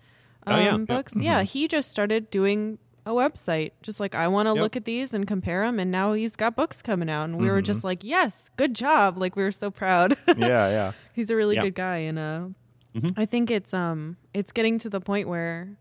um, 0.47 0.53
Oh, 0.55 0.57
yeah, 0.59 0.71
yeah. 0.71 0.77
books. 0.77 1.13
Mm-hmm. 1.13 1.23
Yeah, 1.23 1.43
he 1.43 1.67
just 1.67 1.89
started 1.89 2.29
doing 2.31 2.79
a 3.05 3.11
website, 3.11 3.71
just 3.83 3.99
like 3.99 4.15
I 4.15 4.27
want 4.27 4.47
to 4.47 4.53
Yep. 4.53 4.61
look 4.61 4.75
at 4.75 4.85
these 4.85 5.13
and 5.13 5.27
compare 5.27 5.63
them, 5.65 5.79
and 5.79 5.91
now 5.91 6.13
he's 6.13 6.35
got 6.35 6.55
books 6.55 6.81
coming 6.81 7.09
out, 7.09 7.25
and 7.25 7.37
we 7.37 7.47
were 7.49 7.57
Mm-hmm. 7.57 7.65
just 7.65 7.83
like, 7.83 8.03
yes, 8.03 8.49
good 8.57 8.73
job! 8.73 9.17
Like 9.19 9.35
we 9.35 9.43
were 9.43 9.51
so 9.51 9.69
proud. 9.69 10.15
yeah, 10.37 10.69
yeah. 10.69 10.91
he's 11.13 11.29
a 11.29 11.35
really 11.35 11.55
Yeah. 11.55 11.61
good 11.61 11.75
guy, 11.75 11.97
and 11.97 12.17
uh, 12.17 12.47
Mhm. 12.95 13.13
I 13.15 13.25
think 13.25 13.51
it's 13.51 13.73
um 13.73 14.17
it's 14.33 14.51
getting 14.51 14.79
to 14.79 14.89
the 14.89 14.99
point 15.01 15.27
where 15.27 15.77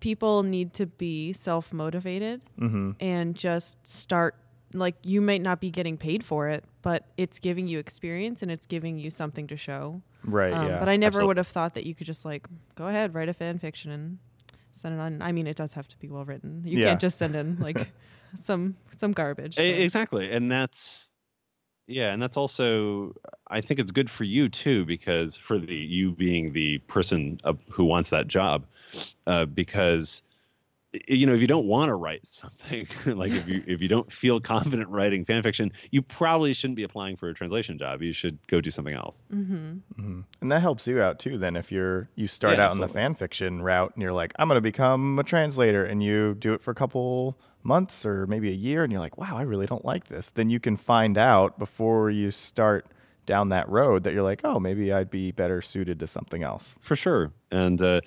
people 0.00 0.42
need 0.42 0.72
to 0.74 0.84
be 0.86 1.32
self 1.32 1.72
motivated 1.72 2.42
hmm 2.58 2.90
and 3.00 3.34
just 3.34 3.86
start 3.86 4.34
like 4.74 4.96
you 5.04 5.20
might 5.20 5.40
not 5.40 5.60
be 5.60 5.70
getting 5.70 5.96
paid 5.96 6.22
for 6.24 6.48
it 6.48 6.64
but 6.82 7.06
it's 7.16 7.38
giving 7.38 7.68
you 7.68 7.78
experience 7.78 8.42
and 8.42 8.50
it's 8.50 8.66
giving 8.66 8.98
you 8.98 9.10
something 9.10 9.46
to 9.46 9.56
show 9.56 10.02
Right, 10.24 10.52
um, 10.52 10.68
yeah. 10.68 10.78
but 10.78 10.88
i 10.88 10.96
never 10.96 11.08
absolutely. 11.18 11.26
would 11.28 11.36
have 11.38 11.46
thought 11.48 11.74
that 11.74 11.86
you 11.86 11.94
could 11.94 12.06
just 12.06 12.24
like 12.24 12.46
go 12.74 12.88
ahead 12.88 13.14
write 13.14 13.28
a 13.28 13.34
fan 13.34 13.58
fiction 13.58 13.90
and 13.90 14.18
send 14.72 14.94
it 14.96 15.00
on 15.00 15.22
i 15.22 15.30
mean 15.32 15.46
it 15.46 15.56
does 15.56 15.72
have 15.74 15.86
to 15.88 15.96
be 15.98 16.08
well 16.08 16.24
written 16.24 16.62
you 16.66 16.78
Yeah. 16.78 16.88
can't 16.88 17.00
just 17.00 17.16
send 17.18 17.36
in 17.36 17.56
like 17.60 17.88
some 18.34 18.76
some 18.96 19.12
garbage 19.12 19.56
but- 19.56 19.64
exactly 19.64 20.30
and 20.30 20.50
that's 20.50 21.12
yeah 21.86 22.12
and 22.12 22.20
that's 22.22 22.36
also 22.36 23.14
i 23.48 23.60
think 23.60 23.78
it's 23.78 23.92
good 23.92 24.08
for 24.10 24.24
you 24.24 24.48
too 24.48 24.84
because 24.86 25.36
for 25.36 25.58
the 25.58 25.74
you 25.76 26.10
being 26.12 26.52
the 26.52 26.78
person 26.88 27.38
uh, 27.44 27.52
who 27.70 27.84
wants 27.84 28.08
that 28.10 28.26
job 28.26 28.64
uh, 29.26 29.44
because 29.44 30.22
y- 30.24 30.33
you 31.08 31.26
know 31.26 31.34
if 31.34 31.40
you 31.40 31.46
don't 31.46 31.66
want 31.66 31.88
to 31.88 31.94
write 31.94 32.26
something 32.26 32.86
like 33.06 33.32
if 33.32 33.46
you 33.48 33.62
if 33.66 33.80
you 33.80 33.88
don't 33.88 34.12
feel 34.12 34.40
confident 34.40 34.88
writing 34.88 35.24
fan 35.24 35.42
fiction 35.42 35.72
you 35.90 36.00
probably 36.02 36.52
shouldn't 36.54 36.76
be 36.76 36.82
applying 36.84 37.16
for 37.16 37.28
a 37.28 37.34
translation 37.34 37.78
job 37.78 38.02
you 38.02 38.12
should 38.12 38.38
go 38.48 38.60
do 38.60 38.70
something 38.70 38.94
else 38.94 39.22
Mhm. 39.32 39.80
hmm 39.96 40.20
And 40.40 40.52
that 40.52 40.60
helps 40.60 40.86
you 40.86 41.00
out 41.00 41.18
too. 41.18 41.38
Then, 41.38 41.56
if 41.56 41.72
you're 41.72 42.08
you 42.14 42.26
start 42.26 42.58
Yeah, 42.58 42.66
out 42.66 42.74
in 42.74 42.80
the 42.80 42.88
fan 42.88 43.14
fiction 43.14 43.62
route 43.62 43.92
and 43.94 44.02
you're 44.02 44.12
like, 44.12 44.32
I'm 44.38 44.48
going 44.48 44.56
to 44.56 44.60
become 44.60 45.18
a 45.18 45.24
translator, 45.24 45.84
and 45.84 46.02
you 46.02 46.34
do 46.34 46.52
it 46.54 46.60
for 46.62 46.70
a 46.70 46.74
couple 46.74 47.38
months 47.62 48.04
or 48.06 48.26
maybe 48.26 48.48
a 48.50 48.54
year, 48.54 48.82
and 48.84 48.92
you're 48.92 49.00
like, 49.00 49.16
Wow, 49.18 49.36
I 49.36 49.42
really 49.42 49.66
don't 49.66 49.84
like 49.84 50.06
this. 50.08 50.30
Then 50.30 50.50
you 50.50 50.60
can 50.60 50.76
find 50.76 51.16
out 51.18 51.58
before 51.58 52.10
you 52.10 52.30
start 52.30 52.86
down 53.26 53.48
that 53.50 53.68
road 53.68 54.04
that 54.04 54.12
you're 54.12 54.22
like, 54.22 54.40
Oh, 54.44 54.58
maybe 54.60 54.92
I'd 54.92 55.10
be 55.10 55.30
better 55.32 55.60
suited 55.62 55.98
to 56.00 56.06
something 56.06 56.42
else. 56.42 56.74
for 56.80 56.96
sure. 56.96 57.32
And 57.50 57.80
uh, 57.80 58.00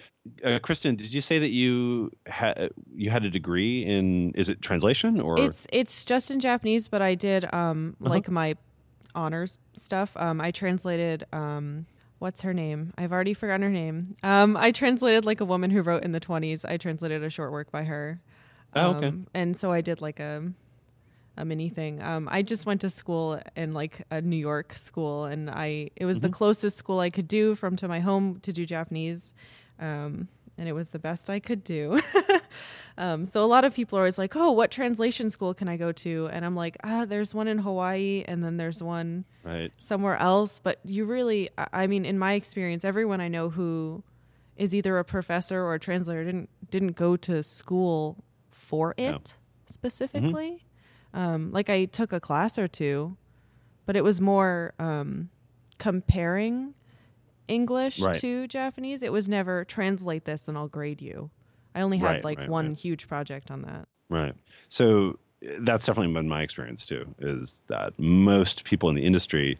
uh, 0.43 0.60
kristen 0.60 0.95
did 0.95 1.13
you 1.13 1.21
say 1.21 1.39
that 1.39 1.51
you 1.51 2.12
had 2.25 2.71
you 2.93 3.10
had 3.10 3.23
a 3.23 3.30
degree 3.30 3.84
in 3.86 4.32
is 4.34 4.49
it 4.49 4.62
translation 4.62 5.19
or? 5.21 5.39
It's 5.39 5.65
it's 5.71 6.03
just 6.06 6.30
in 6.32 6.39
japanese 6.41 6.88
but 6.89 7.01
i 7.01 7.15
did 7.15 7.45
um 7.53 7.95
Uh-huh. 8.01 8.10
like 8.13 8.30
my 8.30 8.56
honors 9.15 9.58
stuff. 9.73 10.12
Um 10.17 10.41
i 10.41 10.51
translated 10.51 11.25
um 11.34 11.86
what's 12.19 12.41
her 12.41 12.53
name? 12.53 12.93
I've 12.97 13.11
already 13.11 13.34
forgotten 13.34 13.61
her 13.63 13.70
name. 13.70 14.15
Um 14.24 14.57
i 14.57 14.72
translated 14.72 15.24
like 15.26 15.39
a 15.41 15.45
woman 15.45 15.70
who 15.72 15.82
wrote 15.82 16.03
in 16.03 16.11
the 16.11 16.20
20s 16.20 16.65
i 16.70 16.78
translated 16.78 17.24
a 17.24 17.30
short 17.30 17.51
work 17.51 17.72
by 17.72 17.84
her. 17.86 18.20
Oh, 18.76 18.95
okay. 18.95 19.07
Um, 19.07 19.28
and 19.34 19.55
so 19.55 19.72
i 19.72 19.82
did 19.82 20.01
like 20.01 20.20
a 20.20 20.51
a 21.38 21.46
mini 21.46 21.70
thing 21.70 22.02
um 22.02 22.28
i 22.32 22.42
just 22.42 22.66
went 22.66 22.82
to 22.82 22.90
school 22.90 23.40
in 23.56 23.74
like 23.74 24.02
a 24.12 24.22
new 24.22 24.38
york 24.38 24.74
school 24.74 25.26
and 25.26 25.50
i 25.50 25.90
it 25.96 26.06
was 26.06 26.20
the 26.20 26.30
closest 26.30 26.78
school 26.78 27.00
i 27.00 27.10
could 27.10 27.28
do 27.28 27.56
from 27.56 27.76
to 27.76 27.88
my 27.88 28.00
home 28.00 28.40
to 28.42 28.52
do 28.52 28.66
japanese 28.66 29.34
um 29.80 30.28
and 30.58 30.68
it 30.68 30.74
was 30.74 30.90
the 30.90 31.00
best 31.00 31.30
i 31.30 31.40
could 31.40 31.64
do 31.64 32.00
Um, 32.98 33.26
so 33.26 33.44
a 33.44 33.46
lot 33.46 33.64
of 33.64 33.76
people 33.76 33.98
are 33.98 34.02
always 34.02 34.18
like, 34.18 34.36
"Oh, 34.36 34.52
what 34.52 34.72
translation 34.72 35.30
school 35.30 35.54
can 35.54 35.68
I 35.68 35.78
go 35.78 35.92
to?" 35.92 36.30
And 36.32 36.44
I'm 36.44 36.56
like, 36.56 36.78
"Ah, 36.84 37.06
there's 37.06 37.34
one 37.34 37.48
in 37.48 37.60
Hawaii, 37.60 38.24
and 38.28 38.44
then 38.44 38.58
there's 38.58 38.82
one 38.82 39.26
right 39.44 39.72
somewhere 39.78 40.18
else." 40.18 40.60
But 40.60 40.80
you 40.84 41.06
really, 41.06 41.50
I 41.58 41.68
I 41.84 41.88
mean, 41.88 42.06
in 42.06 42.18
my 42.18 42.34
experience, 42.34 42.84
everyone 42.84 43.22
I 43.22 43.28
know 43.28 43.50
who 43.50 44.04
is 44.56 44.74
either 44.74 44.98
a 44.98 45.06
professor 45.06 45.62
or 45.62 45.76
a 45.76 45.80
translator 45.80 46.26
didn't 46.26 46.50
didn't 46.72 46.96
go 46.96 47.16
to 47.18 47.44
school 47.44 48.24
for 48.50 48.96
it 48.98 49.36
specifically. 49.68 50.64
Um, 51.18 51.51
like 51.51 51.70
I 51.70 51.86
took 51.86 52.13
a 52.13 52.20
class 52.20 52.59
or 52.59 52.68
two, 52.68 53.18
but 53.88 53.95
it 53.95 54.03
was 54.03 54.22
more 54.22 54.74
um, 54.78 55.30
comparing 55.80 56.76
English 57.47 57.99
Right. 57.99 58.20
to 58.20 58.47
Japanese. 58.47 59.01
It 59.01 59.11
was 59.11 59.28
never 59.28 59.65
translate 59.65 60.26
this 60.26 60.47
and 60.47 60.57
I'll 60.57 60.68
grade 60.68 61.01
you. 61.01 61.32
I 61.74 61.82
only 61.82 61.97
had 61.97 62.07
Right, 62.18 62.24
like 62.24 62.39
right, 62.39 62.49
one 62.49 62.76
huge 62.76 63.07
project 63.07 63.49
on 63.49 63.63
that. 63.63 63.88
Right. 64.09 64.34
So 64.68 65.18
uh, 65.43 65.53
that's 65.59 65.86
definitely 65.88 66.13
been 66.13 66.30
my 66.30 66.41
experience 66.43 66.86
too. 66.86 67.05
Is 67.20 67.61
that 67.68 67.97
most 67.97 68.63
people 68.63 68.89
in 68.89 68.95
the 68.95 69.05
industry 69.05 69.57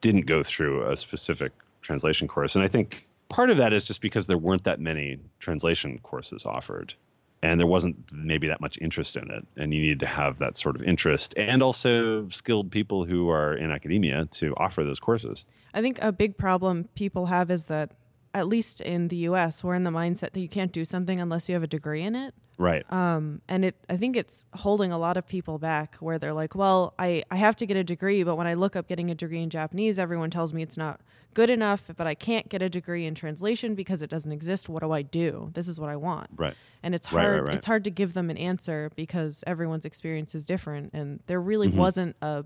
didn't 0.00 0.26
go 0.26 0.42
through 0.42 0.90
a 0.90 0.96
specific 0.96 1.52
translation 1.82 2.26
course, 2.26 2.54
and 2.56 2.64
I 2.64 2.68
think 2.68 3.06
part 3.28 3.50
of 3.50 3.58
that 3.58 3.72
is 3.72 3.84
just 3.84 4.00
because 4.00 4.26
there 4.26 4.38
weren't 4.38 4.64
that 4.64 4.80
many 4.80 5.18
translation 5.40 5.98
courses 6.02 6.46
offered, 6.46 6.94
and 7.42 7.58
there 7.58 7.66
wasn't 7.66 7.96
maybe 8.12 8.48
that 8.48 8.60
much 8.60 8.78
interest 8.80 9.16
in 9.16 9.30
it, 9.30 9.46
and 9.56 9.72
you 9.72 9.80
needed 9.80 10.00
to 10.00 10.06
have 10.06 10.38
that 10.38 10.56
sort 10.56 10.76
of 10.76 10.82
interest, 10.82 11.34
and 11.36 11.62
also 11.62 12.28
skilled 12.28 12.70
people 12.70 13.04
who 13.04 13.30
are 13.30 13.54
in 13.54 13.70
academia 13.70 14.26
to 14.26 14.54
offer 14.56 14.84
those 14.84 15.00
courses. 15.00 15.44
I 15.72 15.80
think 15.80 15.98
a 16.02 16.12
big 16.12 16.36
problem 16.36 16.88
people 16.94 17.26
have 17.26 17.50
is 17.50 17.66
that, 17.66 17.92
at 18.34 18.46
least 18.46 18.80
in 18.80 19.08
the 19.08 19.16
US, 19.16 19.64
we're 19.64 19.74
in 19.74 19.84
the 19.84 19.90
mindset 19.90 20.32
that 20.32 20.40
you 20.40 20.48
can't 20.48 20.72
do 20.72 20.84
something 20.84 21.18
unless 21.18 21.48
you 21.48 21.54
have 21.54 21.62
a 21.62 21.68
degree 21.68 22.02
in 22.02 22.14
it. 22.14 22.34
Right. 22.60 22.84
Um, 22.92 23.40
and 23.48 23.64
it, 23.64 23.76
I 23.88 23.96
think 23.96 24.16
it's 24.16 24.44
holding 24.52 24.92
a 24.92 24.98
lot 24.98 25.16
of 25.16 25.26
people 25.26 25.58
back 25.58 25.96
where 25.96 26.18
they're 26.18 26.34
like, 26.34 26.54
well, 26.54 26.92
I, 26.98 27.22
I 27.30 27.36
have 27.36 27.56
to 27.56 27.64
get 27.66 27.78
a 27.78 27.82
degree, 27.84 28.22
but 28.22 28.36
when 28.36 28.46
I 28.46 28.52
look 28.52 28.76
up 28.76 28.86
getting 28.86 29.10
a 29.10 29.14
degree 29.14 29.42
in 29.42 29.48
Japanese, 29.48 29.98
everyone 29.98 30.28
tells 30.30 30.52
me 30.52 30.62
it's 30.62 30.76
not 30.76 31.00
good 31.32 31.48
enough, 31.48 31.90
but 31.96 32.06
I 32.06 32.14
can't 32.14 32.50
get 32.50 32.60
a 32.60 32.68
degree 32.68 33.06
in 33.06 33.14
translation 33.14 33.74
because 33.74 34.02
it 34.02 34.10
doesn't 34.10 34.30
exist. 34.32 34.68
What 34.68 34.82
do 34.82 34.92
I 34.92 35.00
do? 35.00 35.50
This 35.54 35.68
is 35.68 35.80
what 35.80 35.88
I 35.88 35.96
want. 35.96 36.28
Right. 36.36 36.54
And 36.82 36.94
it's 36.94 37.10
Right, 37.10 37.22
right, 37.24 37.30
hard 37.30 37.44
right. 37.46 37.54
it's 37.54 37.66
hard 37.66 37.84
to 37.84 37.90
give 37.90 38.12
them 38.12 38.28
an 38.28 38.36
answer 38.36 38.90
because 38.94 39.42
everyone's 39.46 39.86
experience 39.86 40.34
is 40.34 40.44
different 40.44 40.90
and 40.92 41.20
there 41.28 41.40
really 41.40 41.68
Mm-hmm. 41.68 41.78
wasn't 41.78 42.16
a 42.20 42.44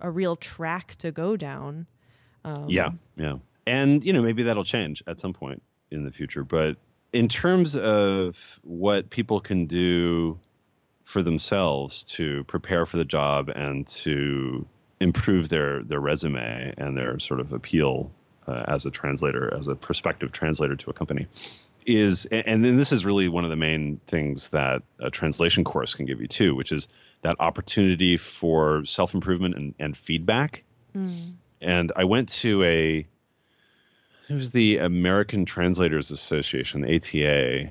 a 0.00 0.10
real 0.10 0.36
track 0.36 0.96
to 0.96 1.10
go 1.10 1.36
down. 1.36 1.86
Um, 2.44 2.68
Yeah, 2.68 2.90
yeah. 3.16 3.36
And, 3.66 4.04
you 4.04 4.12
know, 4.12 4.20
maybe 4.20 4.42
that'll 4.42 4.64
change 4.64 5.02
at 5.06 5.18
some 5.20 5.32
point 5.32 5.62
in 5.90 6.04
the 6.04 6.10
future. 6.10 6.44
But 6.44 6.76
in 7.14 7.28
terms 7.28 7.76
of 7.76 8.58
what 8.64 9.08
people 9.08 9.40
can 9.40 9.66
do 9.66 10.38
for 11.04 11.22
themselves 11.22 12.02
to 12.02 12.42
prepare 12.44 12.84
for 12.84 12.96
the 12.96 13.04
job 13.04 13.48
and 13.50 13.86
to 13.86 14.66
improve 15.00 15.48
their, 15.48 15.84
their 15.84 16.00
resume 16.00 16.74
and 16.76 16.96
their 16.96 17.20
sort 17.20 17.38
of 17.38 17.52
appeal 17.52 18.10
uh, 18.48 18.64
as 18.66 18.84
a 18.84 18.90
translator, 18.90 19.54
as 19.56 19.68
a 19.68 19.76
prospective 19.76 20.32
translator 20.32 20.74
to 20.74 20.90
a 20.90 20.92
company, 20.92 21.28
is, 21.86 22.26
and 22.26 22.64
then 22.64 22.76
this 22.76 22.90
is 22.90 23.04
really 23.04 23.28
one 23.28 23.44
of 23.44 23.50
the 23.50 23.56
main 23.56 24.00
things 24.08 24.48
that 24.48 24.82
a 24.98 25.10
translation 25.10 25.62
course 25.62 25.94
can 25.94 26.06
give 26.06 26.20
you 26.20 26.26
too, 26.26 26.56
which 26.56 26.72
is 26.72 26.88
that 27.22 27.36
opportunity 27.38 28.16
for 28.16 28.84
self 28.84 29.14
improvement 29.14 29.54
and, 29.54 29.74
and 29.78 29.96
feedback. 29.96 30.64
And 31.60 31.92
I 31.94 32.04
went 32.04 32.30
to 32.30 32.62
a 32.64 33.06
it 34.28 34.34
was 34.34 34.50
the 34.50 34.78
American 34.78 35.44
Translators 35.44 36.10
Association, 36.10 36.84
ATA 36.84 37.70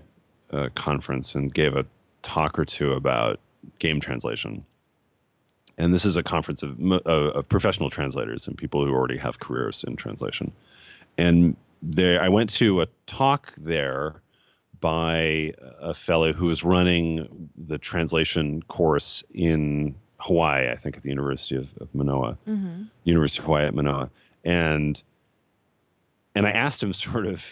uh, 0.52 0.70
conference, 0.76 1.36
and 1.36 1.54
gave 1.54 1.76
a 1.76 1.86
talk 2.22 2.60
or 2.60 2.66
two 2.66 2.94
about 2.94 3.40
game 3.80 4.00
translation. 4.00 4.66
And 5.78 5.94
this 5.94 6.06
is 6.06 6.18
a 6.18 6.24
conference 6.24 6.62
of, 6.62 6.80
of 6.82 7.06
of 7.06 7.50
professional 7.50 7.90
translators 7.90 8.48
and 8.48 8.58
people 8.58 8.86
who 8.86 8.94
already 8.94 9.18
have 9.18 9.40
careers 9.40 9.84
in 9.84 9.96
translation. 9.96 10.52
And 11.18 11.56
there, 11.82 12.22
I 12.22 12.30
went 12.30 12.52
to 12.52 12.82
a 12.82 12.88
talk 13.08 13.54
there 13.58 14.22
by 14.80 15.54
a 15.80 15.94
fellow 15.94 16.34
who 16.34 16.46
was 16.46 16.64
running 16.64 17.50
the 17.58 17.78
translation 17.78 18.62
course 18.64 19.24
in 19.34 19.96
Hawaii, 20.18 20.70
I 20.70 20.76
think 20.76 20.98
at 20.98 21.04
the 21.04 21.10
University 21.10 21.56
of, 21.56 21.76
of 21.80 21.94
Manoa. 21.96 22.38
University 23.04 23.40
of 23.40 23.46
Hawaii 23.46 23.66
at 23.66 23.74
Manoa, 23.74 24.10
and 24.44 25.02
and 26.36 26.46
I 26.48 26.52
asked 26.52 26.82
him 26.82 26.94
sort 26.94 27.26
of 27.26 27.44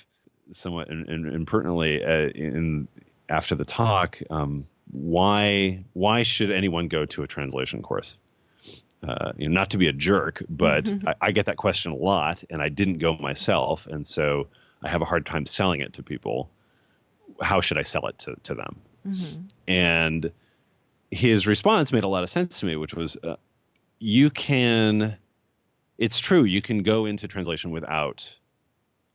somewhat 0.51 0.89
in, 0.89 1.09
in, 1.09 1.33
impertinently 1.33 2.03
uh, 2.03 2.29
in 2.29 2.87
after 3.29 3.55
the 3.55 3.65
talk, 3.65 4.19
um, 4.29 4.67
why 4.91 5.83
why 5.93 6.23
should 6.23 6.51
anyone 6.51 6.87
go 6.87 7.05
to 7.05 7.23
a 7.23 7.27
translation 7.27 7.81
course? 7.81 8.17
Uh, 9.07 9.31
you 9.35 9.47
know, 9.47 9.53
not 9.53 9.71
to 9.71 9.77
be 9.77 9.87
a 9.87 9.93
jerk, 9.93 10.43
but 10.49 10.91
I, 11.07 11.15
I 11.21 11.31
get 11.31 11.45
that 11.47 11.57
question 11.57 11.91
a 11.91 11.95
lot, 11.95 12.43
and 12.49 12.61
I 12.61 12.69
didn't 12.69 12.99
go 12.99 13.15
myself, 13.17 13.87
and 13.87 14.05
so 14.05 14.47
I 14.83 14.89
have 14.89 15.01
a 15.01 15.05
hard 15.05 15.25
time 15.25 15.45
selling 15.45 15.81
it 15.81 15.93
to 15.93 16.03
people. 16.03 16.49
How 17.41 17.61
should 17.61 17.77
I 17.77 17.83
sell 17.83 18.05
it 18.07 18.19
to 18.19 18.35
to 18.43 18.55
them? 18.55 18.81
And 19.67 20.31
his 21.09 21.47
response 21.47 21.91
made 21.91 22.03
a 22.03 22.07
lot 22.07 22.23
of 22.23 22.29
sense 22.29 22.59
to 22.59 22.65
me, 22.65 22.75
which 22.75 22.93
was, 22.93 23.17
uh, 23.17 23.35
you 23.99 24.29
can 24.29 25.17
it's 25.97 26.17
true 26.17 26.43
you 26.43 26.61
can 26.61 26.81
go 26.81 27.05
into 27.05 27.27
translation 27.27 27.69
without 27.69 28.33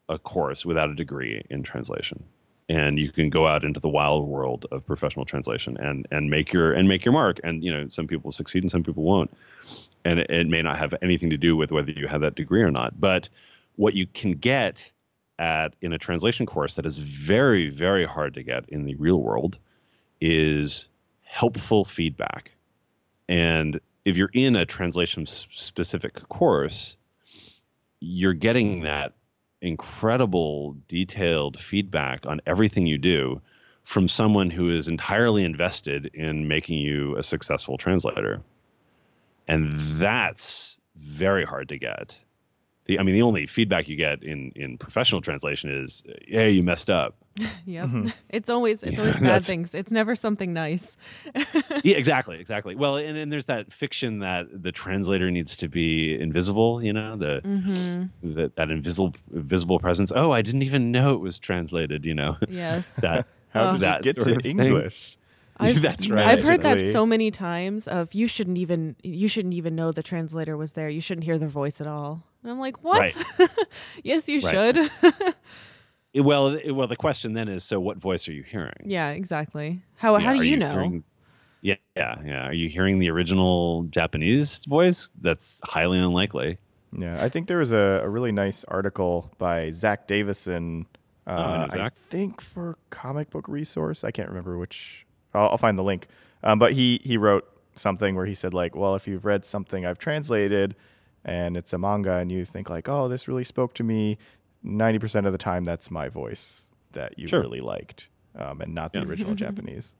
a 0.08 0.18
course 0.18 0.64
without 0.64 0.90
a 0.90 0.94
degree 0.94 1.42
in 1.50 1.62
translation. 1.62 2.22
And 2.68 2.98
you 2.98 3.12
can 3.12 3.30
go 3.30 3.46
out 3.46 3.64
into 3.64 3.78
the 3.78 3.88
wild 3.88 4.26
world 4.26 4.66
of 4.72 4.84
professional 4.84 5.24
translation 5.24 5.76
and 5.78 6.06
and 6.10 6.30
make 6.30 6.52
your 6.52 6.72
and 6.72 6.88
make 6.88 7.04
your 7.04 7.12
mark. 7.12 7.38
And 7.44 7.62
you 7.62 7.72
know 7.72 7.88
some 7.88 8.08
people 8.08 8.32
succeed 8.32 8.64
and 8.64 8.70
some 8.70 8.82
people 8.82 9.04
won't. 9.04 9.32
And 10.04 10.18
it, 10.18 10.30
it 10.30 10.48
may 10.48 10.62
not 10.62 10.78
have 10.78 10.94
anything 11.00 11.30
to 11.30 11.36
do 11.36 11.56
with 11.56 11.70
whether 11.70 11.92
you 11.92 12.08
have 12.08 12.22
that 12.22 12.34
degree 12.34 12.62
or 12.62 12.70
not. 12.70 13.00
But 13.00 13.28
what 13.76 13.94
you 13.94 14.06
can 14.06 14.32
get 14.32 14.90
at 15.38 15.76
in 15.80 15.92
a 15.92 15.98
translation 15.98 16.46
course 16.46 16.74
that 16.74 16.86
is 16.86 16.98
very 16.98 17.68
very 17.68 18.04
hard 18.04 18.34
to 18.34 18.42
get 18.42 18.68
in 18.68 18.84
the 18.84 18.94
real 18.96 19.20
world 19.20 19.58
is 20.20 20.88
helpful 21.22 21.84
feedback. 21.84 22.50
And 23.28 23.80
if 24.04 24.16
you're 24.16 24.30
in 24.32 24.56
a 24.56 24.64
translation 24.64 25.26
specific 25.26 26.14
course, 26.28 26.96
you're 28.00 28.32
getting 28.32 28.82
that 28.82 29.12
incredible 29.66 30.76
detailed 30.88 31.60
feedback 31.60 32.24
on 32.26 32.40
everything 32.46 32.86
you 32.86 32.98
do 32.98 33.40
from 33.82 34.08
someone 34.08 34.50
who 34.50 34.76
is 34.76 34.88
entirely 34.88 35.44
invested 35.44 36.06
in 36.14 36.48
making 36.48 36.78
you 36.78 37.16
a 37.16 37.22
successful 37.22 37.78
translator. 37.78 38.42
And 39.46 39.72
that's 39.72 40.78
very 40.96 41.44
hard 41.44 41.68
to 41.68 41.78
get. 41.78 42.18
The, 42.86 42.98
I 42.98 43.02
mean, 43.02 43.14
the 43.14 43.22
only 43.22 43.46
feedback 43.46 43.88
you 43.88 43.96
get 43.96 44.22
in, 44.22 44.52
in 44.54 44.78
professional 44.78 45.20
translation 45.20 45.70
is, 45.70 46.02
"Hey, 46.28 46.50
you 46.50 46.62
messed 46.62 46.88
up." 46.90 47.14
Yep. 47.66 47.90
It's 48.30 48.48
always 48.48 48.82
it's 48.82 48.94
Yeah, 48.94 49.00
always 49.00 49.18
bad 49.30 49.44
things. 49.44 49.74
It's 49.74 49.92
never 49.92 50.14
something 50.14 50.52
nice. 50.52 50.96
yeah, 51.84 51.96
exactly, 51.96 52.38
exactly. 52.38 52.74
Well, 52.76 52.96
and, 52.96 53.16
and 53.18 53.32
there's 53.32 53.46
that 53.46 53.72
fiction 53.72 54.20
that 54.20 54.46
the 54.62 54.72
translator 54.72 55.30
needs 55.30 55.56
to 55.58 55.68
be 55.68 56.18
invisible. 56.18 56.82
You 56.82 56.92
know, 56.92 57.16
the 57.16 57.40
Mm-hmm. 57.44 58.34
that 58.36 58.56
that 58.56 58.70
invisible 58.70 59.14
visible 59.30 59.78
presence. 59.78 60.12
Oh, 60.14 60.30
I 60.32 60.42
didn't 60.42 60.62
even 60.62 60.92
know 60.92 61.14
it 61.14 61.20
was 61.20 61.38
translated. 61.38 62.04
You 62.06 62.14
know, 62.14 62.36
Yes. 62.48 62.94
that 62.96 63.26
How 63.50 63.72
did 63.72 63.82
that 63.82 64.02
get 64.02 64.14
sort 64.14 64.28
to 64.28 64.36
of 64.36 64.42
thing. 64.42 64.58
English? 64.60 65.18
I've, 65.58 65.80
That's 65.80 66.08
right. 66.10 66.26
I've 66.26 66.42
heard 66.42 66.60
that 66.62 66.92
so 66.92 67.06
many 67.06 67.30
times 67.30 67.88
of 67.88 68.12
you 68.12 68.26
shouldn't 68.26 68.58
even 68.58 68.94
you 69.02 69.26
shouldn't 69.26 69.54
even 69.54 69.74
know 69.74 69.90
the 69.90 70.02
translator 70.02 70.56
was 70.56 70.72
there. 70.72 70.88
You 70.90 71.00
shouldn't 71.00 71.24
hear 71.24 71.38
their 71.38 71.48
voice 71.48 71.80
at 71.80 71.86
all. 71.86 72.24
And 72.46 72.52
I'm 72.52 72.60
like, 72.60 72.84
what? 72.84 73.00
Right. 73.40 73.48
yes, 74.04 74.28
you 74.28 74.40
should. 74.40 74.76
It- 76.12 76.20
well, 76.20 76.48
it- 76.54 76.70
well, 76.70 76.86
the 76.86 76.96
question 76.96 77.32
then 77.32 77.48
is, 77.48 77.64
so 77.64 77.80
what 77.80 77.98
voice 77.98 78.28
are 78.28 78.32
you 78.32 78.44
hearing? 78.44 78.72
yeah, 78.84 79.10
exactly. 79.10 79.82
How 79.96 80.16
Yeah, 80.16 80.24
how 80.24 80.32
do 80.32 80.40
are 80.40 80.44
you, 80.44 80.56
know? 80.56 80.70
hearing- 80.70 81.04
yeah, 81.60 81.74
yeah, 81.96 82.14
yeah. 82.24 82.46
Are 82.46 82.52
you 82.52 82.68
hearing 82.68 83.00
the 83.00 83.10
original 83.10 83.82
Japanese 83.90 84.64
voice? 84.66 85.10
That's 85.20 85.60
highly 85.64 85.98
unlikely. 85.98 86.58
Yeah, 86.96 87.22
I 87.22 87.28
think 87.28 87.48
there 87.48 87.58
was 87.58 87.72
a, 87.72 88.00
a 88.04 88.08
really 88.08 88.30
nice 88.30 88.62
article 88.68 89.32
by 89.38 89.72
Zack 89.72 90.06
Davisson. 90.06 90.86
Uh, 91.26 91.66
I 91.72 91.76
know 91.76 91.82
I 91.86 91.90
think 92.10 92.40
for 92.40 92.78
Comic 92.90 93.30
Book 93.30 93.48
Resource. 93.48 94.04
I 94.04 94.12
can't 94.12 94.28
remember 94.28 94.56
which. 94.56 95.04
I'll, 95.34 95.48
I'll 95.50 95.58
find 95.58 95.76
the 95.76 95.82
link. 95.82 96.06
Um, 96.44 96.60
but 96.60 96.74
he 96.74 97.00
he 97.02 97.16
wrote 97.16 97.44
something 97.74 98.14
where 98.14 98.26
he 98.26 98.34
said 98.34 98.54
like, 98.54 98.76
well, 98.76 98.94
if 98.94 99.08
you've 99.08 99.24
read 99.24 99.44
something 99.44 99.84
I've 99.84 99.98
translated 99.98 100.76
and 101.26 101.56
it's 101.58 101.72
a 101.74 101.78
manga 101.78 102.14
and 102.14 102.32
you 102.32 102.44
think 102.46 102.70
like, 102.70 102.88
oh, 102.88 103.08
this 103.08 103.28
really 103.28 103.44
spoke 103.44 103.74
to 103.74 103.82
me, 103.84 104.16
ninety 104.62 104.98
percent 104.98 105.26
of 105.26 105.32
the 105.32 105.38
time 105.38 105.64
that's 105.64 105.90
my 105.90 106.08
voice 106.08 106.66
that 106.92 107.18
you 107.18 107.26
Sure. 107.26 107.40
really 107.42 107.60
liked, 107.60 108.08
um, 108.36 108.62
and 108.62 108.72
not 108.74 108.92
the 108.94 109.00
Yeah. 109.00 109.04
original 109.06 109.34
Japanese. 109.34 109.92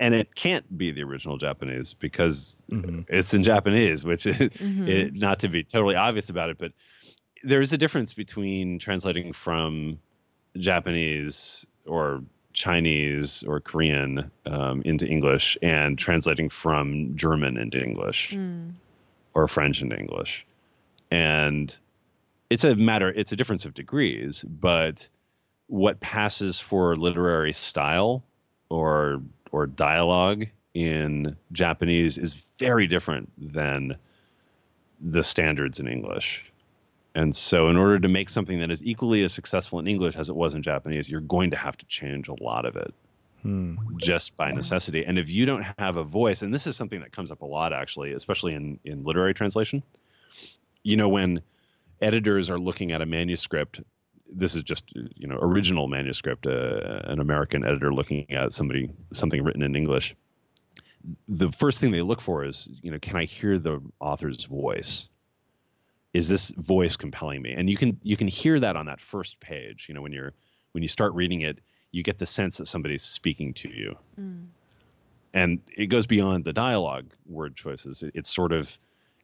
And 0.00 0.12
it 0.12 0.34
can't 0.34 0.76
be 0.76 0.90
the 0.90 1.02
original 1.04 1.36
Japanese 1.38 1.94
because 1.94 2.60
Mhm. 2.70 3.04
it's 3.08 3.32
in 3.32 3.42
Japanese, 3.44 4.04
which 4.04 4.26
is 4.26 4.36
Mm-hmm. 4.58 4.88
it, 4.88 5.14
not 5.14 5.38
to 5.40 5.48
be 5.48 5.62
totally 5.64 5.94
obvious 5.94 6.28
about 6.30 6.50
it, 6.50 6.58
but 6.58 6.72
there 7.44 7.60
is 7.60 7.72
a 7.72 7.78
difference 7.78 8.12
between 8.12 8.78
translating 8.80 9.32
from 9.32 9.98
Japanese 10.56 11.64
or 11.86 12.22
Chinese 12.52 13.44
or 13.44 13.60
Korean 13.60 14.30
um, 14.46 14.82
into 14.84 15.06
English 15.06 15.56
and 15.62 15.96
translating 15.98 16.48
from 16.48 17.14
German 17.16 17.56
into 17.56 17.80
English 17.82 18.32
Mm. 18.32 18.72
or 19.34 19.46
French 19.46 19.80
into 19.80 19.96
English. 19.96 20.44
And 21.10 21.74
it's 22.50 22.64
a 22.64 22.76
matter, 22.76 23.08
it's 23.08 23.32
a 23.32 23.36
difference 23.36 23.64
of 23.64 23.74
degrees, 23.74 24.44
but 24.48 25.08
what 25.66 26.00
passes 26.00 26.58
for 26.58 26.96
literary 26.96 27.52
style 27.52 28.24
or 28.70 29.22
or 29.52 29.66
dialogue 29.66 30.46
in 30.74 31.36
Japanese 31.52 32.18
is 32.18 32.34
very 32.58 32.86
different 32.86 33.30
than 33.54 33.96
the 35.00 35.22
standards 35.22 35.80
in 35.80 35.88
English. 35.88 36.44
And 37.14 37.34
so, 37.34 37.68
in 37.68 37.76
order 37.76 37.98
to 37.98 38.08
make 38.08 38.28
something 38.28 38.60
that 38.60 38.70
is 38.70 38.84
equally 38.84 39.24
as 39.24 39.32
successful 39.32 39.78
in 39.78 39.88
English 39.88 40.16
as 40.16 40.28
it 40.28 40.36
was 40.36 40.54
in 40.54 40.62
Japanese, 40.62 41.08
you're 41.08 41.20
going 41.20 41.50
to 41.50 41.56
have 41.56 41.76
to 41.78 41.86
change 41.86 42.28
a 42.28 42.42
lot 42.42 42.64
of 42.64 42.76
it 42.76 42.94
hmm. 43.42 43.76
just 43.96 44.36
by 44.36 44.52
necessity. 44.52 45.04
And 45.04 45.18
if 45.18 45.30
you 45.30 45.46
don't 45.46 45.66
have 45.78 45.96
a 45.96 46.04
voice, 46.04 46.42
and 46.42 46.54
this 46.54 46.66
is 46.66 46.76
something 46.76 47.00
that 47.00 47.12
comes 47.12 47.30
up 47.30 47.42
a 47.42 47.46
lot 47.46 47.72
actually, 47.72 48.12
especially 48.12 48.54
in, 48.54 48.78
in 48.84 49.04
literary 49.04 49.34
translation, 49.34 49.82
you 50.88 50.96
know, 50.96 51.08
when 51.08 51.42
editors 52.00 52.48
are 52.50 52.58
looking 52.58 52.92
at 52.92 53.02
a 53.02 53.06
manuscript, 53.06 53.80
this 54.30 54.54
is 54.54 54.62
just 54.62 54.84
you 54.94 55.26
know 55.28 55.38
original 55.40 55.86
manuscript, 55.88 56.46
uh, 56.46 57.00
an 57.04 57.20
American 57.20 57.64
editor 57.64 57.92
looking 57.92 58.30
at 58.32 58.52
somebody 58.52 58.90
something 59.12 59.42
written 59.44 59.62
in 59.62 59.76
English. 59.76 60.14
The 61.28 61.50
first 61.52 61.80
thing 61.80 61.92
they 61.92 62.02
look 62.02 62.20
for 62.20 62.44
is 62.44 62.68
you 62.82 62.90
know 62.90 62.98
can 62.98 63.16
I 63.16 63.24
hear 63.24 63.58
the 63.58 63.80
author's 64.00 64.44
voice? 64.44 65.08
Is 66.14 66.28
this 66.28 66.50
voice 66.50 66.96
compelling 66.96 67.42
me? 67.42 67.52
And 67.52 67.68
you 67.68 67.76
can 67.76 67.98
you 68.02 68.16
can 68.16 68.28
hear 68.28 68.58
that 68.60 68.76
on 68.76 68.86
that 68.86 69.00
first 69.00 69.40
page. 69.40 69.86
You 69.88 69.94
know 69.94 70.02
when 70.02 70.12
you're 70.12 70.32
when 70.72 70.82
you 70.82 70.88
start 70.88 71.12
reading 71.14 71.42
it, 71.42 71.58
you 71.92 72.02
get 72.02 72.18
the 72.18 72.26
sense 72.26 72.56
that 72.58 72.66
somebody's 72.68 73.02
speaking 73.02 73.54
to 73.54 73.68
you. 73.68 73.96
And 75.34 75.60
it 75.76 75.86
goes 75.86 76.06
beyond 76.06 76.44
the 76.44 76.52
dialogue 76.54 77.06
word 77.26 77.56
choices. 77.56 78.02
It- 78.02 78.12
It's 78.14 78.34
sort 78.34 78.52
of 78.52 78.78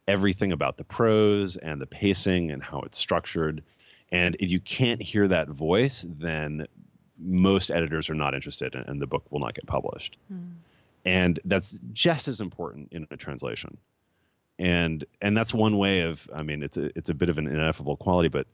everything 0.07 0.51
about 0.51 0.77
the 0.77 0.83
prose 0.83 1.55
and 1.57 1.81
the 1.81 1.85
pacing 1.87 2.51
and 2.51 2.61
how 2.63 2.81
it's 2.81 2.97
structured. 2.97 3.63
And 4.11 4.35
if 4.39 4.51
you 4.51 4.59
can't 4.59 5.01
hear 5.01 5.27
that 5.27 5.49
voice, 5.49 6.05
then 6.07 6.67
most 7.17 7.71
editors 7.71 8.09
are 8.09 8.15
not 8.15 8.33
interested 8.33 8.75
and 8.75 9.01
the 9.01 9.07
book 9.07 9.23
will 9.31 9.39
not 9.39 9.55
get 9.55 9.65
published. 9.65 10.17
And 11.05 11.39
that's 11.45 11.79
just 11.93 12.27
as 12.27 12.41
important 12.41 12.89
in 12.91 13.07
a 13.11 13.17
translation. 13.17 13.77
And 14.57 15.05
and 15.21 15.35
that's 15.35 15.53
one 15.53 15.77
way 15.77 16.01
of 16.01 16.29
I 16.33 16.43
mean 16.43 16.63
it's 16.63 16.77
a 16.77 16.97
it's 16.97 17.09
a 17.09 17.13
bit 17.13 17.29
of 17.29 17.37
an 17.37 17.47
ineffable 17.47 17.97
quality, 17.97 18.29
but 18.29 18.47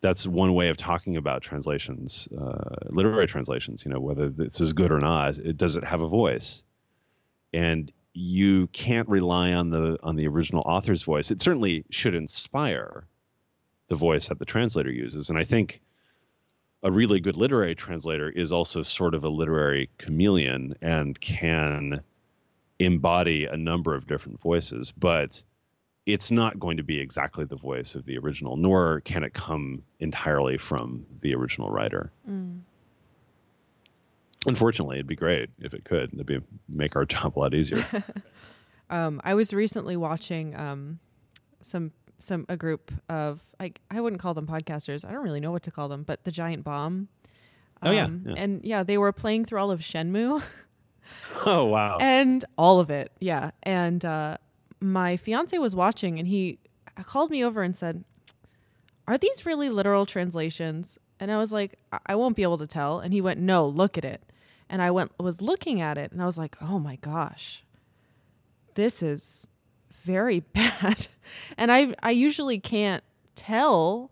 that's 0.00 0.26
one 0.26 0.54
way 0.54 0.68
of 0.68 0.76
talking 0.76 1.16
about 1.16 1.42
translations, 1.42 2.28
uh, 2.38 2.76
literary 2.86 3.26
translations. 3.26 3.84
You 3.84 3.92
know, 3.92 4.00
whether 4.00 4.28
this 4.28 4.60
is 4.60 4.72
good 4.72 4.92
or 4.92 5.00
not, 5.00 5.36
it 5.36 5.56
does 5.56 5.76
it 5.76 5.84
have 5.84 6.02
a 6.02 6.08
voice, 6.08 6.62
and 7.52 7.92
you 8.18 8.66
can't 8.68 9.08
rely 9.08 9.52
on 9.52 9.70
the 9.70 9.96
on 10.02 10.16
the 10.16 10.26
original 10.26 10.62
author's 10.66 11.04
voice. 11.04 11.30
It 11.30 11.40
certainly 11.40 11.84
should 11.90 12.14
inspire 12.14 13.06
the 13.86 13.94
voice 13.94 14.28
that 14.28 14.38
the 14.38 14.44
translator 14.44 14.90
uses, 14.90 15.30
and 15.30 15.38
I 15.38 15.44
think 15.44 15.80
a 16.82 16.90
really 16.90 17.20
good 17.20 17.36
literary 17.36 17.74
translator 17.74 18.28
is 18.30 18.52
also 18.52 18.82
sort 18.82 19.14
of 19.14 19.24
a 19.24 19.28
literary 19.28 19.88
chameleon 19.98 20.74
and 20.80 21.18
can 21.20 22.00
embody 22.78 23.46
a 23.46 23.56
number 23.56 23.94
of 23.94 24.06
different 24.06 24.40
voices, 24.40 24.92
but 24.96 25.42
it's 26.06 26.30
not 26.30 26.58
going 26.58 26.76
to 26.76 26.82
be 26.82 27.00
exactly 27.00 27.44
the 27.44 27.56
voice 27.56 27.94
of 27.94 28.04
the 28.04 28.16
original, 28.18 28.56
nor 28.56 29.00
can 29.00 29.24
it 29.24 29.34
come 29.34 29.82
entirely 30.00 30.56
from 30.56 31.04
the 31.20 31.34
original 31.34 31.70
writer. 31.70 32.12
Mm. 32.28 32.60
Unfortunately, 34.46 34.96
it'd 34.96 35.06
be 35.06 35.16
great 35.16 35.50
if 35.58 35.74
it 35.74 35.84
could. 35.84 36.12
It'd 36.14 36.26
be 36.26 36.40
make 36.68 36.94
our 36.96 37.04
job 37.14 37.36
a 37.36 37.38
lot 37.38 37.54
easier. 37.54 37.84
Um, 38.90 39.20
I 39.22 39.34
was 39.34 39.52
recently 39.52 39.98
watching 39.98 40.58
um, 40.58 40.98
some 41.60 41.92
some 42.18 42.46
a 42.48 42.56
group 42.56 42.90
of 43.10 43.42
like 43.60 43.82
I 43.90 44.00
wouldn't 44.00 44.22
call 44.22 44.32
them 44.32 44.46
podcasters. 44.46 45.06
I 45.06 45.12
don't 45.12 45.22
really 45.22 45.40
know 45.40 45.52
what 45.52 45.62
to 45.64 45.70
call 45.70 45.88
them, 45.88 46.04
but 46.04 46.24
the 46.24 46.30
Giant 46.30 46.64
Bomb. 46.64 47.08
Oh, 47.82 47.90
yeah, 47.90 48.04
Um, 48.06 48.24
yeah. 48.26 48.34
and 48.38 48.64
yeah, 48.64 48.82
they 48.84 48.96
were 48.96 49.12
playing 49.12 49.44
through 49.44 49.60
all 49.60 49.70
of 49.70 49.80
Shenmue 49.80 50.42
oh 51.44 51.66
wow! 51.66 51.98
and 52.00 52.46
all 52.56 52.80
of 52.80 52.88
it. 52.88 53.12
Yeah, 53.20 53.50
and 53.62 54.02
uh, 54.06 54.38
my 54.80 55.18
fiance 55.18 55.58
was 55.58 55.76
watching, 55.76 56.18
and 56.18 56.26
he 56.26 56.58
called 57.04 57.30
me 57.30 57.44
over 57.44 57.62
and 57.62 57.76
said, 57.76 58.04
"Are 59.06 59.18
these 59.18 59.44
really 59.44 59.68
literal 59.68 60.06
translations?" 60.06 60.98
And 61.20 61.30
I 61.32 61.36
was 61.36 61.52
like, 61.52 61.78
"I- 61.92 61.98
"I 62.06 62.14
won't 62.14 62.36
be 62.36 62.42
able 62.42 62.58
to 62.58 62.66
tell." 62.66 63.00
And 63.00 63.12
he 63.12 63.20
went, 63.20 63.40
"No, 63.40 63.66
look 63.66 63.98
at 63.98 64.04
it." 64.04 64.22
And 64.68 64.82
I 64.82 64.90
went 64.90 65.12
was 65.18 65.40
looking 65.40 65.80
at 65.80 65.98
it, 65.98 66.12
and 66.12 66.22
I 66.22 66.26
was 66.26 66.38
like, 66.38 66.56
"Oh 66.60 66.78
my 66.78 66.96
gosh, 66.96 67.64
this 68.74 69.02
is 69.02 69.48
very 69.90 70.40
bad." 70.54 71.08
And 71.56 71.72
I 71.72 71.94
I 72.02 72.10
usually 72.10 72.58
can't 72.58 73.02
tell, 73.34 74.10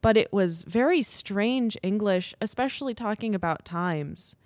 but 0.00 0.16
it 0.16 0.32
was 0.32 0.64
very 0.64 1.02
strange 1.02 1.76
English, 1.82 2.34
especially 2.40 2.94
talking 2.94 3.34
about 3.34 3.64
times. 3.64 4.36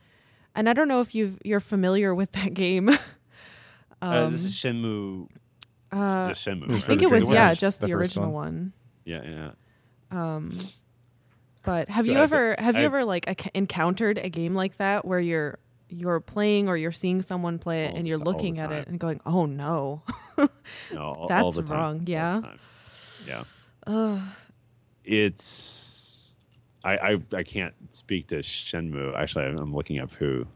And 0.54 0.68
I 0.68 0.72
don't 0.72 0.88
know 0.88 1.00
if 1.00 1.14
you 1.14 1.38
you're 1.44 1.60
familiar 1.60 2.14
with 2.14 2.32
that 2.32 2.54
game. 2.54 2.88
uh, 4.02 4.30
this 4.30 4.44
is 4.44 4.54
Shenmue. 4.54 5.28
Uh, 5.92 6.28
Shenmue. 6.30 6.70
I 6.70 6.76
I 6.76 6.80
think 6.80 7.02
it 7.02 7.10
was 7.10 7.28
yeah, 7.30 7.54
just 7.54 7.80
the 7.80 7.88
the, 7.88 7.92
original 7.94 8.32
one. 8.32 8.32
one. 8.32 8.72
Yeah, 9.04 9.52
yeah. 10.12 10.30
But 11.66 11.88
have 11.90 12.06
So 12.06 12.12
you 12.12 12.18
as 12.18 12.32
a- 12.32 12.34
ever 12.36 12.56
have 12.58 12.76
you 12.76 12.82
ever 12.84 13.04
like 13.04 13.28
ac- 13.28 13.50
encountered 13.54 14.16
a 14.18 14.28
game 14.30 14.54
like 14.54 14.76
that 14.78 15.04
where 15.04 15.20
you're 15.20 15.58
you're 15.88 16.18
playing 16.20 16.68
or 16.68 16.76
you're 16.76 16.90
seeing 16.92 17.20
someone 17.22 17.58
play 17.58 17.84
it 17.84 17.90
All- 17.92 17.96
and 17.98 18.08
you're 18.08 18.18
looking 18.18 18.58
at 18.58 18.72
it 18.72 18.88
and 18.88 18.98
going, 18.98 19.20
"Oh 19.26 19.46
no." 19.46 20.02
No, 20.38 20.48
all, 20.98 21.14
all 21.14 21.28
That's 21.28 21.54
the 21.56 21.62
wrong, 21.62 21.94
All 21.94 21.98
the 22.00 22.10
yeah. 22.12 22.40
Yeah. 23.26 24.20
It's. 25.04 26.36
I, 26.84 26.94
I 26.96 27.20
I 27.34 27.42
can't 27.42 27.74
speak 27.90 28.28
to 28.28 28.36
Shenmue. 28.36 29.16
Actually, 29.16 29.46
I'm 29.46 29.74
looking 29.74 29.98
up 29.98 30.12
who. 30.12 30.46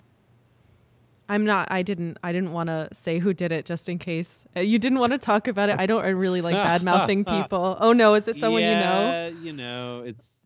I'm 1.28 1.44
not 1.44 1.68
I 1.70 1.82
didn't 1.82 2.18
I 2.24 2.32
didn't 2.32 2.52
want 2.52 2.68
to 2.68 2.88
say 2.92 3.20
who 3.20 3.32
did 3.32 3.52
it 3.52 3.64
just 3.64 3.88
in 3.88 3.98
case. 3.98 4.46
Uh, 4.56 4.60
You 4.60 4.78
didn't 4.80 4.98
want 4.98 5.12
to 5.12 5.18
talk 5.18 5.46
about 5.48 5.68
it. 5.68 5.76
I 5.78 5.86
don't 5.86 6.04
I 6.04 6.08
really 6.08 6.40
like 6.40 6.54
bad-mouthing 6.70 7.24
people. 7.24 7.76
Oh 7.80 7.92
no, 7.92 8.14
is 8.14 8.26
it 8.28 8.36
someone 8.36 8.62
you 8.62 8.68
know? 8.68 8.74
yeah, 9.10 9.28
you 9.28 9.52
know, 9.52 10.02
it's. 10.04 10.36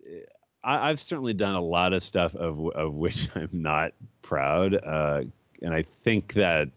I, 0.65 0.89
I've 0.91 1.01
certainly 1.01 1.35
done 1.35 1.55
a 1.55 1.61
lot 1.61 1.93
of 1.93 2.03
stuff 2.03 2.35
of 2.35 2.59
of 2.71 2.95
which 2.95 3.29
I'm 3.35 3.51
not 3.53 3.93
proud, 4.23 4.75
uh, 4.75 5.23
and 5.63 5.75
I 5.75 5.83
think 6.03 6.35
that 6.35 6.69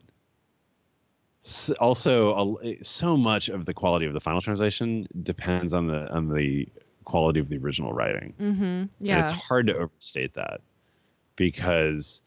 also 1.79 2.57
a, 2.61 2.83
so 2.83 3.15
much 3.15 3.49
of 3.49 3.65
the 3.65 3.73
quality 3.73 4.05
of 4.05 4.13
the 4.13 4.19
final 4.19 4.41
translation 4.41 5.07
depends 5.23 5.73
on 5.73 5.87
the 5.87 6.11
on 6.13 6.29
the 6.33 6.67
quality 7.05 7.39
of 7.39 7.47
the 7.47 7.57
original 7.57 7.93
writing. 7.93 8.33
Mhm. 8.39 8.59
And 8.59 8.89
Yeah. 8.99 9.23
it's 9.23 9.31
hard 9.31 9.67
to 9.67 9.77
overstate 9.77 10.33
that 10.33 10.59
because 11.37 12.21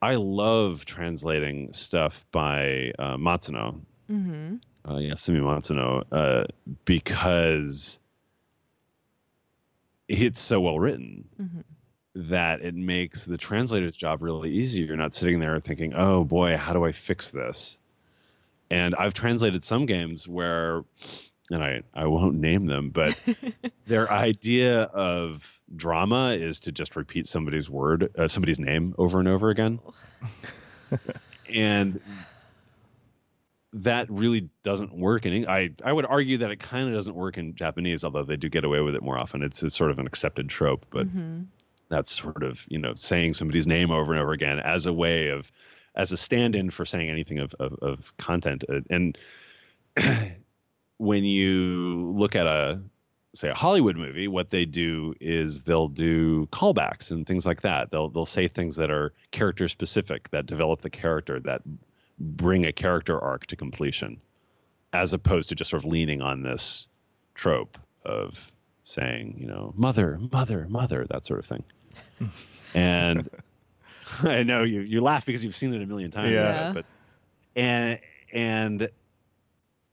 I 0.00 0.14
love 0.14 0.84
translating 0.84 1.72
stuff 1.72 2.24
by 2.30 2.92
uh, 2.98 3.16
Matsuno, 3.16 3.80
Mhm. 4.08 4.60
uh, 4.84 4.92
Yasumi 4.94 5.40
Matsuno, 5.40 6.04
uh, 6.12 6.44
because 6.84 7.98
it's 10.08 10.40
so 10.40 10.60
well 10.60 10.78
written 10.78 11.28
Mm-hmm. 11.40 11.60
that 12.30 12.62
it 12.62 12.74
makes 12.74 13.24
the 13.24 13.36
translator's 13.36 13.96
job 13.96 14.22
really 14.22 14.50
easy. 14.50 14.82
You're 14.82 14.96
not 14.96 15.12
sitting 15.14 15.38
there 15.40 15.60
thinking, 15.60 15.92
"Oh 15.94 16.24
boy, 16.24 16.56
how 16.56 16.72
do 16.72 16.84
I 16.84 16.92
fix 16.92 17.30
this?" 17.30 17.78
And 18.70 18.94
I've 18.94 19.14
translated 19.14 19.62
some 19.62 19.86
games 19.86 20.26
where, 20.26 20.82
and 21.50 21.62
I 21.62 21.82
I 21.94 22.06
won't 22.06 22.36
name 22.36 22.66
them, 22.66 22.90
but 22.90 23.16
their 23.86 24.10
idea 24.10 24.82
of 24.82 25.60
drama 25.74 26.30
is 26.30 26.60
to 26.60 26.72
just 26.72 26.96
repeat 26.96 27.26
somebody's 27.26 27.68
word, 27.68 28.10
uh, 28.18 28.28
somebody's 28.28 28.58
name 28.58 28.94
over 28.98 29.18
and 29.18 29.28
over 29.28 29.50
again, 29.50 29.78
and 31.52 32.00
that 33.82 34.10
really 34.10 34.48
doesn't 34.62 34.92
work 34.92 35.26
in 35.26 35.46
I 35.48 35.70
I 35.84 35.92
would 35.92 36.06
argue 36.06 36.38
that 36.38 36.50
it 36.50 36.60
kind 36.60 36.88
of 36.88 36.94
doesn't 36.94 37.14
work 37.14 37.36
in 37.36 37.54
Japanese, 37.54 38.04
although 38.04 38.24
they 38.24 38.36
do 38.36 38.48
get 38.48 38.64
away 38.64 38.80
with 38.80 38.94
it 38.94 39.02
more 39.02 39.18
often. 39.18 39.42
It's, 39.42 39.62
it's 39.62 39.74
sort 39.74 39.90
of 39.90 39.98
an 39.98 40.06
accepted 40.06 40.48
trope, 40.48 40.86
but 40.90 41.06
that's 41.88 42.18
sort 42.18 42.42
of 42.42 42.64
you 42.68 42.78
know 42.78 42.94
saying 42.94 43.34
somebody's 43.34 43.66
name 43.66 43.90
over 43.90 44.12
and 44.12 44.22
over 44.22 44.32
again 44.32 44.58
as 44.60 44.86
a 44.86 44.92
way 44.92 45.28
of 45.28 45.52
as 45.94 46.12
a 46.12 46.16
stand-in 46.16 46.70
for 46.70 46.84
saying 46.84 47.10
anything 47.10 47.38
of 47.38 47.54
of, 47.60 47.74
of 47.82 48.16
content 48.16 48.64
Uh, 48.68 48.80
and 48.90 49.18
when 50.98 51.24
you 51.24 52.12
look 52.16 52.34
at 52.34 52.46
a 52.46 52.80
say 53.34 53.48
a 53.50 53.54
Hollywood 53.54 53.96
movie, 53.96 54.28
what 54.28 54.48
they 54.48 54.64
do 54.64 55.14
is 55.20 55.62
they'll 55.62 55.88
do 55.88 56.46
callbacks 56.46 57.10
and 57.10 57.26
things 57.26 57.44
like 57.44 57.60
that. 57.60 57.90
They'll 57.90 58.08
they'll 58.08 58.24
say 58.24 58.48
things 58.48 58.76
that 58.76 58.90
are 58.90 59.12
character 59.30 59.68
specific, 59.68 60.30
that 60.30 60.46
develop 60.46 60.80
the 60.80 60.90
character, 60.90 61.38
that 61.40 61.60
bring 62.18 62.64
a 62.66 62.72
character 62.72 63.18
arc 63.20 63.46
to 63.46 63.56
completion, 63.56 64.20
as 64.92 65.12
opposed 65.12 65.48
to 65.50 65.54
just 65.54 65.70
sort 65.70 65.84
of 65.84 65.90
leaning 65.90 66.22
on 66.22 66.42
this 66.42 66.88
trope 67.34 67.78
of 68.04 68.50
saying, 68.84 69.36
you 69.38 69.46
know, 69.46 69.74
mother, 69.76 70.18
mother, 70.32 70.66
mother, 70.68 71.06
that 71.10 71.24
sort 71.26 71.40
of 71.40 71.46
thing. 71.46 71.64
and 72.74 73.28
I 74.22 74.42
know 74.44 74.62
you 74.62 74.80
you 74.82 75.00
laugh 75.00 75.26
because 75.26 75.44
you've 75.44 75.56
seen 75.56 75.74
it 75.74 75.82
a 75.82 75.86
million 75.86 76.10
times, 76.10 76.32
Yeah. 76.32 76.72
but 76.72 76.86
and 77.56 77.98
and 78.32 78.88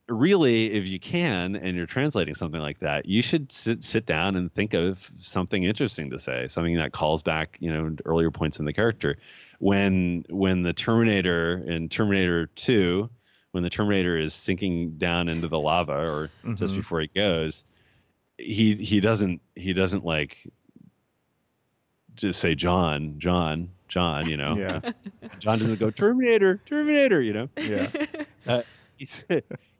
really 0.10 0.72
if 0.74 0.88
you 0.88 1.00
can 1.00 1.56
and 1.56 1.78
you're 1.78 1.86
translating 1.86 2.36
something 2.36 2.60
like 2.60 2.80
that 2.80 3.06
you 3.06 3.22
should 3.22 3.52
sit 3.52 3.84
sit 3.84 4.06
down 4.06 4.36
and 4.36 4.54
think 4.54 4.74
of 4.74 5.10
something 5.18 5.64
interesting 5.64 6.10
to 6.10 6.20
say 6.20 6.46
something 6.50 6.78
that 6.78 6.92
calls 6.92 7.24
back 7.24 7.56
you 7.62 7.72
know 7.74 7.96
earlier 8.04 8.30
points 8.30 8.60
in 8.60 8.66
the 8.66 8.74
character 8.74 9.18
when 9.60 10.26
when 10.30 10.62
the 10.62 10.74
terminator 10.74 11.64
in 11.66 11.88
terminator 11.88 12.48
2 12.48 13.10
when 13.52 13.64
the 13.64 13.70
terminator 13.70 14.18
is 14.18 14.34
sinking 14.34 14.98
down 14.98 15.32
into 15.32 15.48
the 15.48 15.60
lava 15.60 15.94
or 15.94 16.30
just 16.56 16.76
before 16.76 17.00
he 17.00 17.08
goes 17.08 17.64
he 18.38 18.76
he 18.76 19.00
doesn't 19.00 19.40
he 19.56 19.72
doesn't 19.72 20.04
like 20.04 20.38
just 22.16 22.40
say 22.40 22.56
John, 22.56 23.16
John, 23.18 23.70
John. 23.88 24.30
You 24.30 24.38
know, 24.38 24.56
Yeah. 24.56 24.92
John 25.40 25.60
doesn't 25.60 25.80
go 25.80 25.90
Terminator, 25.90 26.62
Terminator. 26.66 27.22
You 27.22 27.34
know, 27.34 27.50
Yeah. 27.58 27.90
uh, 28.48 28.62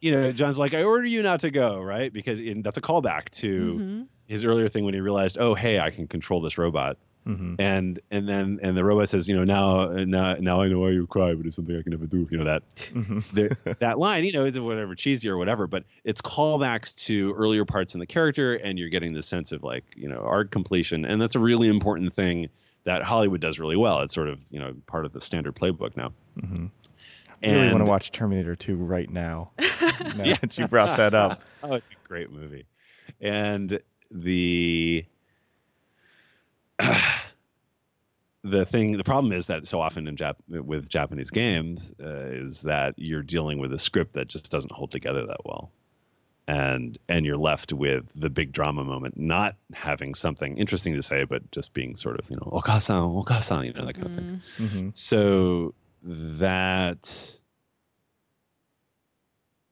you 0.04 0.12
know, 0.12 0.32
John's 0.34 0.60
like, 0.60 0.74
I 0.74 0.84
order 0.84 1.06
you 1.06 1.24
not 1.24 1.40
to 1.42 1.50
go, 1.52 1.80
right? 1.82 2.12
Because 2.12 2.40
and 2.40 2.64
that's 2.64 2.78
a 2.78 2.82
callback 2.82 3.30
to 3.42 3.80
Mhm. 3.80 4.08
his 4.28 4.44
earlier 4.44 4.68
thing 4.68 4.84
when 4.84 4.94
he 4.94 5.00
realized, 5.00 5.38
oh, 5.40 5.54
hey, 5.54 5.80
I 5.80 5.92
can 5.92 6.08
control 6.08 6.42
this 6.42 6.58
robot. 6.58 6.98
hmm 7.26 7.56
And 7.58 8.02
and 8.12 8.28
then 8.28 8.60
and 8.62 8.76
the 8.76 8.84
robot 8.84 9.08
says, 9.08 9.30
you 9.30 9.36
know, 9.38 9.46
now 9.46 9.88
now 10.04 10.36
now 10.36 10.62
I 10.62 10.68
know 10.68 10.80
why 10.82 10.90
you 10.90 11.08
cry, 11.08 11.34
but 11.34 11.46
it's 11.46 11.56
something 11.56 11.78
I 11.78 11.82
can 11.82 11.92
never 11.92 12.06
do. 12.06 12.28
You 12.30 12.38
know 12.40 12.44
that 12.44 12.64
hmm 12.94 13.20
the, 13.34 13.76
that 13.80 13.98
line, 13.98 14.26
you 14.26 14.34
know, 14.34 14.44
is 14.44 14.60
whatever 14.60 14.94
cheesy 14.94 15.30
or 15.30 15.38
whatever, 15.38 15.68
but 15.68 15.86
it's 16.04 16.22
callbacks 16.22 16.94
to 17.06 17.34
earlier 17.38 17.64
parts 17.64 17.94
in 17.94 18.02
the 18.02 18.06
character, 18.06 18.56
and 18.56 18.78
you're 18.78 18.90
getting 18.90 19.14
the 19.14 19.24
sense 19.24 19.54
of 19.54 19.64
like 19.64 19.86
you 19.96 20.10
know 20.10 20.20
art 20.20 20.52
completion, 20.52 21.06
and 21.06 21.22
that's 21.22 21.36
a 21.36 21.40
really 21.40 21.70
important 21.70 22.14
thing 22.14 22.50
that 22.84 23.04
Hollywood 23.04 23.40
does 23.40 23.58
really 23.58 23.78
well. 23.78 24.02
It's 24.02 24.14
sort 24.14 24.28
of 24.28 24.40
you 24.52 24.60
know 24.60 24.74
part 24.88 25.06
of 25.06 25.14
the 25.14 25.22
standard 25.22 25.56
playbook 25.56 25.96
now. 25.96 26.12
hmm 26.42 26.66
I 27.46 27.48
really 27.48 27.72
want 27.72 27.82
to 27.82 27.90
watch 27.90 28.12
Terminator 28.14 28.56
2 28.56 28.76
right 28.76 29.10
now. 29.10 29.52
now 30.16 30.36
that 30.42 30.58
you 30.58 30.68
brought 30.68 30.98
that 30.98 31.14
up. 31.14 31.42
oh, 31.64 31.74
it's 31.74 31.86
a 31.86 32.08
great 32.08 32.32
movie, 32.32 32.66
and 33.22 33.80
the 34.12 35.06
the 38.44 38.66
thing, 38.66 38.98
the 38.98 39.04
problem 39.04 39.34
is 39.34 39.48
that 39.48 39.68
so 39.68 39.82
often 39.82 40.08
in 40.08 40.16
Jap- 40.16 40.36
with 40.48 40.90
Japanese 40.90 41.32
games 41.32 41.94
uh, 42.02 42.28
is 42.32 42.62
that 42.62 42.96
you're 42.98 43.24
dealing 43.24 43.60
with 43.60 43.74
a 43.74 43.80
script 43.80 44.14
that 44.14 44.28
just 44.28 44.52
doesn't 44.52 44.72
hold 44.72 44.92
together 44.92 45.26
that 45.28 45.46
well, 45.46 45.72
and 46.48 46.98
and 47.08 47.26
you're 47.26 47.38
left 47.38 47.72
with 47.74 48.12
the 48.16 48.30
big 48.30 48.52
drama 48.52 48.84
moment 48.84 49.18
not 49.18 49.56
having 49.74 50.14
something 50.14 50.58
interesting 50.58 50.96
to 50.96 51.04
say, 51.04 51.24
but 51.24 51.50
just 51.52 51.74
being 51.74 51.96
sort 51.96 52.20
of 52.20 52.30
you 52.30 52.36
know 52.38 52.52
okasan, 52.52 53.24
okasan, 53.24 53.66
you 53.68 53.74
know 53.74 53.86
that 53.86 53.94
kind 53.94 54.08
of 54.08 54.16
thing. 54.16 54.42
Mm. 54.60 54.70
hmm 54.70 54.90
So 54.90 55.74
that 56.14 57.38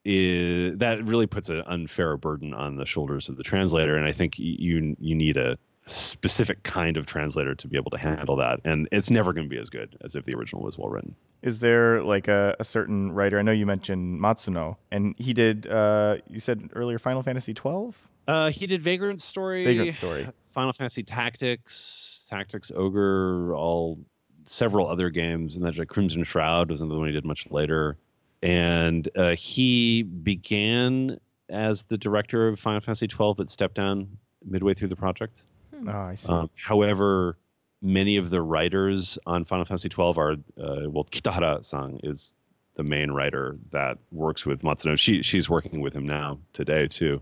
is 0.04 0.76
that 0.78 1.04
really 1.04 1.26
puts 1.26 1.48
an 1.48 1.62
unfair 1.66 2.16
burden 2.16 2.54
on 2.54 2.76
the 2.76 2.86
shoulders 2.86 3.28
of 3.28 3.36
the 3.36 3.42
translator, 3.42 3.96
and 3.96 4.06
I 4.06 4.12
think 4.12 4.38
you 4.38 4.96
you 4.98 5.14
need 5.14 5.36
a 5.36 5.58
specific 5.86 6.62
kind 6.62 6.96
of 6.96 7.06
translator 7.06 7.54
to 7.56 7.68
be 7.68 7.76
able 7.76 7.90
to 7.90 7.98
handle 7.98 8.36
that, 8.36 8.60
and 8.64 8.88
it's 8.92 9.10
never 9.10 9.32
going 9.32 9.46
to 9.46 9.50
be 9.50 9.60
as 9.60 9.70
good 9.70 9.96
as 10.02 10.14
if 10.14 10.24
the 10.24 10.34
original 10.34 10.62
was 10.62 10.78
well 10.78 10.88
written. 10.88 11.14
Is 11.42 11.58
there 11.58 12.02
like 12.02 12.28
a, 12.28 12.54
a 12.60 12.64
certain 12.64 13.12
writer? 13.12 13.38
I 13.38 13.42
know 13.42 13.52
you 13.52 13.66
mentioned 13.66 14.20
Matsuno, 14.20 14.76
and 14.90 15.14
he 15.18 15.32
did. 15.32 15.66
Uh, 15.66 16.18
you 16.28 16.40
said 16.40 16.70
earlier 16.74 16.98
Final 16.98 17.22
Fantasy 17.22 17.54
twelve. 17.54 18.08
Uh, 18.28 18.50
he 18.50 18.68
did 18.68 18.82
Vagrant 18.82 19.20
Story, 19.20 19.64
Vagrant 19.64 19.94
Story. 19.94 20.28
Final 20.44 20.72
Fantasy 20.72 21.02
Tactics, 21.02 22.26
Tactics 22.30 22.70
Ogre, 22.74 23.54
all 23.54 23.98
several 24.44 24.86
other 24.86 25.10
games, 25.10 25.56
and 25.56 25.64
then 25.64 25.74
like 25.74 25.88
Crimson 25.88 26.22
Shroud 26.22 26.70
was 26.70 26.80
another 26.80 26.98
one 26.98 27.08
he 27.08 27.12
did 27.12 27.24
much 27.24 27.50
later. 27.50 27.96
And 28.42 29.08
uh, 29.16 29.36
he 29.36 30.02
began 30.02 31.18
as 31.48 31.84
the 31.84 31.98
director 31.98 32.48
of 32.48 32.58
Final 32.58 32.80
Fantasy 32.80 33.06
twelve, 33.06 33.36
but 33.36 33.48
stepped 33.50 33.74
down 33.74 34.16
midway 34.44 34.74
through 34.74 34.88
the 34.88 34.96
project. 34.96 35.44
Oh, 35.86 35.90
I 35.90 36.14
see. 36.16 36.32
Um, 36.32 36.50
however, 36.56 37.36
many 37.80 38.16
of 38.16 38.30
the 38.30 38.40
writers 38.42 39.18
on 39.26 39.44
Final 39.44 39.64
Fantasy 39.64 39.88
twelve 39.88 40.18
are 40.18 40.32
uh, 40.32 40.88
well, 40.88 41.04
Kitahara-san 41.04 42.00
is 42.02 42.34
the 42.74 42.82
main 42.82 43.10
writer 43.10 43.58
that 43.70 43.98
works 44.10 44.46
with 44.46 44.62
Matsuno. 44.62 44.98
She 44.98 45.22
she's 45.22 45.48
working 45.48 45.80
with 45.80 45.94
him 45.94 46.06
now 46.06 46.38
today 46.52 46.88
too, 46.88 47.20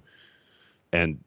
and 0.93 1.23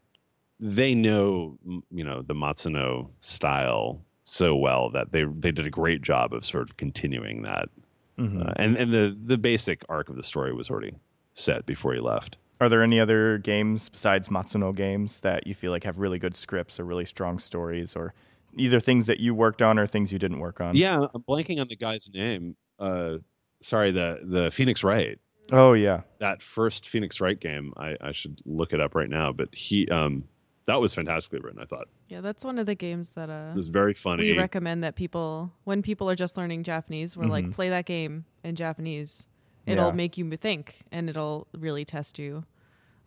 they 0.59 0.95
know 0.95 1.57
you 1.91 2.03
know 2.03 2.21
the 2.21 2.33
Matsuno 2.33 3.09
style 3.21 4.01
so 4.23 4.55
well 4.55 4.89
that 4.91 5.11
they 5.11 5.25
they 5.25 5.51
did 5.51 5.67
a 5.67 5.71
great 5.71 6.01
job 6.01 6.33
of 6.33 6.45
sort 6.45 6.69
of 6.69 6.77
continuing 6.77 7.41
that. 7.43 7.69
Mhm. 8.17 8.47
Uh, 8.47 8.53
and 8.57 8.77
and 8.77 8.93
the 8.93 9.17
the 9.25 9.37
basic 9.37 9.83
arc 9.89 10.09
of 10.09 10.15
the 10.15 10.23
story 10.23 10.53
was 10.53 10.69
already 10.69 10.93
set 11.33 11.65
before 11.65 11.93
he 11.93 11.99
left. 11.99 12.37
Are 12.61 12.69
there 12.69 12.83
any 12.83 12.99
other 12.99 13.39
games 13.39 13.89
besides 13.89 14.29
Matsuno 14.29 14.73
games 14.75 15.19
that 15.21 15.47
you 15.47 15.55
feel 15.55 15.71
like 15.71 15.83
have 15.83 15.97
really 15.97 16.19
good 16.19 16.37
scripts 16.37 16.79
or 16.79 16.85
really 16.85 17.05
strong 17.05 17.39
stories, 17.39 17.95
or 17.95 18.13
either 18.55 18.79
things 18.79 19.07
that 19.07 19.19
you 19.19 19.33
worked 19.33 19.61
on 19.61 19.79
or 19.79 19.87
things 19.87 20.13
you 20.13 20.19
didn't 20.19 20.39
work 20.39 20.61
on? 20.61 20.75
Yeah, 20.75 21.07
I'm 21.13 21.23
blanking 21.23 21.59
on 21.59 21.67
the 21.67 21.75
guy's 21.75 22.09
name. 22.13 22.55
Uh, 22.79 23.17
sorry, 23.61 23.91
the 23.91 24.19
the 24.23 24.51
Phoenix 24.51 24.83
Wright. 24.83 25.19
Oh 25.51 25.73
yeah. 25.73 26.01
that 26.19 26.41
first 26.41 26.87
Phoenix 26.87 27.19
Wright 27.19 27.37
game, 27.39 27.73
I, 27.75 27.97
I 27.99 28.11
should 28.13 28.39
look 28.45 28.71
it 28.71 28.79
up 28.79 28.95
right 28.95 29.09
now. 29.09 29.33
But 29.33 29.49
he, 29.51 29.89
um, 29.89 30.23
that 30.65 30.79
was 30.79 30.93
fantastically 30.93 31.39
written. 31.39 31.59
I 31.61 31.65
thought 31.65 31.87
Yeah, 32.09 32.21
that's 32.21 32.43
one 32.45 32.57
of 32.59 32.65
the 32.65 32.75
games 32.75 33.11
that 33.11 33.29
uh, 33.29 33.51
it 33.53 33.55
was 33.57 33.67
very 33.69 33.93
funny. 33.93 34.31
we 34.31 34.37
recommend 34.37 34.83
that 34.83 34.95
people, 34.95 35.51
when 35.65 35.81
people 35.81 36.09
are 36.09 36.15
just 36.15 36.37
learning 36.37 36.63
Japanese, 36.63 37.17
we're 37.17 37.25
like, 37.25 37.45
Mhm. 37.45 37.53
play 37.53 37.69
that 37.69 37.85
game 37.85 38.25
in 38.43 38.55
Japanese. 38.55 39.27
It'll 39.65 39.87
Yeah. 39.87 39.91
make 39.93 40.17
you 40.17 40.29
think, 40.37 40.83
and 40.91 41.09
it'll 41.09 41.47
really 41.53 41.85
test 41.85 42.19
you 42.19 42.43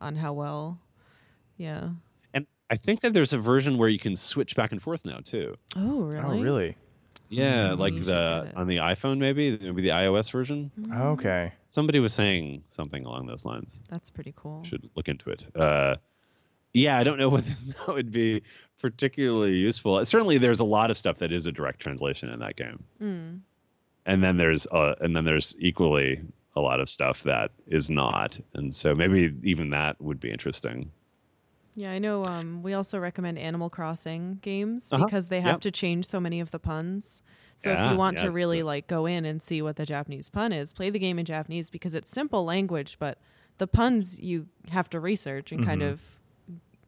on 0.01 0.17
how 0.17 0.33
well. 0.33 0.81
Yeah. 1.57 1.91
and 2.35 2.47
I 2.71 2.77
think 2.77 3.01
that 3.01 3.13
there's 3.15 3.33
a 3.33 3.39
version 3.39 3.79
where 3.79 3.89
you 3.89 3.99
can 3.99 4.17
switch 4.17 4.57
back 4.57 4.73
and 4.73 4.83
forth 4.83 5.05
now 5.07 5.21
too. 5.25 5.57
Oh, 5.77 6.03
really? 6.05 6.39
Oh 6.41 6.43
really? 6.43 6.77
Yeah, 7.29 7.71
Mm, 7.71 7.79
like 7.79 7.97
the 8.03 8.53
on 8.55 8.67
the 8.69 8.77
iPhone, 8.77 9.19
maybe 9.19 9.59
maybe 9.59 9.83
the 9.83 9.89
iOS 9.91 10.31
version. 10.31 10.71
Okay. 10.95 11.53
Somebody 11.67 11.99
was 11.99 12.13
saying 12.13 12.63
something 12.69 13.05
along 13.05 13.27
those 13.27 13.45
lines. 13.45 13.81
That's 13.91 14.11
pretty 14.11 14.33
cool. 14.37 14.63
Should 14.65 14.89
look 14.95 15.09
into 15.09 15.31
it. 15.31 15.47
Uh, 15.57 15.97
yeah, 16.73 16.99
I 16.99 17.05
don't 17.05 17.19
know 17.19 17.29
whether 17.37 17.51
that 17.87 17.95
would 17.95 18.11
be 18.13 18.43
particularly 18.81 19.55
useful. 19.57 20.05
Certainly, 20.05 20.39
there's 20.39 20.61
a 20.61 20.65
lot 20.65 20.91
of 20.91 20.99
stuff 20.99 21.19
that 21.19 21.33
is 21.33 21.47
a 21.47 21.53
direct 21.53 21.81
translation 21.81 22.29
in 22.29 22.41
that 22.41 22.57
game. 22.57 22.83
Mm. 23.03 23.41
and 24.05 24.23
then 24.23 24.37
there's 24.37 24.67
uh, 24.69 24.95
and 25.01 25.17
then 25.17 25.25
there's 25.25 25.57
equally 25.59 26.21
a 26.55 26.61
lot 26.61 26.81
of 26.81 26.89
stuff 26.89 27.23
that 27.25 27.51
is 27.67 27.91
not 27.91 28.39
and 28.55 28.73
so 28.75 28.95
maybe 28.95 29.35
even 29.43 29.71
that 29.71 30.01
would 30.01 30.19
be 30.21 30.31
interesting 30.31 30.91
Yeah, 31.75 31.91
I 31.93 31.99
know. 31.99 32.25
Um, 32.25 32.63
we 32.63 32.73
also 32.73 32.99
recommend 32.99 33.39
Animal 33.39 33.69
Crossing 33.69 34.39
games 34.41 34.91
Uh-huh. 34.93 35.05
because 35.05 35.29
they 35.29 35.43
have 35.43 35.57
Yep. 35.57 35.61
to 35.63 35.71
change 35.71 36.07
so 36.07 36.19
many 36.21 36.41
of 36.41 36.51
the 36.51 36.59
puns. 36.59 37.23
So 37.57 37.71
if 37.71 37.91
you 37.91 37.97
want 37.97 38.17
yeah, 38.19 38.25
to 38.25 38.31
really 38.31 38.61
so- 38.61 38.67
like 38.67 38.87
go 38.87 39.05
in 39.07 39.25
and 39.27 39.43
see 39.43 39.61
what 39.61 39.77
the 39.77 39.85
Japanese 39.85 40.31
pun 40.31 40.53
is, 40.53 40.73
play 40.73 40.89
the 40.89 40.99
game 40.99 41.19
in 41.19 41.27
Japanese 41.27 41.69
because 41.69 41.95
it's 41.95 42.11
simple 42.11 42.45
language, 42.47 42.97
but 42.99 43.19
the 43.59 43.67
puns 43.67 44.19
you 44.21 44.47
have 44.71 44.89
to 44.91 45.01
research 45.01 45.53
and 45.53 45.63
kind 45.65 45.83
Mhm. 45.83 45.93
of 45.93 46.01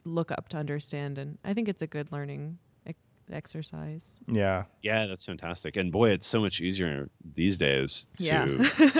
look 0.09 0.31
up 0.33 0.49
to 0.51 0.57
understand. 0.57 1.19
And 1.19 1.39
I 1.45 1.55
think 1.55 1.69
it's 1.69 1.83
a 1.83 1.87
good 1.87 2.11
learning 2.13 2.59
ex- 2.87 2.99
exercise. 3.31 4.19
Yeah. 4.27 4.65
yeah 4.83 5.07
that's 5.07 5.25
fantastic 5.25 5.77
and 5.77 5.93
boy 5.93 6.11
it's 6.11 6.27
so 6.27 6.41
much 6.41 6.61
easier 6.61 7.09
these 7.35 7.59
days 7.59 8.07
to 8.17 8.25
Yeah. 8.25 8.47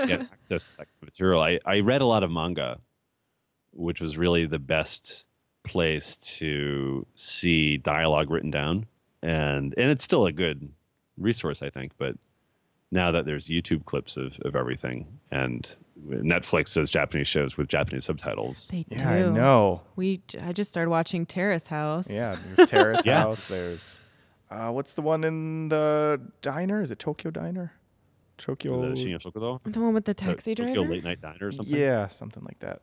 get 0.07 0.23
access 0.33 0.65
to 0.65 0.71
that 0.79 0.89
material 1.03 1.41
I, 1.43 1.59
I 1.65 1.81
read 1.81 2.01
a 2.03 2.07
lot 2.07 2.23
of 2.23 2.31
manga 2.31 2.79
which 3.73 4.01
was 4.01 4.17
really 4.17 4.47
the 4.47 4.59
best 4.59 5.25
place 5.65 6.17
to 6.19 7.07
see 7.15 7.77
dialogue 7.77 8.31
written 8.31 8.51
down 8.51 8.87
and 9.23 9.75
and 9.77 9.91
it's 9.91 10.05
still 10.05 10.25
a 10.27 10.33
good 10.33 10.71
resource 11.19 11.61
i 11.63 11.69
think 11.69 11.93
but 11.99 12.15
now 12.91 13.11
that 13.11 13.27
there's 13.27 13.49
youtube 13.49 13.85
clips 13.85 14.17
of, 14.17 14.33
of 14.43 14.57
everything 14.57 15.07
and 15.31 15.77
netflix 16.07 16.75
does 16.75 16.91
japanese 16.91 17.27
shows 17.29 17.57
with 17.57 17.69
japanese 17.69 18.05
subtitles 18.05 18.69
They 18.69 18.85
Yeah, 18.89 19.19
do. 19.19 19.27
I 19.27 19.31
know. 19.31 19.81
We 19.97 20.23
j- 20.29 20.39
I 20.41 20.53
just 20.53 20.71
started 20.71 20.91
watching 20.91 21.27
Terrace 21.27 21.67
House. 21.67 22.09
Yeah, 22.11 22.37
there's 22.55 22.71
Terrace 22.71 23.03
Yeah. 23.05 23.21
House. 23.23 23.49
There's 23.49 24.01
uh, 24.51 24.71
what's 24.71 24.93
the 24.95 25.03
one 25.03 25.25
in 25.25 25.69
the 25.69 26.21
diner? 26.41 26.81
Is 26.81 26.91
it 26.91 26.99
Tokyo 26.99 27.31
Diner? 27.31 27.73
Tokyo. 28.39 28.81
the 28.95 29.59
The 29.65 29.81
one 29.81 29.93
with 29.95 30.05
the 30.05 30.11
the 30.11 30.15
taxi 30.15 30.55
Tokyo 30.55 30.75
driver. 30.75 30.91
late 30.93 31.05
night 31.05 31.21
diner 31.21 31.49
or 31.49 31.53
something 31.53 31.75
Yeah, 31.77 32.07
something 32.09 32.45
like 32.45 32.61
that. 32.61 32.81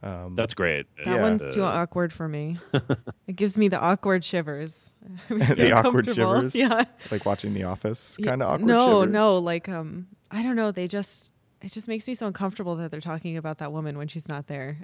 Um, 0.00 0.36
that's 0.36 0.54
great 0.54 0.86
That 1.04 1.06
Yeah. 1.16 1.22
one's 1.22 1.54
too 1.54 1.64
awkward 1.64 2.12
for 2.12 2.28
me. 2.28 2.58
it 3.26 3.34
gives 3.34 3.58
me 3.58 3.66
the 3.66 3.80
awkward 3.80 4.24
shivers. 4.24 4.94
The 5.28 5.72
awkward 5.72 6.06
shivers? 6.06 6.54
Yeah. 6.54 6.84
like 7.10 7.26
watching 7.26 7.52
The 7.52 7.64
Office, 7.64 8.16
kind 8.22 8.40
of 8.42 8.48
awkward. 8.48 8.68
No, 8.68 9.00
shivers. 9.02 9.12
no, 9.12 9.38
like 9.38 9.68
um, 9.68 10.06
I 10.30 10.44
don't 10.44 10.54
know. 10.54 10.70
They 10.70 10.86
just 10.86 11.32
it 11.60 11.72
just 11.72 11.88
makes 11.88 12.06
me 12.06 12.14
so 12.14 12.26
uncomfortable 12.26 12.76
that 12.76 12.90
they're 12.90 13.00
talking 13.00 13.36
about 13.36 13.58
that 13.58 13.72
woman 13.72 13.98
when 13.98 14.06
she's 14.08 14.28
not 14.28 14.46
there. 14.46 14.78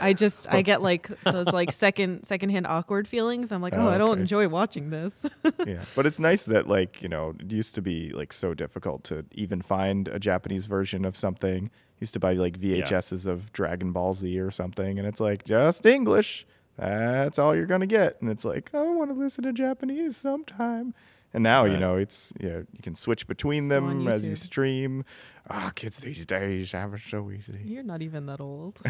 I 0.00 0.12
just 0.12 0.52
I 0.52 0.62
get 0.62 0.82
like 0.90 1.08
those 1.24 1.46
like 1.52 1.70
second 1.72 2.24
secondhand 2.24 2.66
awkward 2.66 3.06
feelings. 3.06 3.52
I'm 3.52 3.62
like, 3.62 3.74
oh, 3.74 3.86
Oh, 3.86 3.88
I 3.88 3.98
don't 3.98 4.18
enjoy 4.18 4.48
watching 4.48 4.90
this. 4.90 5.24
yeah, 5.66 5.84
but 5.94 6.06
it's 6.06 6.18
nice 6.18 6.42
that 6.44 6.66
like 6.68 7.00
you 7.02 7.08
know 7.08 7.34
it 7.38 7.52
used 7.52 7.74
to 7.76 7.82
be 7.82 8.10
like 8.10 8.32
so 8.32 8.54
difficult 8.54 9.04
to 9.04 9.24
even 9.32 9.62
find 9.62 10.08
a 10.08 10.18
Japanese 10.18 10.66
version 10.66 11.04
of 11.04 11.16
something. 11.16 11.70
Used 12.00 12.12
to 12.14 12.20
buy 12.20 12.32
like 12.34 12.58
VHSs 12.58 13.26
of 13.26 13.52
Dragon 13.52 13.92
Ball 13.92 14.12
Z 14.12 14.38
or 14.40 14.50
something, 14.50 14.98
and 14.98 15.06
it's 15.06 15.20
like 15.20 15.44
just 15.44 15.86
English. 15.86 16.46
That's 16.76 17.38
all 17.38 17.54
you're 17.56 17.66
gonna 17.66 17.86
get, 17.86 18.20
and 18.20 18.30
it's 18.30 18.44
like 18.44 18.70
oh, 18.74 18.90
I 18.92 18.94
want 18.94 19.10
to 19.10 19.18
listen 19.18 19.44
to 19.44 19.52
Japanese 19.52 20.16
sometime. 20.16 20.92
And 21.36 21.42
now 21.42 21.64
you 21.66 21.76
know 21.76 21.96
it's 21.96 22.32
you 22.40 22.48
know, 22.48 22.64
you 22.72 22.82
can 22.82 22.94
switch 22.94 23.26
between 23.28 23.68
Just 23.68 23.68
them 23.68 24.08
as 24.08 24.26
you 24.26 24.34
stream. 24.36 25.04
Ah, 25.50 25.70
kids 25.74 25.98
these 25.98 26.24
days 26.24 26.72
have 26.72 26.94
it 26.94 27.02
so 27.08 27.30
easy. 27.30 27.60
You're 27.62 27.82
not 27.84 28.00
even 28.02 28.24
that 28.26 28.40
old. 28.40 28.80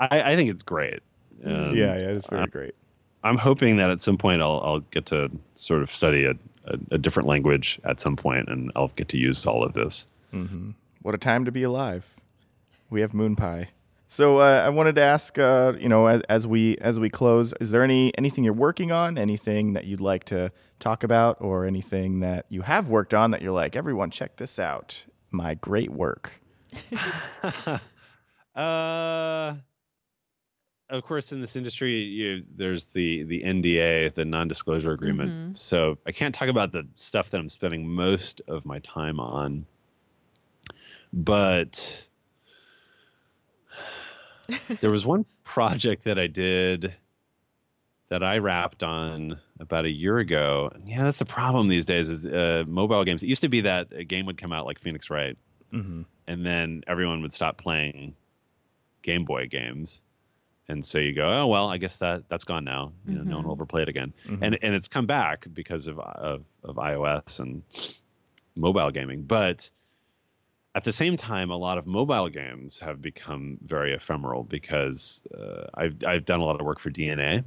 I, 0.00 0.32
I 0.32 0.34
think 0.36 0.50
it's 0.50 0.62
great 0.62 1.00
And 1.42 1.76
yeah, 1.76 1.96
yeah, 1.96 2.08
it's 2.08 2.26
very 2.26 2.40
I'm- 2.40 2.48
great. 2.50 2.74
I'm 3.22 3.38
hoping 3.38 3.76
that 3.78 3.90
at 3.90 4.00
some 4.00 4.18
point 4.18 4.42
I'll 4.42 4.60
I'll 4.64 4.80
get 4.80 5.06
to 5.06 5.30
sort 5.54 5.82
of 5.82 5.90
study 5.90 6.24
a, 6.26 6.32
a, 6.66 6.78
a 6.92 6.98
different 6.98 7.26
language 7.28 7.78
at 7.84 7.98
some 8.00 8.16
point, 8.16 8.48
and 8.48 8.70
I'll 8.76 8.88
get 8.96 9.08
to 9.10 9.16
use 9.18 9.46
all 9.46 9.62
of 9.64 9.72
this. 9.72 10.06
What 11.02 11.14
a 11.14 11.18
time 11.18 11.44
to 11.46 11.52
be 11.52 11.62
alive. 11.62 12.16
We 12.90 13.00
have 13.02 13.14
moon 13.14 13.34
pie. 13.36 13.68
So 14.14 14.38
uh, 14.38 14.62
I 14.64 14.68
wanted 14.68 14.94
to 14.94 15.00
ask, 15.00 15.40
uh, 15.40 15.72
you 15.76 15.88
know, 15.88 16.06
as, 16.06 16.22
as 16.28 16.46
we 16.46 16.76
as 16.78 17.00
we 17.00 17.10
close, 17.10 17.52
is 17.60 17.72
there 17.72 17.82
any 17.82 18.16
anything 18.16 18.44
you're 18.44 18.52
working 18.52 18.92
on? 18.92 19.18
Anything 19.18 19.72
that 19.72 19.86
you'd 19.86 20.00
like 20.00 20.22
to 20.26 20.52
talk 20.78 21.02
about, 21.02 21.38
or 21.40 21.64
anything 21.64 22.20
that 22.20 22.46
you 22.48 22.62
have 22.62 22.88
worked 22.88 23.12
on 23.12 23.32
that 23.32 23.42
you're 23.42 23.50
like, 23.50 23.74
everyone, 23.74 24.12
check 24.12 24.36
this 24.36 24.60
out, 24.60 25.04
my 25.32 25.54
great 25.54 25.90
work. 25.90 26.34
Uh, 28.54 29.56
of 30.90 31.02
course, 31.02 31.32
in 31.32 31.40
this 31.40 31.56
industry, 31.56 31.90
you, 31.90 32.44
there's 32.54 32.86
the 32.86 33.24
the 33.24 33.42
NDA, 33.42 34.14
the 34.14 34.24
non-disclosure 34.24 34.92
agreement. 34.92 35.58
So 35.58 35.98
I 36.06 36.12
can't 36.12 36.32
talk 36.32 36.46
about 36.46 36.70
the 36.70 36.86
stuff 36.94 37.30
that 37.30 37.40
I'm 37.40 37.48
spending 37.48 37.88
most 37.88 38.42
of 38.46 38.64
my 38.64 38.78
time 38.78 39.18
on. 39.18 39.66
But 41.12 42.06
there 44.80 44.90
was 44.90 45.04
one 45.06 45.24
project 45.44 46.04
that 46.04 46.18
I 46.18 46.26
did 46.26 46.94
that 48.08 48.22
I 48.22 48.38
wrapped 48.38 48.82
on 48.82 49.38
about 49.58 49.84
a 49.86 49.90
year 49.90 50.18
ago. 50.18 50.70
And 50.74 50.88
yeah, 50.88 51.04
that's 51.04 51.18
the 51.18 51.24
problem 51.24 51.68
these 51.68 51.84
days 51.86 52.08
is 52.08 52.26
uh, 52.26 52.64
mobile 52.66 53.02
games. 53.04 53.22
It 53.22 53.28
used 53.28 53.42
to 53.42 53.48
be 53.48 53.62
that 53.62 53.88
a 53.92 54.04
game 54.04 54.26
would 54.26 54.36
come 54.38 54.52
out 54.52 54.66
like 54.66 54.78
Phoenix 54.80 55.10
Wright, 55.10 55.36
Mm-hmm. 55.72 56.02
and 56.28 56.46
then 56.46 56.84
everyone 56.86 57.20
would 57.22 57.32
stop 57.32 57.56
playing 57.56 58.14
Game 59.02 59.24
Boy 59.24 59.48
games. 59.48 60.02
And 60.68 60.84
so 60.84 60.98
you 60.98 61.12
go, 61.12 61.28
oh 61.28 61.46
well, 61.48 61.68
I 61.68 61.78
guess 61.78 61.96
that 61.96 62.28
that's 62.28 62.44
gone 62.44 62.64
now. 62.64 62.92
You 63.06 63.16
know, 63.16 63.22
no 63.22 63.36
one 63.36 63.46
will 63.46 63.54
ever 63.54 63.66
play 63.66 63.82
it 63.82 63.88
again. 63.88 64.12
And 64.26 64.56
and 64.62 64.74
it's 64.74 64.86
come 64.88 65.06
back 65.06 65.46
because 65.52 65.88
of 65.88 65.98
of 65.98 66.44
of 66.62 66.76
iOS 66.76 67.40
and 67.40 67.62
mobile 68.54 68.90
gaming. 68.92 69.22
But 69.22 69.68
at 70.74 70.84
the 70.84 70.92
same 70.92 71.16
time, 71.16 71.50
a 71.50 71.56
lot 71.56 71.78
of 71.78 71.86
mobile 71.86 72.28
games 72.28 72.80
have 72.80 73.00
become 73.00 73.58
very 73.64 73.94
ephemeral 73.94 74.42
because 74.44 75.22
uh, 75.36 75.66
I've 75.74 75.96
I've 76.06 76.24
done 76.24 76.40
a 76.40 76.44
lot 76.44 76.60
of 76.60 76.66
work 76.66 76.80
for 76.80 76.90
DeNA, 76.90 77.44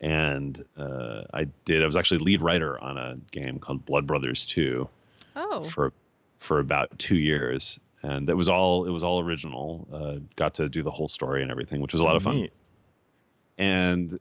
and 0.00 0.64
uh, 0.76 1.22
I 1.32 1.44
did. 1.64 1.82
I 1.82 1.86
was 1.86 1.96
actually 1.96 2.18
lead 2.20 2.40
writer 2.40 2.78
on 2.82 2.96
a 2.96 3.16
game 3.30 3.58
called 3.58 3.84
Blood 3.84 4.06
Brothers 4.06 4.46
Two 4.46 4.88
Oh, 5.34 5.64
for 5.64 5.92
for 6.38 6.60
about 6.60 6.98
two 6.98 7.16
years, 7.16 7.78
and 8.02 8.28
it 8.30 8.34
was 8.34 8.48
all 8.48 8.86
it 8.86 8.90
was 8.90 9.02
all 9.02 9.20
original. 9.20 9.86
Uh, 9.92 10.16
got 10.36 10.54
to 10.54 10.68
do 10.68 10.82
the 10.82 10.90
whole 10.90 11.08
story 11.08 11.42
and 11.42 11.50
everything, 11.50 11.80
which 11.80 11.92
was 11.92 12.00
a 12.00 12.04
lot 12.04 12.16
of 12.16 12.22
fun 12.22 12.36
Neat. 12.36 12.52
and 13.58 14.18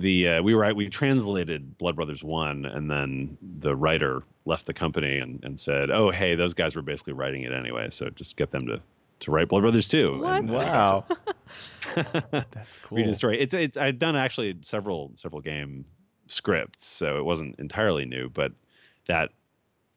the 0.00 0.28
uh, 0.28 0.42
we 0.42 0.54
were 0.54 0.72
we 0.74 0.88
translated 0.88 1.76
Blood 1.78 1.96
Brothers 1.96 2.24
one, 2.24 2.64
and 2.64 2.90
then 2.90 3.36
the 3.60 3.76
writer 3.76 4.22
left 4.44 4.66
the 4.66 4.74
company 4.74 5.18
and, 5.18 5.44
and 5.44 5.58
said, 5.58 5.90
"Oh, 5.90 6.10
hey, 6.10 6.34
those 6.34 6.54
guys 6.54 6.74
were 6.74 6.82
basically 6.82 7.12
writing 7.12 7.42
it 7.42 7.52
anyway, 7.52 7.90
so 7.90 8.10
just 8.10 8.36
get 8.36 8.50
them 8.50 8.66
to 8.66 8.80
to 9.20 9.30
write 9.30 9.48
Blood 9.48 9.62
Brothers 9.62 9.88
two. 9.88 10.18
What? 10.20 10.40
And 10.42 10.50
Wow, 10.50 11.04
that's 11.94 12.78
cool. 12.78 12.98
read 12.98 13.06
the 13.06 13.14
story. 13.14 13.38
It's 13.40 13.54
it's 13.54 13.76
I'd 13.76 13.98
done 13.98 14.16
actually 14.16 14.56
several 14.62 15.12
several 15.14 15.42
game 15.42 15.84
scripts, 16.26 16.86
so 16.86 17.18
it 17.18 17.24
wasn't 17.24 17.58
entirely 17.58 18.04
new, 18.04 18.28
but 18.30 18.52
that 19.06 19.30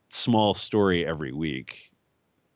small 0.10 0.54
story 0.54 1.06
every 1.06 1.32
week 1.32 1.92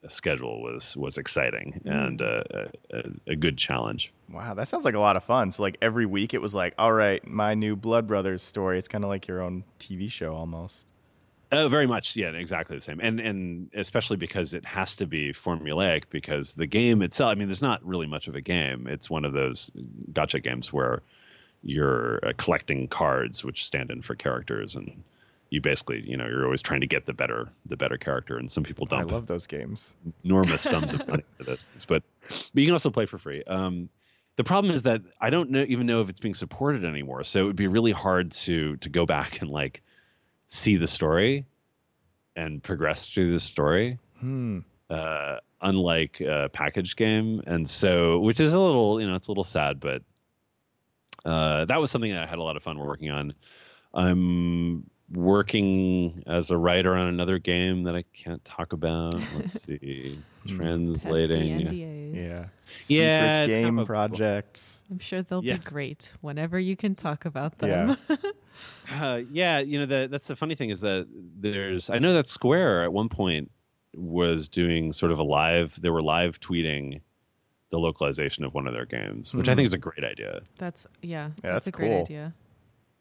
schedule 0.08 0.62
was 0.62 0.96
was 0.96 1.18
exciting 1.18 1.82
and 1.86 2.22
uh, 2.22 2.44
a, 2.52 2.98
a, 2.98 3.04
a 3.28 3.36
good 3.36 3.58
challenge. 3.58 4.14
Wow, 4.30 4.54
that 4.54 4.68
sounds 4.68 4.86
like 4.86 4.96
a 4.96 5.00
lot 5.00 5.18
of 5.18 5.24
fun. 5.24 5.52
So 5.52 5.64
like 5.64 5.78
every 5.82 6.06
week 6.06 6.34
it 6.34 6.42
was 6.42 6.54
like, 6.54 6.74
all 6.78 6.94
right, 6.94 7.26
my 7.28 7.54
new 7.54 7.76
Blood 7.76 8.08
Brothers 8.08 8.42
story. 8.42 8.78
It's 8.78 8.88
kind 8.88 9.04
of 9.04 9.10
like 9.10 9.28
your 9.28 9.42
own 9.42 9.64
TV 9.80 10.12
show 10.12 10.36
almost. 10.36 10.86
Oh, 11.52 11.70
very 11.70 11.88
much. 11.88 12.16
Yeah, 12.16 12.32
exactly 12.32 12.76
the 12.76 12.82
same. 12.82 13.00
And 13.02 13.20
and 13.20 13.70
especially 13.74 14.18
because 14.18 14.54
it 14.54 14.66
has 14.66 14.98
to 14.98 15.06
be 15.06 15.34
formulaic 15.34 16.04
because 16.10 16.54
the 16.54 16.68
game 16.68 17.02
itself, 17.02 17.32
I 17.32 17.36
mean, 17.36 17.48
there's 17.48 17.62
not 17.62 17.86
really 17.86 18.08
much 18.08 18.28
of 18.28 18.36
a 18.36 18.42
game. 18.42 18.88
It's 18.88 19.10
one 19.10 19.26
of 19.26 19.34
those 19.34 19.72
gotcha 20.12 20.40
games 20.40 20.74
where 20.74 21.02
you're 21.64 22.20
uh, 22.26 22.34
collecting 22.38 22.88
cards 22.88 23.44
which 23.44 23.66
stand 23.66 23.92
in 23.92 24.02
for 24.02 24.14
characters 24.16 24.76
and 24.76 25.04
you 25.50 25.62
basically, 25.62 26.08
you 26.08 26.18
know, 26.18 26.28
you're 26.28 26.46
always 26.46 26.62
trying 26.62 26.82
to 26.82 26.88
get 26.88 27.06
the 27.06 27.14
better 27.14 27.50
the 27.66 27.78
better 27.78 27.98
character 27.98 28.38
and 28.38 28.50
some 28.50 28.64
people 28.64 28.86
don't. 28.86 29.00
I 29.00 29.04
love 29.04 29.28
those 29.28 29.48
games. 29.48 29.96
enormous 30.24 30.62
sums 30.62 30.94
of 30.94 31.08
money 31.08 31.24
for 31.38 31.44
those 31.44 31.64
things. 31.64 31.86
But 31.86 32.04
but 32.28 32.60
you 32.60 32.66
can 32.66 32.74
also 32.74 32.90
play 32.90 33.06
for 33.06 33.18
free. 33.18 33.44
Um, 33.44 33.90
the 34.36 34.44
problem 34.44 34.74
is 34.74 34.84
that 34.84 35.02
I 35.20 35.30
don't 35.30 35.50
know, 35.50 35.66
even 35.68 35.88
know 35.88 36.02
if 36.02 36.10
it's 36.10 36.20
being 36.20 36.34
supported 36.34 36.86
anymore. 36.86 37.24
So 37.24 37.42
it 37.42 37.44
would 37.46 37.56
be 37.56 37.68
really 37.68 37.92
hard 37.92 38.32
to 38.32 38.78
to 38.78 38.90
go 38.90 39.06
back 39.06 39.42
and 39.42 39.50
like 39.50 39.82
see 40.48 40.78
the 40.78 40.88
story 40.88 41.46
and 42.36 42.62
progress 42.62 43.08
through 43.08 43.32
the 43.32 43.40
story. 43.40 44.00
Hmm. 44.20 44.60
Uh, 44.90 45.38
unlike 45.62 46.22
a 46.22 46.50
package 46.54 46.96
game, 46.96 47.42
and 47.46 47.68
so 47.68 48.20
which 48.20 48.40
is 48.40 48.54
a 48.54 48.60
little, 48.60 49.02
you 49.02 49.08
know, 49.08 49.16
it's 49.16 49.28
a 49.28 49.32
little 49.32 49.44
sad, 49.44 49.80
but 49.80 50.04
uh, 51.26 51.66
that 51.66 51.82
was 51.82 51.92
something 51.92 52.12
that 52.14 52.24
I 52.24 52.26
had 52.26 52.40
a 52.40 52.44
lot 52.44 52.56
of 52.56 52.64
fun 52.64 52.78
working 52.78 53.10
on. 53.10 53.34
I'm 53.94 54.90
working 55.12 56.24
as 56.28 56.52
a 56.52 56.58
writer 56.58 56.94
on 56.96 57.08
another 57.08 57.40
game 57.40 57.84
that 57.84 57.96
I 57.96 58.04
can't 58.14 58.44
talk 58.46 58.74
about. 58.74 59.14
Let's 59.36 59.62
see, 59.64 60.20
pesky 60.44 60.58
translating. 60.58 61.68
NDAs. 61.68 62.16
Yeah. 62.16 62.46
Yeah, 62.88 62.88
Secret 62.88 63.00
it's 63.00 63.48
kind 63.48 63.48
game 63.48 63.80
of 63.80 63.84
a- 63.84 63.86
projects. 63.86 64.82
I'm 64.92 65.00
sure 65.00 65.22
they'll 65.22 65.44
Yeah. 65.44 65.58
be 65.58 65.64
great 65.64 66.12
whenever 66.22 66.60
you 66.60 66.76
can 66.76 66.96
talk 66.96 67.26
about 67.26 67.58
them. 67.60 67.98
Yeah. 68.10 68.16
Uh, 68.92 69.22
yeah, 69.32 69.60
you 69.60 69.78
know 69.78 69.86
the, 69.86 70.08
that's 70.10 70.26
the 70.26 70.36
funny 70.36 70.56
thing 70.56 70.72
is 70.72 70.80
that 70.82 71.06
there's 71.12 71.92
I 71.92 72.00
know 72.00 72.14
that 72.14 72.28
Square 72.28 72.86
at 72.86 72.92
one 72.94 73.08
point 73.08 73.52
was 73.96 74.50
doing 74.50 74.92
sort 74.94 75.12
of 75.12 75.20
a 75.20 75.24
live. 75.24 75.80
They 75.80 75.92
were 75.92 76.02
live 76.02 76.40
tweeting 76.40 77.02
the 77.70 77.78
localization 77.78 78.44
of 78.46 78.56
one 78.56 78.66
of 78.66 78.74
their 78.74 78.86
games, 78.86 79.32
which 79.36 79.48
I 79.48 79.54
think 79.54 79.68
is 79.68 79.74
a 79.74 79.78
great 79.78 80.04
idea. 80.04 80.42
That's 80.56 80.88
yeah, 81.04 81.26
Yeah, 81.28 81.28
that's, 81.44 81.66
that's 81.66 81.68
a 81.68 81.72
great 81.72 81.92
idea. 82.02 82.34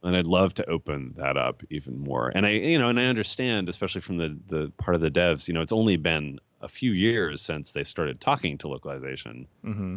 And 0.02 0.16
I'd 0.16 0.26
love 0.26 0.54
to 0.54 0.68
open 0.68 1.14
that 1.16 1.36
up 1.36 1.62
even 1.70 1.98
more. 1.98 2.30
And 2.34 2.46
I, 2.46 2.50
you 2.50 2.78
know, 2.78 2.88
and 2.88 3.00
I 3.00 3.06
understand, 3.06 3.68
especially 3.68 4.00
from 4.00 4.18
the 4.18 4.38
the 4.46 4.72
part 4.78 4.94
of 4.94 5.00
the 5.00 5.10
devs, 5.10 5.48
you 5.48 5.54
know, 5.54 5.60
it's 5.60 5.72
only 5.72 5.96
been 5.96 6.38
a 6.60 6.68
few 6.68 6.92
years 6.92 7.42
since 7.42 7.72
they 7.72 7.84
started 7.84 8.20
talking 8.20 8.58
to 8.58 8.68
localization, 8.68 9.46
hmm 9.62 9.96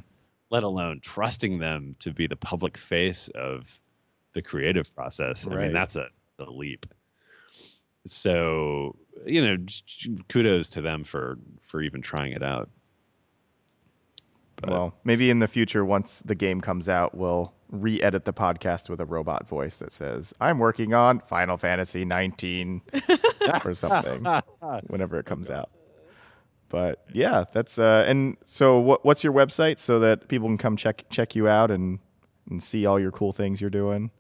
let 0.52 0.64
alone 0.64 1.00
trusting 1.00 1.60
them 1.60 1.96
to 2.00 2.12
be 2.12 2.26
the 2.26 2.36
public 2.36 2.76
face 2.76 3.30
of 3.36 3.80
the 4.34 4.42
creative 4.42 4.94
process. 4.96 5.46
I 5.48 5.52
mean, 5.56 5.74
that's 5.74 5.96
a 5.96 6.08
that's 6.38 6.50
a 6.50 6.52
leap. 6.52 6.88
So, 8.06 8.96
you 9.26 9.46
know, 9.46 9.58
kudos 10.30 10.72
to 10.72 10.82
them 10.82 11.04
for 11.04 11.38
for 11.62 11.82
even 11.82 12.02
trying 12.02 12.34
it 12.34 12.42
out. 12.42 12.70
But- 14.62 14.70
Well, 14.72 14.94
maybe 15.04 15.30
in 15.30 15.40
the 15.40 15.48
future, 15.48 15.84
once 15.86 16.20
the 16.20 16.36
game 16.36 16.62
comes 16.62 16.90
out, 16.90 17.16
we'll 17.16 17.54
re-edit 17.72 18.26
the 18.26 18.34
podcast 18.34 18.90
with 18.90 19.00
a 19.00 19.06
robot 19.06 19.48
voice 19.48 19.78
that 19.78 19.94
says, 19.94 20.34
"I'm 20.42 20.58
working 20.60 20.94
on 20.94 21.20
Final 21.22 21.56
Fantasy 21.58 22.04
19 22.06 22.82
or 23.66 23.74
something 23.74 24.26
whenever 24.88 25.18
it 25.20 25.26
comes 25.26 25.50
out." 25.50 25.70
But 26.70 27.04
yeah, 27.14 27.46
that's 27.52 27.80
uh, 27.80 28.04
and 28.08 28.38
so 28.46 28.80
what, 28.80 29.04
what's 29.06 29.24
your 29.24 29.34
website 29.34 29.80
so 29.80 30.00
that 30.00 30.28
people 30.28 30.48
can 30.48 30.58
come 30.58 30.76
check 30.78 31.06
check 31.10 31.36
you 31.36 31.48
out 31.48 31.72
and 31.72 32.00
and 32.50 32.62
see 32.64 32.86
all 32.86 33.00
your 33.00 33.12
cool 33.12 33.32
things 33.32 33.60
you're 33.62 33.70
doing? 33.70 34.12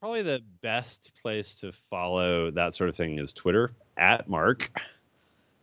Probably 0.00 0.22
the 0.22 0.42
best 0.62 1.12
place 1.22 1.54
to 1.56 1.72
follow 1.72 2.50
that 2.50 2.74
sort 2.74 2.88
of 2.90 2.96
thing 2.96 3.18
is 3.18 3.32
Twitter 3.34 3.72
at 3.98 4.28
Mark 4.28 4.70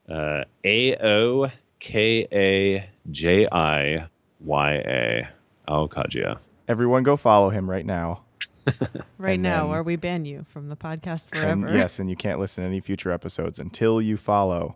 uh, 0.10 0.44
A 0.64 0.96
O 0.98 1.52
K 1.80 2.28
A 2.32 2.90
J 3.12 3.48
I 3.52 4.08
Y 4.40 4.74
A 4.74 5.28
Aokajiya. 5.68 6.38
Everyone, 6.68 7.04
go 7.04 7.16
follow 7.18 7.50
him 7.50 7.70
right 7.70 7.86
now. 7.86 8.24
Right 9.18 9.36
And 9.36 9.44
now, 9.44 9.68
then- 9.68 9.76
or 9.78 9.84
we 9.84 9.96
ban 9.96 10.26
you 10.26 10.44
from 10.48 10.68
the 10.70 10.76
podcast 10.76 11.28
And 11.34 11.62
forever. 11.64 11.78
yes, 11.78 12.00
and 12.00 12.10
you 12.10 12.16
can't 12.18 12.40
listen 12.40 12.64
to 12.64 12.68
any 12.68 12.80
future 12.82 13.12
episodes 13.12 13.60
until 13.60 14.02
you 14.02 14.18
follow. 14.18 14.76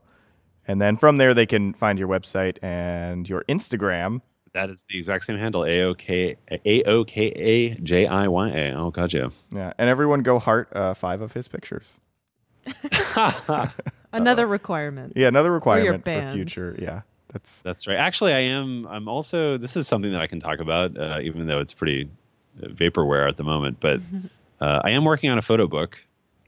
And 0.68 0.82
then 0.82 0.96
from 0.96 1.18
there, 1.18 1.34
they 1.34 1.46
can 1.46 1.74
find 1.74 2.00
your 2.00 2.08
website 2.08 2.58
and 2.64 3.28
your 3.28 3.44
Instagram. 3.50 4.22
That 4.54 4.70
is 4.70 4.84
the 4.90 4.98
exact 4.98 5.26
same 5.26 5.38
handle 5.38 5.66
A 5.66 5.82
O 5.84 5.94
K 5.94 6.38
A 6.50 6.84
O 6.84 7.04
K 7.04 7.26
A 7.28 7.70
J 7.76 8.08
I 8.08 8.28
Y 8.28 8.50
A 8.50 8.72
Aokajiya. 8.74 9.32
Yeah, 9.52 9.74
and 9.78 9.90
everyone 9.90 10.22
go 10.24 10.40
heart 10.40 10.70
uh, 10.74 10.94
five 10.94 11.22
of 11.22 11.34
his 11.34 11.48
pictures. 11.50 12.00
Another 14.14 14.46
requirement. 14.48 15.14
Yeah, 15.16 15.28
another 15.28 15.52
requirement 15.52 16.02
for 16.02 16.06
banned. 16.06 16.36
future. 16.36 16.76
Yeah, 16.80 17.02
that's 17.32 17.62
That's 17.62 17.88
right. 17.88 17.98
Actually, 17.98 18.34
I 18.34 18.40
am. 18.40 18.86
I'm 18.88 19.08
also. 19.08 19.58
This 19.58 19.78
is 19.78 19.88
something 19.88 20.12
that 20.12 20.22
I 20.22 20.28
can 20.28 20.40
talk 20.40 20.60
about, 20.60 20.98
uh, 20.98 21.20
even 21.22 21.48
though 21.48 21.60
it's 21.60 21.74
pretty 21.74 22.10
uh, 22.62 22.68
vaporware 22.68 23.28
at 23.28 23.38
the 23.38 23.44
moment. 23.44 23.80
But 23.80 24.02
uh, 24.62 24.82
I 24.84 24.92
am 24.92 25.06
working 25.06 25.30
on 25.30 25.38
a 25.38 25.42
photo 25.42 25.68
book. 25.68 25.98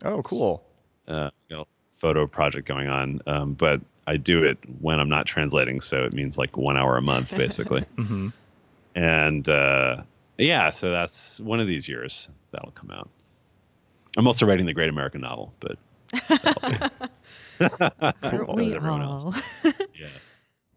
oh 0.03 0.21
cool. 0.23 0.63
uh, 1.07 1.29
got 1.49 1.61
a 1.61 1.65
photo 1.97 2.27
project 2.27 2.67
going 2.67 2.87
on, 2.87 3.21
um, 3.27 3.53
but 3.53 3.81
I 4.05 4.17
do 4.17 4.43
it 4.43 4.57
when 4.81 4.99
I'm 4.99 5.09
not 5.09 5.25
translating, 5.25 5.79
so 5.79 6.03
it 6.03 6.11
means 6.13 6.37
like 6.37 6.57
one 6.57 6.75
hour 6.75 6.97
a 6.97 7.01
month, 7.01 7.31
basically. 7.35 7.85
and 8.95 9.49
uh, 9.49 10.01
yeah, 10.37 10.71
so 10.71 10.91
that's 10.91 11.39
one 11.39 11.61
of 11.61 11.67
these 11.67 11.87
years 11.87 12.27
that'll 12.51 12.71
come 12.71 12.91
out. 12.91 13.09
I'm 14.17 14.27
also 14.27 14.45
writing 14.45 14.65
the 14.65 14.73
Great 14.73 14.89
American 14.89 15.21
Novel, 15.21 15.53
but 15.61 15.77
Aren't 18.21 18.53
we 18.53 18.75
everyone 18.75 19.01
all? 19.01 19.33
yeah. 19.63 20.07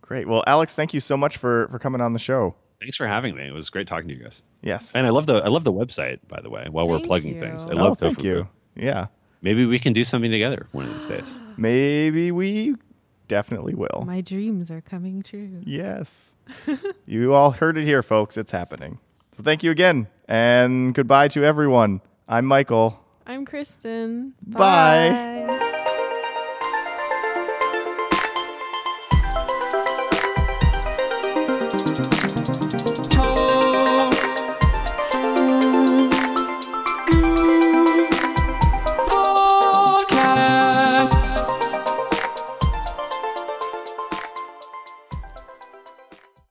Great. 0.07 0.29
Well, 0.29 0.45
Alex, 0.47 0.73
thank 0.73 0.95
you 0.95 1.01
so 1.01 1.17
much 1.17 1.37
for 1.37 1.69
for 1.69 1.79
coming 1.79 2.01
on 2.01 2.13
the 2.13 2.19
show. 2.19 2.55
Thanks 2.81 2.97
for 2.97 3.07
having 3.07 3.35
me. 3.35 3.49
It 3.49 3.53
was 3.53 3.71
great 3.71 3.89
talking 3.89 4.09
to 4.09 4.15
you 4.15 4.23
guys. 4.23 4.43
Yes. 4.63 4.95
And 4.95 5.07
I 5.07 5.11
love 5.11 5.27
the 5.27 5.37
I 5.37 5.49
love 5.49 5.65
the 5.65 5.73
website, 5.73 6.21
by 6.29 6.41
the 6.41 6.51
way. 6.51 6.67
While 6.71 6.87
we're 6.87 7.01
plugging 7.01 7.35
you. 7.35 7.41
things, 7.41 7.65
I 7.67 7.71
oh, 7.71 7.77
love 7.77 7.99
thank 7.99 8.17
Tofu 8.19 8.29
you. 8.29 8.49
Yeah. 8.77 9.07
Maybe 9.43 9.67
we 9.67 9.79
can 9.79 9.93
do 9.93 10.05
something 10.05 10.31
together 10.31 10.69
one 10.73 10.87
of 10.87 10.95
these 10.95 11.07
days. 11.07 11.35
Maybe 11.57 12.31
we 12.33 12.77
definitely 13.29 13.75
will. 13.75 14.05
My 14.07 14.21
dreams 14.21 14.71
are 14.71 14.81
coming 14.81 15.23
true. 15.23 15.63
Yes. 15.65 16.37
you 17.07 17.35
all 17.35 17.51
heard 17.53 17.77
it 17.77 17.85
here, 17.85 18.03
folks. 18.03 18.37
It's 18.37 18.53
happening. 18.53 18.99
So 19.33 19.43
thank 19.43 19.63
you 19.63 19.71
again. 19.71 20.09
And 20.29 20.95
goodbye 20.95 21.29
to 21.29 21.45
everyone. 21.45 22.01
I'm 22.29 22.47
Michael. 22.47 23.05
I'm 23.27 23.45
Kristen. 23.45 24.35
Bye. 24.47 25.49
Bye. 25.49 25.73